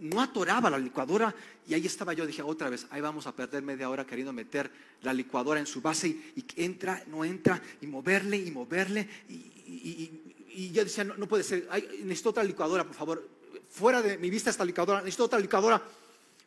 no 0.00 0.20
atoraba 0.20 0.70
la 0.70 0.78
licuadora 0.78 1.34
y 1.66 1.74
ahí 1.74 1.86
estaba 1.86 2.12
yo, 2.12 2.26
dije 2.26 2.42
otra 2.42 2.70
vez, 2.70 2.86
ahí 2.90 3.00
vamos 3.00 3.26
a 3.26 3.34
perder 3.34 3.62
media 3.62 3.88
hora 3.90 4.06
queriendo 4.06 4.32
meter 4.32 4.70
la 5.02 5.12
licuadora 5.12 5.60
en 5.60 5.66
su 5.66 5.80
base 5.80 6.08
y, 6.08 6.44
entra, 6.56 7.02
no 7.08 7.24
entra, 7.24 7.60
y 7.80 7.86
moverle 7.86 8.36
y 8.36 8.50
moverle. 8.50 9.08
Y, 9.28 10.70
yo 10.72 10.84
decía, 10.84 11.04
no, 11.04 11.26
puede 11.26 11.44
ser, 11.44 11.68
necesito 12.02 12.30
otra 12.30 12.42
licuadora, 12.42 12.84
por 12.84 12.94
favor, 12.94 13.28
fuera 13.68 14.00
de 14.00 14.16
mi 14.16 14.30
vista 14.30 14.48
esta 14.48 14.64
licuadora, 14.64 15.00
necesito 15.00 15.24
otra 15.24 15.38
licuadora. 15.38 15.82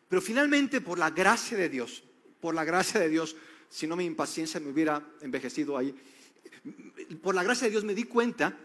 Pero 0.08 0.22
finalmente, 0.22 0.82
por 0.82 0.98
la 0.98 1.12
gracia 1.12 1.58
de 1.58 1.70
Dios, 1.70 2.04
por 2.42 2.56
la 2.56 2.64
gracia 2.64 3.00
de 3.00 3.10
Dios, 3.10 3.36
si 3.70 3.86
no 3.86 3.96
mi 3.96 4.06
impaciencia 4.06 4.60
me 4.60 4.70
hubiera 4.70 5.04
envejecido 5.22 5.78
ahí, 5.78 5.94
por 7.22 7.36
la 7.36 7.44
gracia 7.44 7.66
de 7.66 7.72
Dios 7.72 7.84
me 7.84 7.94
di 7.94 8.06
cuenta, 8.06 8.58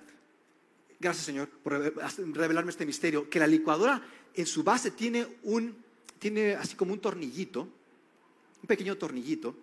gracias 0.99 1.27
Señor 1.27 1.49
por 1.49 1.73
revelarme 1.73 2.71
este 2.71 2.87
misterio, 2.87 3.29
que 3.29 3.39
la 3.39 3.47
licuadora 3.47 4.03
en 4.35 4.47
su 4.47 4.63
base 4.63 4.91
tiene 4.91 5.27
un, 5.45 5.77
tiene 6.19 6.55
así 6.55 6.75
como 6.75 6.93
un 6.93 7.01
tornillito, 7.01 7.63
un 7.63 8.67
pequeño 8.67 8.97
tornillito, 8.97 9.57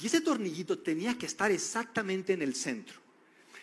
y 0.00 0.06
ese 0.06 0.20
tornillito 0.20 0.78
tenía 0.78 1.16
que 1.16 1.26
estar 1.26 1.50
exactamente 1.50 2.32
en 2.32 2.42
el 2.42 2.54
centro. 2.54 3.00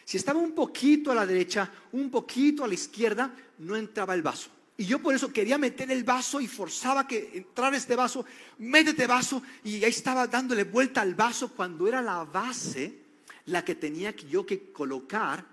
Si 0.05 0.17
estaba 0.17 0.39
un 0.39 0.53
poquito 0.53 1.11
a 1.11 1.15
la 1.15 1.25
derecha, 1.25 1.71
un 1.91 2.09
poquito 2.09 2.63
a 2.63 2.67
la 2.67 2.73
izquierda, 2.73 3.33
no 3.59 3.75
entraba 3.75 4.13
el 4.13 4.21
vaso. 4.21 4.49
Y 4.77 4.85
yo 4.85 4.99
por 4.99 5.13
eso 5.13 5.31
quería 5.31 5.57
meter 5.57 5.91
el 5.91 6.03
vaso 6.03 6.41
y 6.41 6.47
forzaba 6.47 7.07
que 7.07 7.31
entrara 7.33 7.77
este 7.77 7.95
vaso, 7.95 8.25
métete 8.59 9.05
vaso, 9.07 9.41
y 9.63 9.83
ahí 9.83 9.91
estaba 9.91 10.27
dándole 10.27 10.63
vuelta 10.63 11.01
al 11.01 11.15
vaso 11.15 11.51
cuando 11.53 11.87
era 11.87 12.01
la 12.01 12.23
base 12.23 12.99
la 13.45 13.63
que 13.65 13.75
tenía 13.75 14.15
yo 14.15 14.45
que 14.45 14.71
colocar 14.71 15.45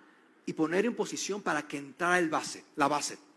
y 0.46 0.52
poner 0.52 0.86
en 0.86 0.94
posición 0.94 1.42
para 1.42 1.66
que 1.66 1.78
entrara 1.78 2.18
el 2.18 2.28
base, 2.28 2.64
la 2.76 2.88
base 2.88 3.28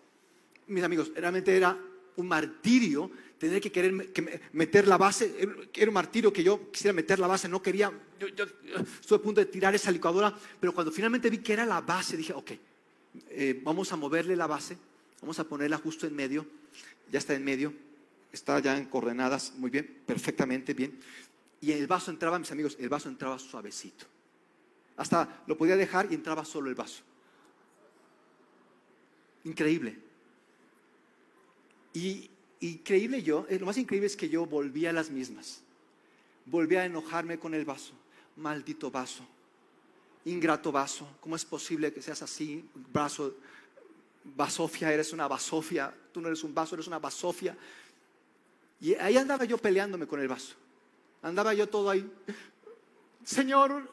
mis 0.68 0.84
amigos, 0.84 1.12
realmente 1.16 1.56
era 1.56 1.78
un 2.16 2.28
martirio 2.28 3.12
tener 3.38 3.60
que 3.60 3.72
querer 3.72 3.92
meter 4.54 4.88
la 4.88 4.98
base, 4.98 5.36
era 5.74 5.90
un 5.90 5.94
martirio 5.96 6.32
que 6.32 6.44
yo 6.44 6.70
quisiera 6.70 6.94
meter 6.94 7.18
la 7.18 7.26
base, 7.26 7.50
no 7.50 7.60
quería, 7.60 7.92
yo, 8.20 8.28
estuve 8.28 9.18
a 9.18 9.22
punto 9.22 9.42
de 9.42 9.48
tirar 9.48 9.74
esa 9.74 9.90
licuadora, 9.90 10.32
pero 10.60 10.74
cuando 10.76 10.92
finalmente 10.92 11.28
vi 11.28 11.40
que 11.40 11.54
era 11.54 11.66
la 11.66 11.82
base, 11.82 12.16
dije, 12.16 12.34
ok, 12.34 12.52
eh, 13.30 13.60
vamos 13.64 13.92
a 13.92 13.96
moverle 13.96 14.36
la 14.36 14.46
base, 14.46 14.78
vamos 15.22 15.40
a 15.40 15.44
ponerla 15.44 15.78
justo 15.78 16.06
en 16.06 16.16
medio, 16.16 16.46
ya 17.12 17.18
está 17.18 17.34
en 17.34 17.44
medio, 17.44 17.74
está 18.32 18.60
ya 18.60 18.78
en 18.78 18.86
coordenadas, 18.86 19.54
muy 19.58 19.72
bien, 19.72 20.02
perfectamente 20.06 20.76
bien, 20.76 21.00
y 21.62 21.72
el 21.72 21.88
vaso 21.88 22.12
entraba, 22.12 22.38
mis 22.38 22.52
amigos, 22.52 22.78
el 22.80 22.90
vaso 22.90 23.10
entraba 23.10 23.40
suavecito, 23.40 24.06
hasta 24.98 25.42
lo 25.48 25.58
podía 25.58 25.76
dejar 25.76 26.12
y 26.12 26.14
entraba 26.14 26.46
solo 26.46 26.70
el 26.70 26.76
vaso. 26.76 27.02
Increíble. 29.46 30.11
Y 31.94 32.30
increíble 32.60 33.22
yo, 33.24 33.46
eh, 33.50 33.60
lo 33.60 33.66
más 33.66 33.78
increíble 33.78 34.08
es 34.08 34.16
que 34.16 34.30
yo 34.30 34.46
volví 34.46 34.86
a 34.86 34.94
las 34.94 35.10
mismas. 35.10 35.62
Volví 36.46 36.76
a 36.76 36.86
enojarme 36.86 37.38
con 37.38 37.54
el 37.54 37.66
vaso. 37.66 37.94
Maldito 38.38 38.90
vaso. 38.90 39.26
Ingrato 40.26 40.72
vaso. 40.72 41.08
¿Cómo 41.20 41.36
es 41.36 41.46
posible 41.46 41.92
que 41.94 42.02
seas 42.02 42.22
así? 42.22 42.64
Vaso. 42.94 43.36
Vasofia, 44.24 44.94
eres 44.94 45.14
una 45.14 45.28
vasofia. 45.28 45.94
Tú 46.12 46.22
no 46.22 46.28
eres 46.28 46.44
un 46.44 46.54
vaso, 46.54 46.76
eres 46.76 46.88
una 46.88 47.00
vasofia. 47.00 47.58
Y 48.80 48.96
ahí 48.96 49.18
andaba 49.18 49.46
yo 49.46 49.58
peleándome 49.58 50.08
con 50.08 50.20
el 50.20 50.28
vaso. 50.28 50.56
Andaba 51.22 51.54
yo 51.54 51.68
todo 51.68 51.90
ahí. 51.90 52.10
Señor, 53.24 53.90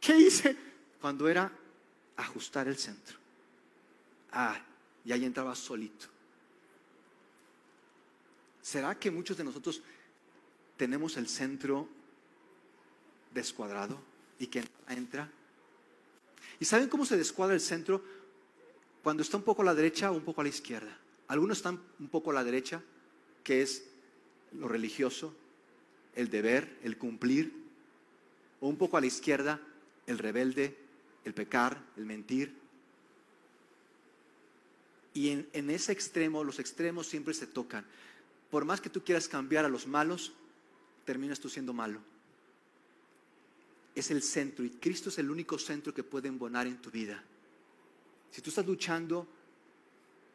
¿qué 0.00 0.16
hice? 0.16 0.56
Cuando 1.00 1.28
era 1.28 1.50
ajustar 2.16 2.68
el 2.68 2.76
centro. 2.76 3.18
Ah, 4.32 4.58
y 5.04 5.12
ahí 5.12 5.24
entraba 5.24 5.54
solito. 5.54 6.06
¿Será 8.62 8.96
que 8.96 9.10
muchos 9.10 9.36
de 9.36 9.42
nosotros 9.42 9.82
tenemos 10.76 11.16
el 11.16 11.28
centro 11.28 11.88
descuadrado 13.34 14.00
y 14.38 14.46
que 14.46 14.64
entra? 14.88 15.28
¿Y 16.60 16.64
saben 16.64 16.88
cómo 16.88 17.04
se 17.04 17.16
descuadra 17.16 17.54
el 17.54 17.60
centro? 17.60 18.02
Cuando 19.02 19.24
está 19.24 19.36
un 19.36 19.42
poco 19.42 19.62
a 19.62 19.64
la 19.64 19.74
derecha 19.74 20.12
o 20.12 20.14
un 20.14 20.22
poco 20.22 20.40
a 20.40 20.44
la 20.44 20.50
izquierda. 20.50 20.96
Algunos 21.26 21.58
están 21.58 21.80
un 21.98 22.08
poco 22.08 22.30
a 22.30 22.34
la 22.34 22.44
derecha, 22.44 22.80
que 23.42 23.62
es 23.62 23.84
lo 24.52 24.68
religioso, 24.68 25.34
el 26.14 26.30
deber, 26.30 26.78
el 26.84 26.96
cumplir, 26.98 27.52
o 28.60 28.68
un 28.68 28.76
poco 28.76 28.96
a 28.96 29.00
la 29.00 29.06
izquierda, 29.06 29.60
el 30.06 30.18
rebelde, 30.18 30.76
el 31.24 31.34
pecar, 31.34 31.82
el 31.96 32.06
mentir. 32.06 32.54
Y 35.14 35.30
en, 35.30 35.48
en 35.52 35.70
ese 35.70 35.90
extremo, 35.90 36.44
los 36.44 36.60
extremos 36.60 37.08
siempre 37.08 37.34
se 37.34 37.48
tocan 37.48 37.84
por 38.52 38.66
más 38.66 38.82
que 38.82 38.90
tú 38.90 39.02
quieras 39.02 39.28
cambiar 39.28 39.64
a 39.64 39.68
los 39.70 39.86
malos, 39.86 40.34
terminas 41.06 41.40
tú 41.40 41.48
siendo 41.48 41.72
malo. 41.72 42.00
Es 43.94 44.10
el 44.10 44.22
centro 44.22 44.62
y 44.62 44.68
Cristo 44.68 45.08
es 45.08 45.18
el 45.18 45.30
único 45.30 45.58
centro 45.58 45.94
que 45.94 46.04
puede 46.04 46.28
embonar 46.28 46.66
en 46.66 46.76
tu 46.76 46.90
vida. 46.90 47.24
Si 48.30 48.42
tú 48.42 48.50
estás 48.50 48.66
luchando 48.66 49.26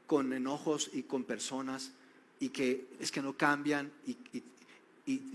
con 0.07 0.33
enojos 0.33 0.89
y 0.93 1.03
con 1.03 1.25
personas 1.25 1.91
y 2.39 2.49
que 2.49 2.87
es 2.99 3.11
que 3.11 3.21
no 3.21 3.37
cambian 3.37 3.91
y, 4.07 4.17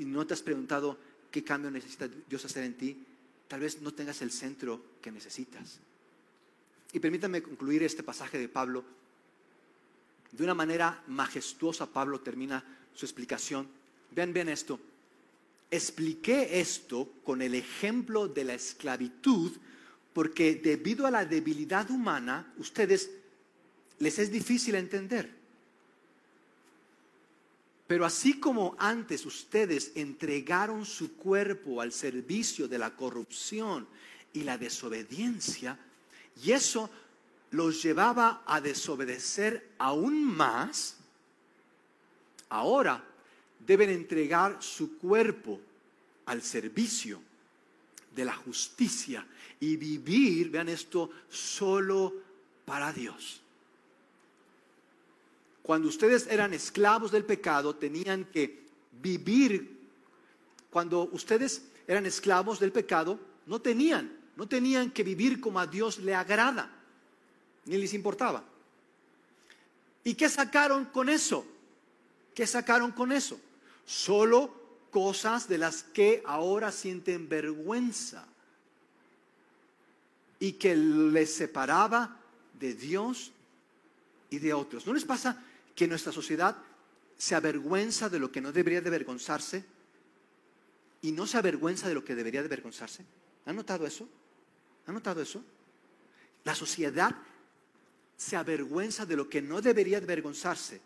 no 0.05 0.27
te 0.27 0.35
has 0.35 0.43
preguntado 0.43 0.99
qué 1.31 1.45
cambio 1.45 1.71
necesita 1.71 2.09
Dios 2.09 2.45
hacer 2.45 2.65
en 2.65 2.77
ti, 2.77 3.01
tal 3.47 3.61
vez 3.61 3.81
no 3.81 3.95
tengas 3.95 4.23
el 4.23 4.33
centro 4.33 4.97
que 5.01 5.13
necesitas. 5.13 5.79
Y 6.93 6.99
permítame 6.99 7.45
concluir 7.45 7.85
este 7.85 8.03
pasaje 8.03 8.39
de 8.39 8.49
Pablo 8.49 8.83
de 10.33 10.45
una 10.45 10.55
manera 10.55 11.03
majestuosa 11.09 11.87
Pablo 11.87 12.21
termina 12.21 12.65
su 12.95 13.05
explicación. 13.07 13.69
Vean, 14.11 14.33
vean 14.33 14.49
esto. 14.49 14.81
Expliqué 15.71 16.61
esto 16.61 17.09
con 17.23 17.43
el 17.43 17.55
ejemplo 17.55 18.29
de 18.29 18.45
la 18.45 18.55
esclavitud 18.55 19.53
porque 20.13 20.57
debido 20.57 21.07
a 21.07 21.11
la 21.11 21.25
debilidad 21.25 21.91
humana, 21.91 22.53
ustedes 22.59 23.11
les 23.99 24.19
es 24.19 24.31
difícil 24.31 24.75
entender. 24.75 25.31
Pero 27.87 28.05
así 28.05 28.39
como 28.39 28.75
antes 28.79 29.27
ustedes 29.27 29.93
entregaron 29.95 30.85
su 30.85 31.17
cuerpo 31.17 31.81
al 31.81 31.93
servicio 31.93 32.69
de 32.69 32.79
la 32.79 32.95
corrupción 32.97 33.87
y 34.33 34.43
la 34.43 34.59
desobediencia, 34.59 35.79
y 36.43 36.53
eso 36.53 36.91
los 37.53 37.83
llevaba 37.83 38.43
a 38.47 38.61
desobedecer 38.61 39.73
aún 39.79 40.25
más, 40.25 40.97
ahora 42.49 43.05
deben 43.59 43.91
entregar 43.91 44.63
su 44.63 44.99
cuerpo 44.99 45.61
al 46.27 46.43
servicio 46.43 47.21
de 48.15 48.25
la 48.25 48.35
justicia 48.35 49.27
y 49.61 49.77
vivir, 49.77 50.51
vean 50.51 50.69
esto, 50.69 51.11
solo 51.29 52.15
para 52.65 52.93
Dios. 52.93 53.41
Cuando 55.63 55.89
ustedes 55.89 56.27
eran 56.29 56.55
esclavos 56.55 57.13
del 57.13 57.25
pecado, 57.25 57.77
tenían 57.77 58.25
que 58.25 58.63
vivir. 59.01 59.79
Cuando 60.71 61.09
ustedes 61.13 61.63
eran 61.87 62.07
esclavos 62.07 62.59
del 62.59 62.73
pecado, 62.73 63.21
no 63.47 63.61
tenían, 63.61 64.11
no 64.37 64.49
tenían 64.49 64.91
que 64.91 65.05
vivir 65.05 65.39
como 65.39 65.61
a 65.61 65.67
Dios 65.67 65.99
le 65.99 66.15
agrada 66.15 66.82
ni 67.65 67.77
les 67.77 67.95
importaba. 67.95 68.45
¿Y 70.05 70.15
qué 70.15 70.29
sacaron 70.29 70.87
con 70.87 71.09
eso? 71.09 71.47
¿Qué 72.35 72.47
sacaron 72.47 72.93
con 72.93 73.13
eso? 73.13 73.39
Solo 73.87 74.63
cosas 74.91 75.49
de 75.49 75.59
las 75.59 75.83
que 75.83 76.23
ahora 76.27 76.73
sienten 76.73 77.29
vergüenza 77.29 78.27
y 80.39 80.53
que 80.55 80.77
les 80.77 81.35
separaba 81.35 82.17
de 82.59 82.75
Dios 82.75 83.33
y 84.29 84.39
de 84.39 84.53
otros. 84.53 84.87
¿No 84.87 84.93
les 84.93 85.05
pasa 85.05 85.43
que 85.75 85.87
nuestra 85.87 86.13
sociedad 86.13 86.57
se 87.17 87.35
avergüenza 87.35 88.09
de 88.09 88.19
lo 88.19 88.33
que 88.33 88.41
no 88.41 88.51
debería 88.53 88.81
de 88.81 88.89
avergonzarse 88.89 89.65
y 91.01 91.13
no 91.13 91.27
se 91.27 91.39
avergüenza 91.39 91.89
de 91.89 91.95
lo 91.95 92.05
que 92.05 92.15
debería 92.15 92.41
de 92.41 92.47
avergonzarse? 92.47 93.05
¿Han 93.47 93.57
notado 93.57 93.87
eso? 93.87 94.09
¿Han 94.87 94.95
notado 94.95 95.23
eso? 95.23 95.43
La 96.45 96.55
sociedad 96.55 97.15
se 98.23 98.37
avergüenza 98.37 99.05
de 99.05 99.17
lo 99.17 99.29
que 99.29 99.43
no 99.43 99.61
debería 99.61 99.99
avergonzarse. 99.99 100.81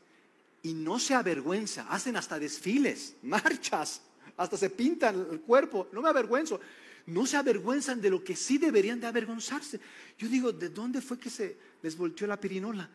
Y 0.63 0.73
no 0.73 0.99
se 0.99 1.15
avergüenza, 1.15 1.87
hacen 1.91 2.17
hasta 2.17 2.39
desfiles, 2.39 3.15
marchas, 3.23 4.01
hasta 4.39 4.57
se 4.57 4.71
pintan 4.71 5.27
el 5.31 5.41
cuerpo. 5.41 5.89
No 5.93 6.01
me 6.01 6.09
avergüenzo. 6.09 6.59
No 7.07 7.27
se 7.27 7.37
avergüenzan 7.37 8.01
de 8.01 8.11
lo 8.11 8.25
que 8.25 8.35
sí 8.35 8.59
deberían 8.59 9.01
de 9.01 9.07
avergonzarse. 9.07 9.79
Yo 10.19 10.29
digo, 10.29 10.51
¿de 10.51 10.71
dónde 10.71 11.01
fue 11.01 11.19
que 11.19 11.31
se 11.31 11.57
les 11.83 11.97
volteó 11.97 12.27
la 12.27 12.41
pirinola? 12.41 12.89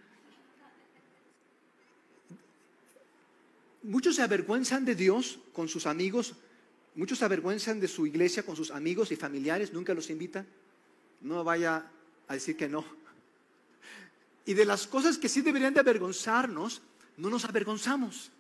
Muchos 3.84 4.16
se 4.16 4.22
avergüenzan 4.24 4.84
de 4.84 4.96
Dios 4.96 5.40
con 5.54 5.70
sus 5.70 5.86
amigos, 5.86 6.36
muchos 6.96 7.20
se 7.20 7.26
avergüenzan 7.26 7.80
de 7.80 7.88
su 7.88 8.06
iglesia 8.06 8.44
con 8.44 8.56
sus 8.56 8.70
amigos 8.72 9.12
y 9.12 9.16
familiares, 9.16 9.72
nunca 9.72 9.94
los 9.94 10.10
invitan. 10.10 10.46
No 11.22 11.44
vaya 11.44 11.90
a 12.28 12.34
decir 12.34 12.58
que 12.58 12.68
no. 12.68 13.01
Y 14.46 14.54
de 14.54 14.66
las 14.66 14.88
cosas 14.88 15.18
que 15.18 15.30
sí 15.30 15.42
deberían 15.42 15.74
de 15.74 15.80
avergonzarnos, 15.80 16.82
no 17.18 17.30
nos 17.30 17.46
avergonzamos. 17.46 18.32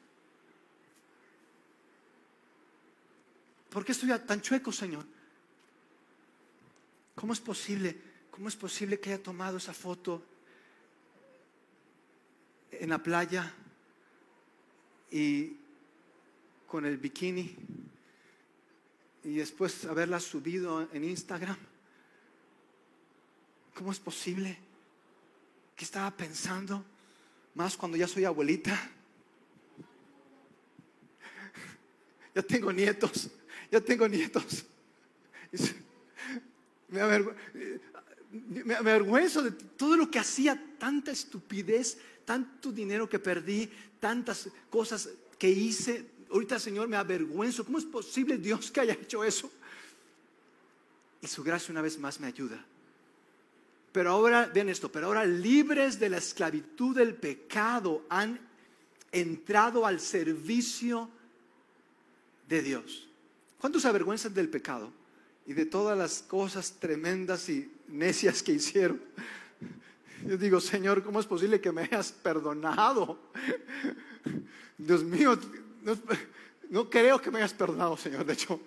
¿Por 3.69 3.85
qué 3.85 3.93
estoy 3.93 4.09
tan 4.19 4.41
chueco, 4.41 4.71
Señor? 4.71 5.05
¿Cómo 7.15 7.33
es 7.33 7.39
posible? 7.39 7.95
¿Cómo 8.31 8.47
es 8.47 8.55
posible 8.55 8.99
que 8.99 9.13
haya 9.13 9.23
tomado 9.23 9.57
esa 9.57 9.73
foto 9.73 10.23
en 12.71 12.89
la 12.89 12.97
playa 12.97 13.53
y 15.11 15.55
con 16.67 16.85
el 16.85 16.97
bikini 16.97 17.55
y 19.23 19.35
después 19.35 19.85
haberla 19.85 20.19
subido 20.19 20.87
en 20.91 21.03
Instagram? 21.03 21.57
¿Cómo 23.75 23.91
es 23.91 23.99
posible? 23.99 24.70
¿Qué 25.81 25.85
estaba 25.85 26.15
pensando? 26.15 26.85
Más 27.55 27.75
cuando 27.75 27.97
ya 27.97 28.07
soy 28.07 28.23
abuelita. 28.23 28.77
Ya 32.35 32.43
tengo 32.43 32.71
nietos, 32.71 33.31
ya 33.71 33.81
tengo 33.81 34.07
nietos. 34.07 34.63
Me, 36.87 37.01
avergüenzo 38.75 39.41
de 39.41 39.51
todo 39.51 39.97
lo 39.97 40.11
que 40.11 40.19
hacía, 40.19 40.55
tanta 40.77 41.09
estupidez, 41.09 41.97
tanto 42.25 42.71
dinero 42.71 43.09
que 43.09 43.17
perdí, 43.17 43.67
tantas 43.99 44.49
cosas 44.69 45.09
que 45.39 45.49
hice. 45.49 46.05
Ahorita, 46.29 46.59
Señor, 46.59 46.89
me 46.89 46.95
avergüenzo. 46.95 47.65
¿Cómo 47.65 47.79
es 47.79 47.85
posible 47.85 48.37
Dios 48.37 48.69
que 48.69 48.81
haya 48.81 48.93
hecho 48.93 49.23
eso? 49.23 49.51
Y 51.21 51.27
su 51.27 51.43
gracia 51.43 51.71
una 51.71 51.81
vez 51.81 51.97
más 51.97 52.19
me 52.19 52.27
ayuda 52.27 52.63
pero 53.91 54.11
ahora, 54.11 54.49
ven 54.53 54.69
esto, 54.69 54.91
pero 54.91 55.07
ahora 55.07 55.25
libres 55.25 55.99
de 55.99 56.09
la 56.09 56.17
esclavitud 56.17 56.95
del 56.95 57.15
pecado, 57.15 58.05
han 58.09 58.39
entrado 59.11 59.85
al 59.85 59.99
servicio 59.99 61.09
de 62.47 62.61
Dios. 62.61 63.07
¿Cuántos 63.59 63.81
se 63.81 63.87
avergüenzan 63.87 64.33
del 64.33 64.49
pecado 64.49 64.91
y 65.45 65.53
de 65.53 65.65
todas 65.65 65.97
las 65.97 66.21
cosas 66.21 66.73
tremendas 66.79 67.49
y 67.49 67.71
necias 67.87 68.41
que 68.41 68.53
hicieron? 68.53 69.01
Yo 70.25 70.37
digo, 70.37 70.59
Señor, 70.59 71.03
¿cómo 71.03 71.19
es 71.19 71.25
posible 71.25 71.59
que 71.59 71.71
me 71.71 71.83
hayas 71.83 72.11
perdonado? 72.11 73.19
Dios 74.77 75.03
mío, 75.03 75.37
no, 76.69 76.89
creo 76.89 77.21
que 77.21 77.31
me 77.31 77.39
hayas 77.39 77.53
perdonado, 77.53 77.97
Señor, 77.97 78.25
de 78.25 78.33
hecho. 78.33 78.61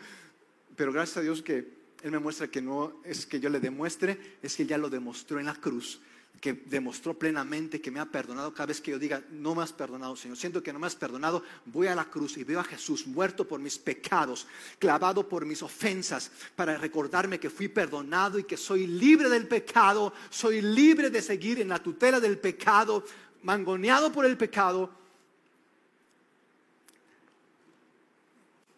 Pero 0.77 0.93
gracias 0.93 1.19
a 1.19 1.21
Dios 1.21 1.43
que 1.43 1.74
Él 2.05 2.11
me 2.11 2.19
muestra 2.19 2.49
que 2.49 2.61
no 2.61 3.01
es 3.03 3.25
que 3.25 3.41
yo 3.41 3.49
le 3.49 3.59
demuestre, 3.59 4.37
es 4.43 4.55
que 4.55 4.67
ya 4.67 4.77
lo 4.77 4.91
demostró 4.91 5.41
en 5.41 5.47
la 5.47 5.55
cruz 5.55 6.01
que 6.39 6.53
demostró 6.53 7.19
plenamente 7.19 7.81
que 7.81 7.91
me 7.91 8.01
ha 8.01 8.05
perdonado 8.05 8.53
cada 8.53 8.67
vez 8.67 8.79
que 8.79 8.91
yo 8.91 8.99
diga, 8.99 9.23
no 9.31 9.55
me 9.55 9.63
has 9.63 9.73
perdonado, 9.73 10.15
Señor. 10.15 10.37
Siento 10.37 10.63
que 10.63 10.75
no 10.75 10.79
me 10.79 10.87
has 10.87 10.95
perdonado, 10.95 11.43
voy 11.65 11.87
a 11.87 11.95
la 11.95 12.05
cruz 12.05 12.37
y 12.37 12.45
veo 12.45 12.61
a 12.61 12.65
Jesús 12.65 13.07
muerto 13.07 13.49
por 13.49 13.61
mis 13.61 13.79
pecados, 13.79 14.47
clavado 14.79 15.27
por 15.27 15.47
mis 15.47 15.63
ofensas, 15.63 16.31
para 16.55 16.77
recordarme 16.77 17.41
que 17.41 17.49
fui 17.49 17.69
perdonado 17.69 18.39
y 18.39 18.45
que 18.45 18.59
soy 18.59 18.87
libre 18.87 19.31
del 19.31 19.49
pecado, 19.49 20.13
soy 20.29 20.61
libre 20.61 21.09
de 21.09 21.23
seguir 21.23 21.63
en 21.63 21.69
la 21.69 21.83
tutela 21.83 22.21
del 22.21 22.37
pecado, 22.37 23.05
mangoneado 23.43 24.13
por 24.13 24.27
el 24.27 24.37
pecado. 24.37 24.91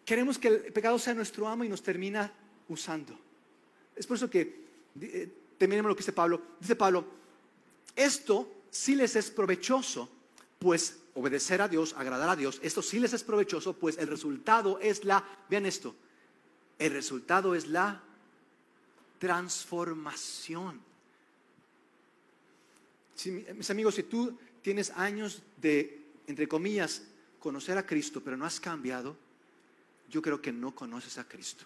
Queremos 0.05 0.37
que 0.37 0.47
el 0.47 0.71
pecado 0.71 0.97
sea 0.97 1.13
nuestro 1.13 1.49
amo 1.49 1.65
y 1.65 1.69
nos 1.69 1.83
termina 1.83 2.31
usando. 2.69 3.17
Es 3.95 4.05
por 4.05 4.17
eso 4.17 4.29
que, 4.29 4.65
eh, 5.01 5.29
terminemos 5.57 5.89
lo 5.89 5.95
que 5.95 6.01
dice 6.01 6.13
Pablo. 6.13 6.41
Dice 6.59 6.75
Pablo, 6.75 7.05
esto 7.95 8.63
sí 8.69 8.95
les 8.95 9.15
es 9.15 9.31
provechoso, 9.31 10.09
pues 10.59 10.99
obedecer 11.15 11.61
a 11.61 11.67
Dios, 11.67 11.95
agradar 11.97 12.29
a 12.29 12.35
Dios, 12.35 12.59
esto 12.61 12.81
sí 12.81 12.99
les 12.99 13.13
es 13.13 13.23
provechoso, 13.23 13.73
pues 13.73 13.97
el 13.97 14.07
resultado 14.07 14.79
es 14.79 15.03
la, 15.03 15.23
vean 15.49 15.65
esto, 15.65 15.95
el 16.77 16.91
resultado 16.91 17.55
es 17.55 17.67
la 17.67 18.03
transformación. 19.17 20.79
mis 23.55 23.69
amigos, 23.71 23.95
si 23.95 24.03
tú 24.03 24.37
tienes 24.61 24.91
años 24.91 25.41
de, 25.59 26.05
entre 26.27 26.47
comillas, 26.47 27.01
conocer 27.39 27.77
a 27.77 27.85
Cristo, 27.85 28.21
pero 28.23 28.37
no 28.37 28.45
has 28.45 28.59
cambiado, 28.59 29.15
yo 30.09 30.21
creo 30.21 30.41
que 30.41 30.51
no 30.51 30.75
conoces 30.75 31.17
a 31.17 31.27
Cristo. 31.27 31.65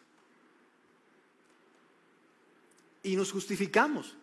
Y 3.04 3.16
nos 3.16 3.32
justificamos. 3.32 4.16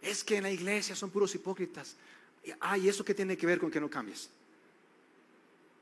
Es 0.00 0.22
que 0.24 0.36
en 0.36 0.44
la 0.44 0.50
iglesia 0.50 0.94
son 0.94 1.10
puros 1.10 1.34
hipócritas. 1.34 1.96
Ay, 2.60 2.88
¿eso 2.88 3.04
qué 3.04 3.14
tiene 3.14 3.36
que 3.36 3.46
ver 3.46 3.58
con 3.58 3.70
que 3.70 3.80
no 3.80 3.90
cambies? 3.90 4.30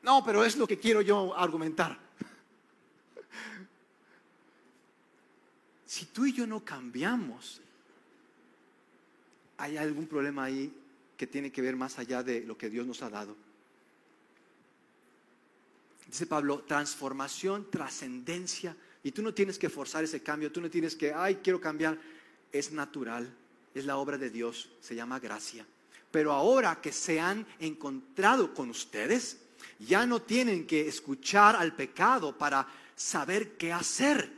No, 0.03 0.25
pero 0.25 0.45
es 0.45 0.57
lo 0.57 0.67
que 0.67 0.79
quiero 0.79 1.01
yo 1.01 1.37
argumentar. 1.37 1.99
Si 5.87 6.07
tú 6.07 6.27
y 6.27 6.33
yo 6.33 6.47
no 6.47 6.65
cambiamos, 6.65 7.61
hay 9.57 9.77
algún 9.77 10.07
problema 10.07 10.45
ahí 10.45 10.73
que 11.17 11.27
tiene 11.27 11.51
que 11.51 11.63
ver 11.63 11.77
más 11.77 11.99
allá 11.99 12.23
de 12.23 12.43
lo 12.43 12.59
que 12.59 12.69
Dios 12.69 12.87
nos 12.87 13.03
ha 13.03 13.11
dado. 13.11 13.37
Dice 16.07 16.27
Pablo, 16.27 16.63
transformación, 16.67 17.71
trascendencia. 17.71 18.77
Y 19.07 19.13
tú 19.13 19.23
no 19.23 19.33
tienes 19.33 19.57
que 19.57 19.69
forzar 19.71 20.03
ese 20.03 20.21
cambio, 20.21 20.51
tú 20.51 20.61
no 20.61 20.69
tienes 20.69 20.97
que, 20.97 21.13
ay, 21.15 21.37
quiero 21.37 21.61
cambiar. 21.61 21.97
Es 22.51 22.73
natural 22.73 23.33
es 23.73 23.85
la 23.85 23.99
obra 23.99 24.19
de 24.19 24.31
Dios, 24.31 24.69
se 24.81 24.97
llama 24.97 25.21
gracia. 25.21 25.65
Pero 26.11 26.33
ahora 26.33 26.81
que 26.81 26.91
se 26.91 27.21
han 27.21 27.47
encontrado 27.61 28.53
con 28.53 28.69
ustedes, 28.69 29.37
ya 29.79 30.07
no 30.07 30.23
tienen 30.23 30.67
que 30.67 30.89
escuchar 30.89 31.55
al 31.55 31.77
pecado 31.77 32.37
para 32.37 32.67
saber 32.97 33.57
qué 33.57 33.73
hacer. 33.73 34.29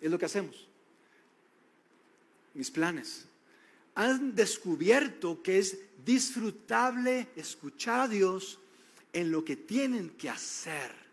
Es 0.00 0.10
lo 0.10 0.18
que 0.18 0.24
hacemos. 0.24 0.66
Mis 2.54 2.70
planes. 2.70 3.26
Han 3.94 4.34
descubierto 4.34 5.40
que 5.40 5.58
es 5.58 5.78
disfrutable 6.04 7.28
escuchar 7.36 8.00
a 8.00 8.08
Dios 8.08 8.58
en 9.12 9.30
lo 9.30 9.44
que 9.44 9.54
tienen 9.54 10.10
que 10.10 10.30
hacer. 10.30 11.07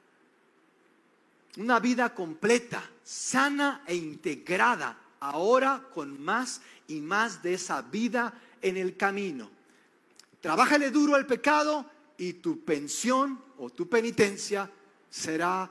Una 1.57 1.79
vida 1.79 2.13
completa, 2.13 2.83
sana 3.03 3.83
e 3.87 3.95
integrada 3.95 4.99
ahora 5.19 5.89
con 5.93 6.21
más 6.21 6.61
y 6.87 6.99
más 7.01 7.41
de 7.41 7.53
esa 7.53 7.81
vida 7.81 8.33
en 8.61 8.77
el 8.77 8.97
camino. 8.97 9.49
Trabájale 10.41 10.91
duro 10.91 11.15
al 11.15 11.25
pecado 11.25 11.89
y 12.17 12.33
tu 12.33 12.63
pensión 12.63 13.41
o 13.57 13.69
tu 13.69 13.87
penitencia 13.89 14.69
será 15.09 15.69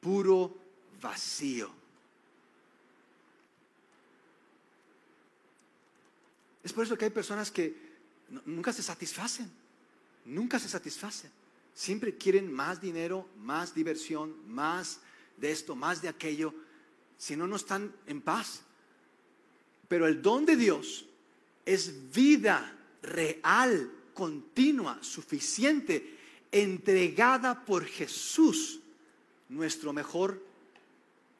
puro 0.00 0.56
vacío. 1.00 1.70
Es 6.62 6.72
por 6.72 6.84
eso 6.84 6.96
que 6.96 7.04
hay 7.04 7.10
personas 7.10 7.50
que 7.50 7.76
nunca 8.46 8.72
se 8.72 8.82
satisfacen, 8.82 9.50
nunca 10.24 10.58
se 10.58 10.68
satisfacen. 10.68 11.30
Siempre 11.74 12.16
quieren 12.16 12.50
más 12.50 12.80
dinero, 12.80 13.28
más 13.36 13.74
diversión, 13.74 14.34
más 14.48 15.00
de 15.36 15.50
esto, 15.50 15.74
más 15.74 16.02
de 16.02 16.08
aquello. 16.08 16.54
Si 17.16 17.36
no, 17.36 17.46
no 17.46 17.56
están 17.56 17.94
en 18.06 18.20
paz. 18.20 18.62
Pero 19.88 20.06
el 20.06 20.22
don 20.22 20.44
de 20.46 20.56
Dios 20.56 21.04
es 21.64 22.12
vida 22.12 22.76
real, 23.02 23.90
continua, 24.12 24.98
suficiente, 25.02 26.18
entregada 26.50 27.64
por 27.64 27.84
Jesús, 27.84 28.80
nuestro 29.48 29.92
mejor 29.92 30.42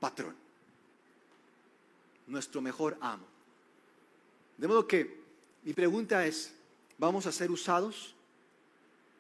patrón, 0.01 0.35
nuestro 2.27 2.61
mejor 2.61 2.97
amo. 3.01 3.27
De 4.57 4.69
modo 4.69 4.87
que 4.87 5.21
mi 5.63 5.73
pregunta 5.73 6.27
es, 6.27 6.53
¿vamos 6.99 7.27
a 7.27 7.33
ser 7.33 7.51
usados 7.51 8.15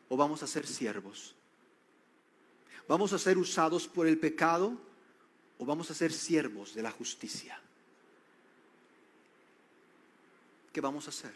o 0.08 0.16
vamos 0.16 0.42
a 0.42 0.46
ser 0.46 0.66
siervos? 0.66 1.33
¿Vamos 2.88 3.12
a 3.12 3.18
ser 3.18 3.38
usados 3.38 3.88
por 3.88 4.06
el 4.06 4.18
pecado 4.18 4.76
o 5.58 5.64
vamos 5.64 5.90
a 5.90 5.94
ser 5.94 6.12
siervos 6.12 6.74
de 6.74 6.82
la 6.82 6.90
justicia? 6.90 7.60
¿qué 10.74 10.80
vamos 10.80 11.06
a 11.06 11.10
hacer? 11.10 11.32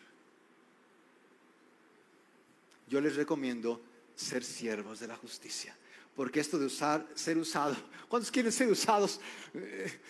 Yo 2.88 3.00
les 3.00 3.14
recomiendo 3.14 3.80
ser 4.16 4.42
siervos 4.42 4.98
de 4.98 5.06
la 5.06 5.16
justicia. 5.16 5.76
Porque 6.16 6.40
esto 6.40 6.58
de 6.58 6.66
usar, 6.66 7.06
ser 7.14 7.38
usado, 7.38 7.76
¿cuántos 8.08 8.32
quieren 8.32 8.50
ser 8.50 8.68
usados? 8.68 9.20
Eh, 9.54 10.00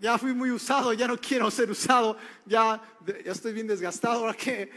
ya 0.00 0.16
fui 0.16 0.32
muy 0.32 0.50
usado, 0.50 0.94
ya 0.94 1.06
no 1.06 1.18
quiero 1.18 1.50
ser 1.50 1.70
usado, 1.70 2.16
ya, 2.46 2.82
ya 3.22 3.32
estoy 3.32 3.52
bien 3.52 3.66
desgastado, 3.66 4.20
ahora 4.20 4.34
que 4.34 4.70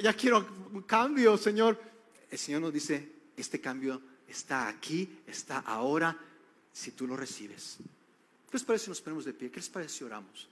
ya, 0.00 0.12
quiero 0.12 0.46
un 0.72 0.82
cambio, 0.82 1.36
Señor. 1.36 1.82
El 2.30 2.38
Señor 2.38 2.60
nos 2.60 2.72
dice, 2.72 3.10
este 3.36 3.60
cambio 3.60 4.00
está 4.28 4.68
aquí, 4.68 5.20
está 5.26 5.60
ahora, 5.60 6.16
si 6.72 6.92
tú 6.92 7.06
lo 7.06 7.16
recibes. 7.16 7.78
¿Qué 8.50 8.52
les 8.56 8.64
parece 8.64 8.84
si 8.84 8.90
nos 8.90 9.00
ponemos 9.00 9.24
de 9.24 9.32
pie? 9.32 9.50
¿Qué 9.50 9.56
les 9.56 9.68
parece 9.68 9.98
si 9.98 10.04
oramos? 10.04 10.48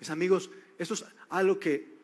Mis 0.00 0.10
amigos, 0.10 0.50
eso 0.78 0.94
es 0.94 1.04
algo 1.28 1.60
que, 1.60 1.98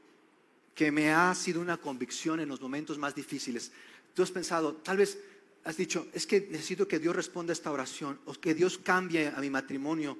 que 0.74 0.92
me 0.92 1.12
ha 1.12 1.34
sido 1.34 1.60
una 1.60 1.78
convicción 1.78 2.40
en 2.40 2.48
los 2.48 2.60
momentos 2.60 2.98
más 2.98 3.14
difíciles. 3.14 3.72
Tú 4.14 4.22
has 4.22 4.30
pensado, 4.30 4.74
tal 4.74 4.98
vez 4.98 5.18
has 5.64 5.76
dicho, 5.76 6.06
es 6.12 6.26
que 6.26 6.46
necesito 6.50 6.86
que 6.86 6.98
Dios 6.98 7.16
responda 7.16 7.52
a 7.52 7.54
esta 7.54 7.72
oración 7.72 8.20
o 8.26 8.34
que 8.34 8.54
Dios 8.54 8.78
cambie 8.78 9.28
a 9.28 9.40
mi 9.40 9.50
matrimonio, 9.50 10.18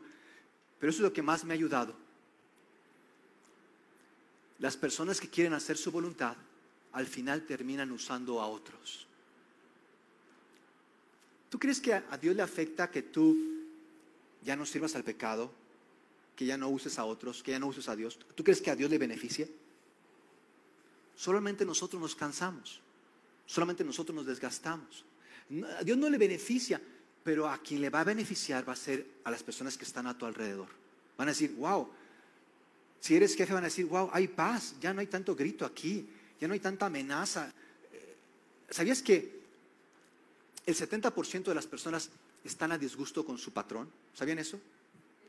pero 0.80 0.90
eso 0.90 0.98
es 0.98 1.02
lo 1.02 1.12
que 1.12 1.22
más 1.22 1.44
me 1.44 1.52
ha 1.52 1.54
ayudado. 1.54 1.94
Las 4.58 4.76
personas 4.76 5.20
que 5.20 5.28
quieren 5.28 5.52
hacer 5.52 5.76
su 5.76 5.92
voluntad 5.92 6.36
al 6.92 7.06
final 7.06 7.46
terminan 7.46 7.92
usando 7.92 8.40
a 8.40 8.46
otros. 8.46 9.06
¿Tú 11.48 11.58
crees 11.58 11.80
que 11.80 11.94
a 11.94 12.18
Dios 12.20 12.36
le 12.36 12.42
afecta 12.42 12.90
que 12.90 13.02
tú 13.02 13.36
ya 14.42 14.56
no 14.56 14.66
sirvas 14.66 14.94
al 14.96 15.04
pecado? 15.04 15.50
que 16.38 16.46
ya 16.46 16.56
no 16.56 16.68
uses 16.68 17.00
a 17.00 17.04
otros, 17.04 17.42
que 17.42 17.50
ya 17.50 17.58
no 17.58 17.66
uses 17.66 17.88
a 17.88 17.96
Dios. 17.96 18.16
¿Tú 18.36 18.44
crees 18.44 18.62
que 18.62 18.70
a 18.70 18.76
Dios 18.76 18.88
le 18.88 18.96
beneficia? 18.96 19.48
Solamente 21.16 21.64
nosotros 21.64 22.00
nos 22.00 22.14
cansamos, 22.14 22.80
solamente 23.44 23.82
nosotros 23.82 24.14
nos 24.14 24.24
desgastamos. 24.24 25.04
A 25.76 25.82
Dios 25.82 25.98
no 25.98 26.08
le 26.08 26.16
beneficia, 26.16 26.80
pero 27.24 27.48
a 27.48 27.58
quien 27.58 27.80
le 27.80 27.90
va 27.90 28.02
a 28.02 28.04
beneficiar 28.04 28.66
va 28.66 28.74
a 28.74 28.76
ser 28.76 29.04
a 29.24 29.32
las 29.32 29.42
personas 29.42 29.76
que 29.76 29.84
están 29.84 30.06
a 30.06 30.16
tu 30.16 30.26
alrededor. 30.26 30.68
Van 31.16 31.26
a 31.26 31.32
decir, 31.32 31.56
wow, 31.56 31.90
si 33.00 33.16
eres 33.16 33.34
jefe 33.34 33.52
van 33.52 33.64
a 33.64 33.66
decir, 33.66 33.86
wow, 33.86 34.08
hay 34.12 34.28
paz, 34.28 34.76
ya 34.80 34.94
no 34.94 35.00
hay 35.00 35.08
tanto 35.08 35.34
grito 35.34 35.66
aquí, 35.66 36.08
ya 36.40 36.48
no 36.48 36.54
hay 36.54 36.60
tanta 36.60 36.86
amenaza. 36.86 37.52
¿Sabías 38.70 39.02
que 39.02 39.38
el 40.66 40.74
70% 40.74 41.44
de 41.44 41.54
las 41.54 41.66
personas 41.66 42.10
están 42.44 42.72
a 42.72 42.78
disgusto 42.78 43.24
con 43.24 43.38
su 43.38 43.52
patrón? 43.52 43.90
¿Sabían 44.14 44.38
eso? 44.38 44.60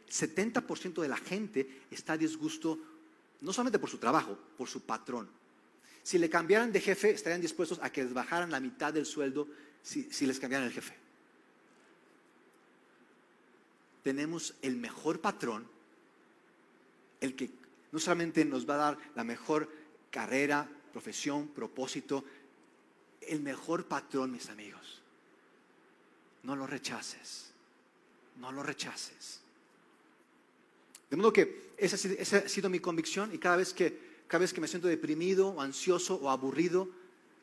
70% 0.10 1.01
de 1.01 1.07
la 1.07 1.18
gente 1.18 1.84
está 1.91 2.14
a 2.14 2.18
disgusto 2.18 2.80
no 3.41 3.53
solamente 3.53 3.80
por 3.80 3.89
su 3.89 3.97
trabajo, 3.97 4.38
por 4.57 4.68
su 4.68 4.82
patrón. 4.82 5.30
Si 6.03 6.18
le 6.18 6.30
cambiaran 6.30 6.72
de 6.72 6.82
jefe, 6.82 7.12
estarían 7.12 7.41
dispuestos 7.41 7.80
a 7.82 7.91
que 7.91 8.03
les 8.03 8.14
bajaran 8.14 8.51
la 8.51 8.60
mitad 8.60 8.93
del 8.93 9.05
sueldo 9.05 9.47
si, 9.84 10.03
si 10.12 10.26
les 10.26 10.39
cambiaran 10.39 10.68
el 10.68 10.74
jefe. 10.74 10.95
Tenemos 14.03 14.55
el 14.62 14.78
mejor 14.78 15.22
patrón, 15.22 15.68
el 17.22 17.36
que 17.36 17.49
no 17.91 17.99
solamente 17.99 18.43
nos 18.45 18.68
va 18.68 18.76
a 18.76 18.78
dar 18.78 18.97
la 19.16 19.24
mejor 19.24 19.70
carrera, 20.10 20.70
profesión, 20.91 21.47
propósito, 21.49 22.23
el 23.21 23.41
mejor 23.41 23.85
patrón, 23.85 24.31
mis 24.31 24.49
amigos. 24.49 25.01
No 26.43 26.55
lo 26.55 26.65
rechaces, 26.65 27.51
no 28.37 28.51
lo 28.51 28.63
rechaces. 28.63 29.41
De 31.09 31.17
modo 31.17 31.33
que 31.33 31.73
esa, 31.77 31.95
ha 32.37 32.49
sido 32.49 32.69
mi 32.69 32.79
convicción 32.79 33.33
y 33.33 33.37
cada 33.37 33.57
vez 33.57 33.73
que 33.73 34.09
cada 34.29 34.41
vez 34.41 34.53
que 34.53 34.61
me 34.61 34.67
siento 34.67 34.87
deprimido 34.87 35.49
o 35.49 35.59
ansioso 35.59 36.15
o 36.21 36.29
aburrido, 36.29 36.87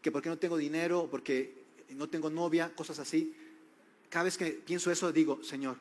que 0.00 0.12
porque 0.12 0.28
no 0.28 0.38
tengo 0.38 0.56
dinero 0.56 1.08
porque 1.10 1.66
no 1.90 2.08
tengo 2.08 2.30
novia, 2.30 2.72
cosas 2.74 3.00
así, 3.00 3.34
cada 4.08 4.24
vez 4.24 4.38
que 4.38 4.52
pienso 4.52 4.90
eso 4.92 5.10
digo, 5.10 5.42
Señor, 5.42 5.76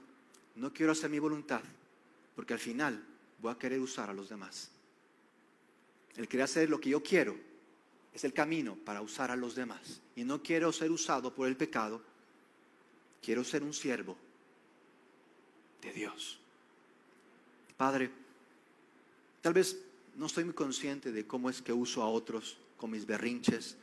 no 0.55 0.74
quiero 0.74 0.91
hacer 0.91 1.11
mi 1.11 1.20
voluntad, 1.20 1.61
porque 2.36 2.53
al 2.53 2.59
final 2.59 3.05
voy 3.39 3.51
a 3.51 3.57
querer 3.59 3.80
usar 3.80 4.09
a 4.09 4.13
los 4.13 4.30
demás. 4.30 4.72
El 6.18 6.28
querer 6.28 6.45
hacer 6.45 6.70
lo 6.72 6.80
que 6.80 6.89
yo 6.89 7.03
quiero 7.03 7.36
es 8.16 8.24
el 8.24 8.32
camino 8.32 8.78
para 8.86 9.01
usar 9.01 9.30
a 9.30 9.36
los 9.36 9.55
demás. 9.55 10.01
Y 10.16 10.24
no 10.24 10.41
quiero 10.41 10.72
ser 10.72 10.89
usado 10.89 11.36
por 11.36 11.49
el 11.49 11.57
pecado, 11.57 12.01
quiero 13.22 13.43
ser 13.43 13.61
un 13.61 13.74
siervo 13.74 14.16
de 15.82 15.91
Dios. 15.91 16.39
Padre, 17.76 18.09
tal 19.41 19.53
vez 19.53 19.78
no 20.16 20.28
estoy 20.28 20.45
muy 20.45 20.53
consciente 20.53 21.11
de 21.11 21.28
cómo 21.28 21.49
es 21.49 21.61
que 21.61 21.74
uso 21.74 22.01
a 22.01 22.07
otros 22.07 22.57
con 22.78 22.89
mis 22.91 23.05
berrinches, 23.05 23.76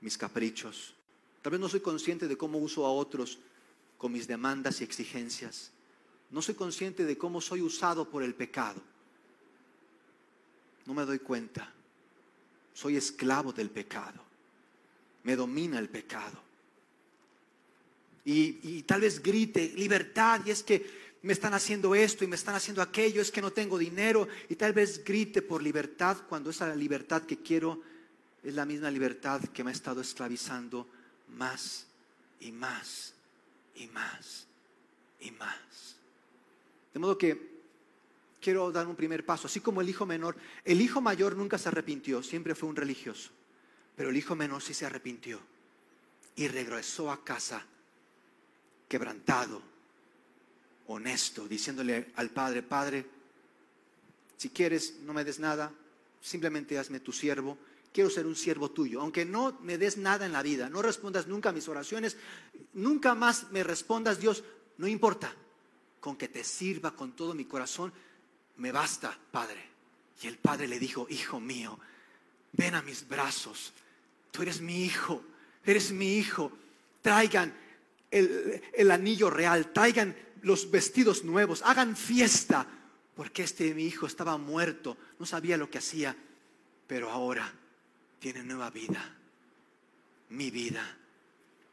mis 0.00 0.16
caprichos. 0.16 0.94
Tal 1.42 1.52
vez 1.52 1.60
no 1.60 1.68
soy 1.68 1.80
consciente 1.80 2.26
de 2.26 2.38
cómo 2.38 2.56
uso 2.56 2.86
a 2.86 2.92
otros 2.92 3.38
con 3.98 4.10
mis 4.10 4.26
demandas 4.26 4.80
y 4.80 4.84
exigencias. 4.84 5.70
No 6.30 6.40
soy 6.40 6.54
consciente 6.54 7.04
de 7.04 7.18
cómo 7.18 7.42
soy 7.42 7.60
usado 7.60 8.08
por 8.08 8.22
el 8.22 8.34
pecado. 8.34 8.80
No 10.86 10.94
me 10.94 11.04
doy 11.04 11.18
cuenta. 11.18 11.74
Soy 12.80 12.96
esclavo 12.96 13.52
del 13.52 13.68
pecado. 13.68 14.24
Me 15.24 15.36
domina 15.36 15.78
el 15.78 15.90
pecado. 15.90 16.40
Y, 18.24 18.58
y, 18.62 18.82
tal 18.84 19.02
vez 19.02 19.22
grite 19.22 19.74
libertad 19.76 20.40
y 20.46 20.50
es 20.50 20.62
que 20.62 21.18
me 21.20 21.34
están 21.34 21.52
haciendo 21.52 21.94
esto 21.94 22.24
y 22.24 22.26
me 22.26 22.36
están 22.36 22.54
haciendo 22.54 22.80
aquello, 22.80 23.20
es 23.20 23.30
que 23.30 23.42
no 23.42 23.50
tengo 23.50 23.76
dinero 23.76 24.28
y 24.48 24.56
tal 24.56 24.72
vez 24.72 25.04
grite 25.04 25.42
por 25.42 25.62
libertad 25.62 26.16
cuando 26.26 26.48
esa 26.48 26.74
libertad 26.74 27.24
que 27.24 27.42
quiero 27.42 27.82
es 28.42 28.54
la 28.54 28.64
misma 28.64 28.90
libertad 28.90 29.42
que 29.52 29.62
me 29.62 29.72
ha 29.72 29.74
estado 29.74 30.00
esclavizando 30.00 30.86
más 31.36 31.86
y 32.40 32.50
más 32.50 33.12
y 33.74 33.88
más 33.88 34.46
y 35.20 35.30
más. 35.32 35.96
De 36.94 36.98
modo 36.98 37.18
que 37.18 37.59
quiero 38.40 38.70
dar 38.72 38.86
un 38.86 38.96
primer 38.96 39.24
paso, 39.24 39.46
así 39.46 39.60
como 39.60 39.80
el 39.80 39.88
hijo 39.88 40.06
menor, 40.06 40.36
el 40.64 40.80
hijo 40.80 41.00
mayor 41.00 41.36
nunca 41.36 41.58
se 41.58 41.68
arrepintió, 41.68 42.22
siempre 42.22 42.54
fue 42.54 42.68
un 42.68 42.76
religioso, 42.76 43.30
pero 43.96 44.10
el 44.10 44.16
hijo 44.16 44.34
menor 44.34 44.62
sí 44.62 44.74
se 44.74 44.86
arrepintió 44.86 45.40
y 46.36 46.48
regresó 46.48 47.10
a 47.10 47.22
casa 47.24 47.64
quebrantado 48.88 49.62
honesto, 50.88 51.46
diciéndole 51.46 52.12
al 52.16 52.30
Padre, 52.30 52.62
Padre, 52.62 53.06
si 54.36 54.50
quieres, 54.50 55.00
no 55.02 55.12
me 55.12 55.24
des 55.24 55.38
nada, 55.38 55.72
simplemente 56.20 56.78
hazme 56.78 57.00
tu 57.00 57.12
siervo. 57.12 57.58
Quiero 57.92 58.08
ser 58.08 58.26
un 58.26 58.36
siervo 58.36 58.70
tuyo, 58.70 59.00
aunque 59.00 59.24
no 59.24 59.58
me 59.62 59.76
des 59.76 59.98
nada 59.98 60.24
en 60.24 60.32
la 60.32 60.42
vida, 60.42 60.68
no 60.68 60.80
respondas 60.80 61.26
nunca 61.26 61.50
a 61.50 61.52
mis 61.52 61.68
oraciones, 61.68 62.16
nunca 62.72 63.14
más 63.14 63.50
me 63.50 63.64
respondas, 63.64 64.20
Dios, 64.20 64.44
no 64.78 64.86
importa, 64.86 65.34
con 66.00 66.16
que 66.16 66.28
te 66.28 66.42
sirva 66.42 66.92
con 66.92 67.12
todo 67.12 67.34
mi 67.34 67.44
corazón, 67.44 67.92
me 68.60 68.72
basta, 68.72 69.16
Padre. 69.30 69.70
Y 70.22 70.26
el 70.26 70.36
Padre 70.36 70.68
le 70.68 70.78
dijo, 70.78 71.06
Hijo 71.08 71.40
mío, 71.40 71.78
ven 72.52 72.74
a 72.74 72.82
mis 72.82 73.08
brazos, 73.08 73.72
tú 74.30 74.42
eres 74.42 74.60
mi 74.60 74.84
hijo, 74.84 75.24
eres 75.64 75.92
mi 75.92 76.18
hijo, 76.18 76.52
traigan 77.00 77.54
el, 78.10 78.90
anillo 78.90 79.30
real, 79.30 79.72
traigan 79.72 80.14
los 80.42 80.70
vestidos 80.70 81.24
nuevos, 81.24 81.62
hagan 81.62 81.96
fiesta, 81.96 82.66
porque 83.16 83.42
este 83.44 83.74
mi 83.74 83.84
hijo 83.84 84.06
estaba 84.06 84.36
muerto, 84.36 84.96
no 85.18 85.24
sabía 85.24 85.56
lo 85.56 85.70
que 85.70 85.78
hacía, 85.78 86.14
pero 86.86 87.10
ahora 87.10 87.50
tiene 88.18 88.42
nueva 88.42 88.68
vida, 88.70 89.16
mi 90.28 90.50
vida. 90.50 90.98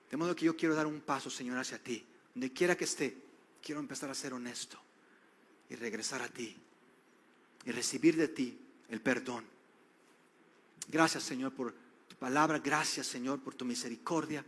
De 0.09 0.15
modo 0.15 0.35
que 0.35 0.45
yo 0.45 0.55
quiero 0.55 0.73
dar 0.73 0.87
un 0.87 1.01
paso, 1.01 1.29
Señor, 1.29 1.57
hacia 1.57 1.83
ti. 1.83 2.05
Donde 2.33 2.53
quiera 2.53 2.77
que 2.77 2.85
esté, 2.85 3.17
quiero 3.61 3.81
empezar 3.81 4.09
a 4.09 4.15
ser 4.15 4.33
honesto 4.33 4.79
y 5.69 5.75
regresar 5.75 6.21
a 6.21 6.29
ti 6.29 6.55
y 7.65 7.71
recibir 7.71 8.15
de 8.15 8.27
ti 8.27 8.57
el 8.89 9.01
perdón. 9.01 9.45
Gracias, 10.87 11.23
Señor, 11.23 11.53
por 11.53 11.73
tu 12.07 12.15
palabra. 12.15 12.59
Gracias, 12.59 13.07
Señor, 13.07 13.39
por 13.39 13.55
tu 13.55 13.65
misericordia. 13.65 14.45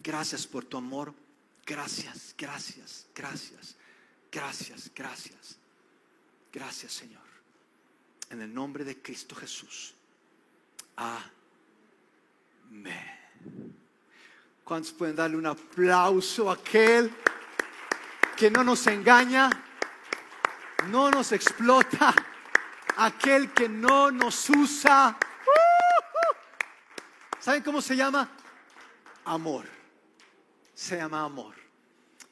Gracias 0.00 0.46
por 0.46 0.64
tu 0.64 0.76
amor. 0.76 1.14
Gracias, 1.66 2.34
gracias, 2.36 3.06
gracias, 3.14 3.76
gracias, 4.30 4.90
gracias. 4.94 5.58
Gracias, 6.52 6.92
Señor. 6.92 7.22
En 8.30 8.42
el 8.42 8.52
nombre 8.52 8.84
de 8.84 9.00
Cristo 9.00 9.34
Jesús. 9.34 9.94
Amén. 10.96 11.32
¿Cuántos 14.64 14.92
pueden 14.92 15.16
darle 15.16 15.36
un 15.36 15.46
aplauso 15.46 16.50
a 16.50 16.54
aquel 16.54 17.12
que 18.36 18.50
no 18.50 18.64
nos 18.64 18.86
engaña, 18.86 19.50
no 20.88 21.10
nos 21.10 21.32
explota, 21.32 22.14
aquel 22.96 23.52
que 23.52 23.68
no 23.68 24.10
nos 24.10 24.48
usa? 24.50 25.16
¿Saben 27.38 27.62
cómo 27.62 27.80
se 27.80 27.96
llama? 27.96 28.28
Amor 29.24 29.64
se 30.82 30.96
llama 30.96 31.22
amor. 31.22 31.54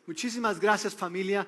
Muchísimas 0.06 0.58
gracias 0.58 0.94
familia. 0.94 1.46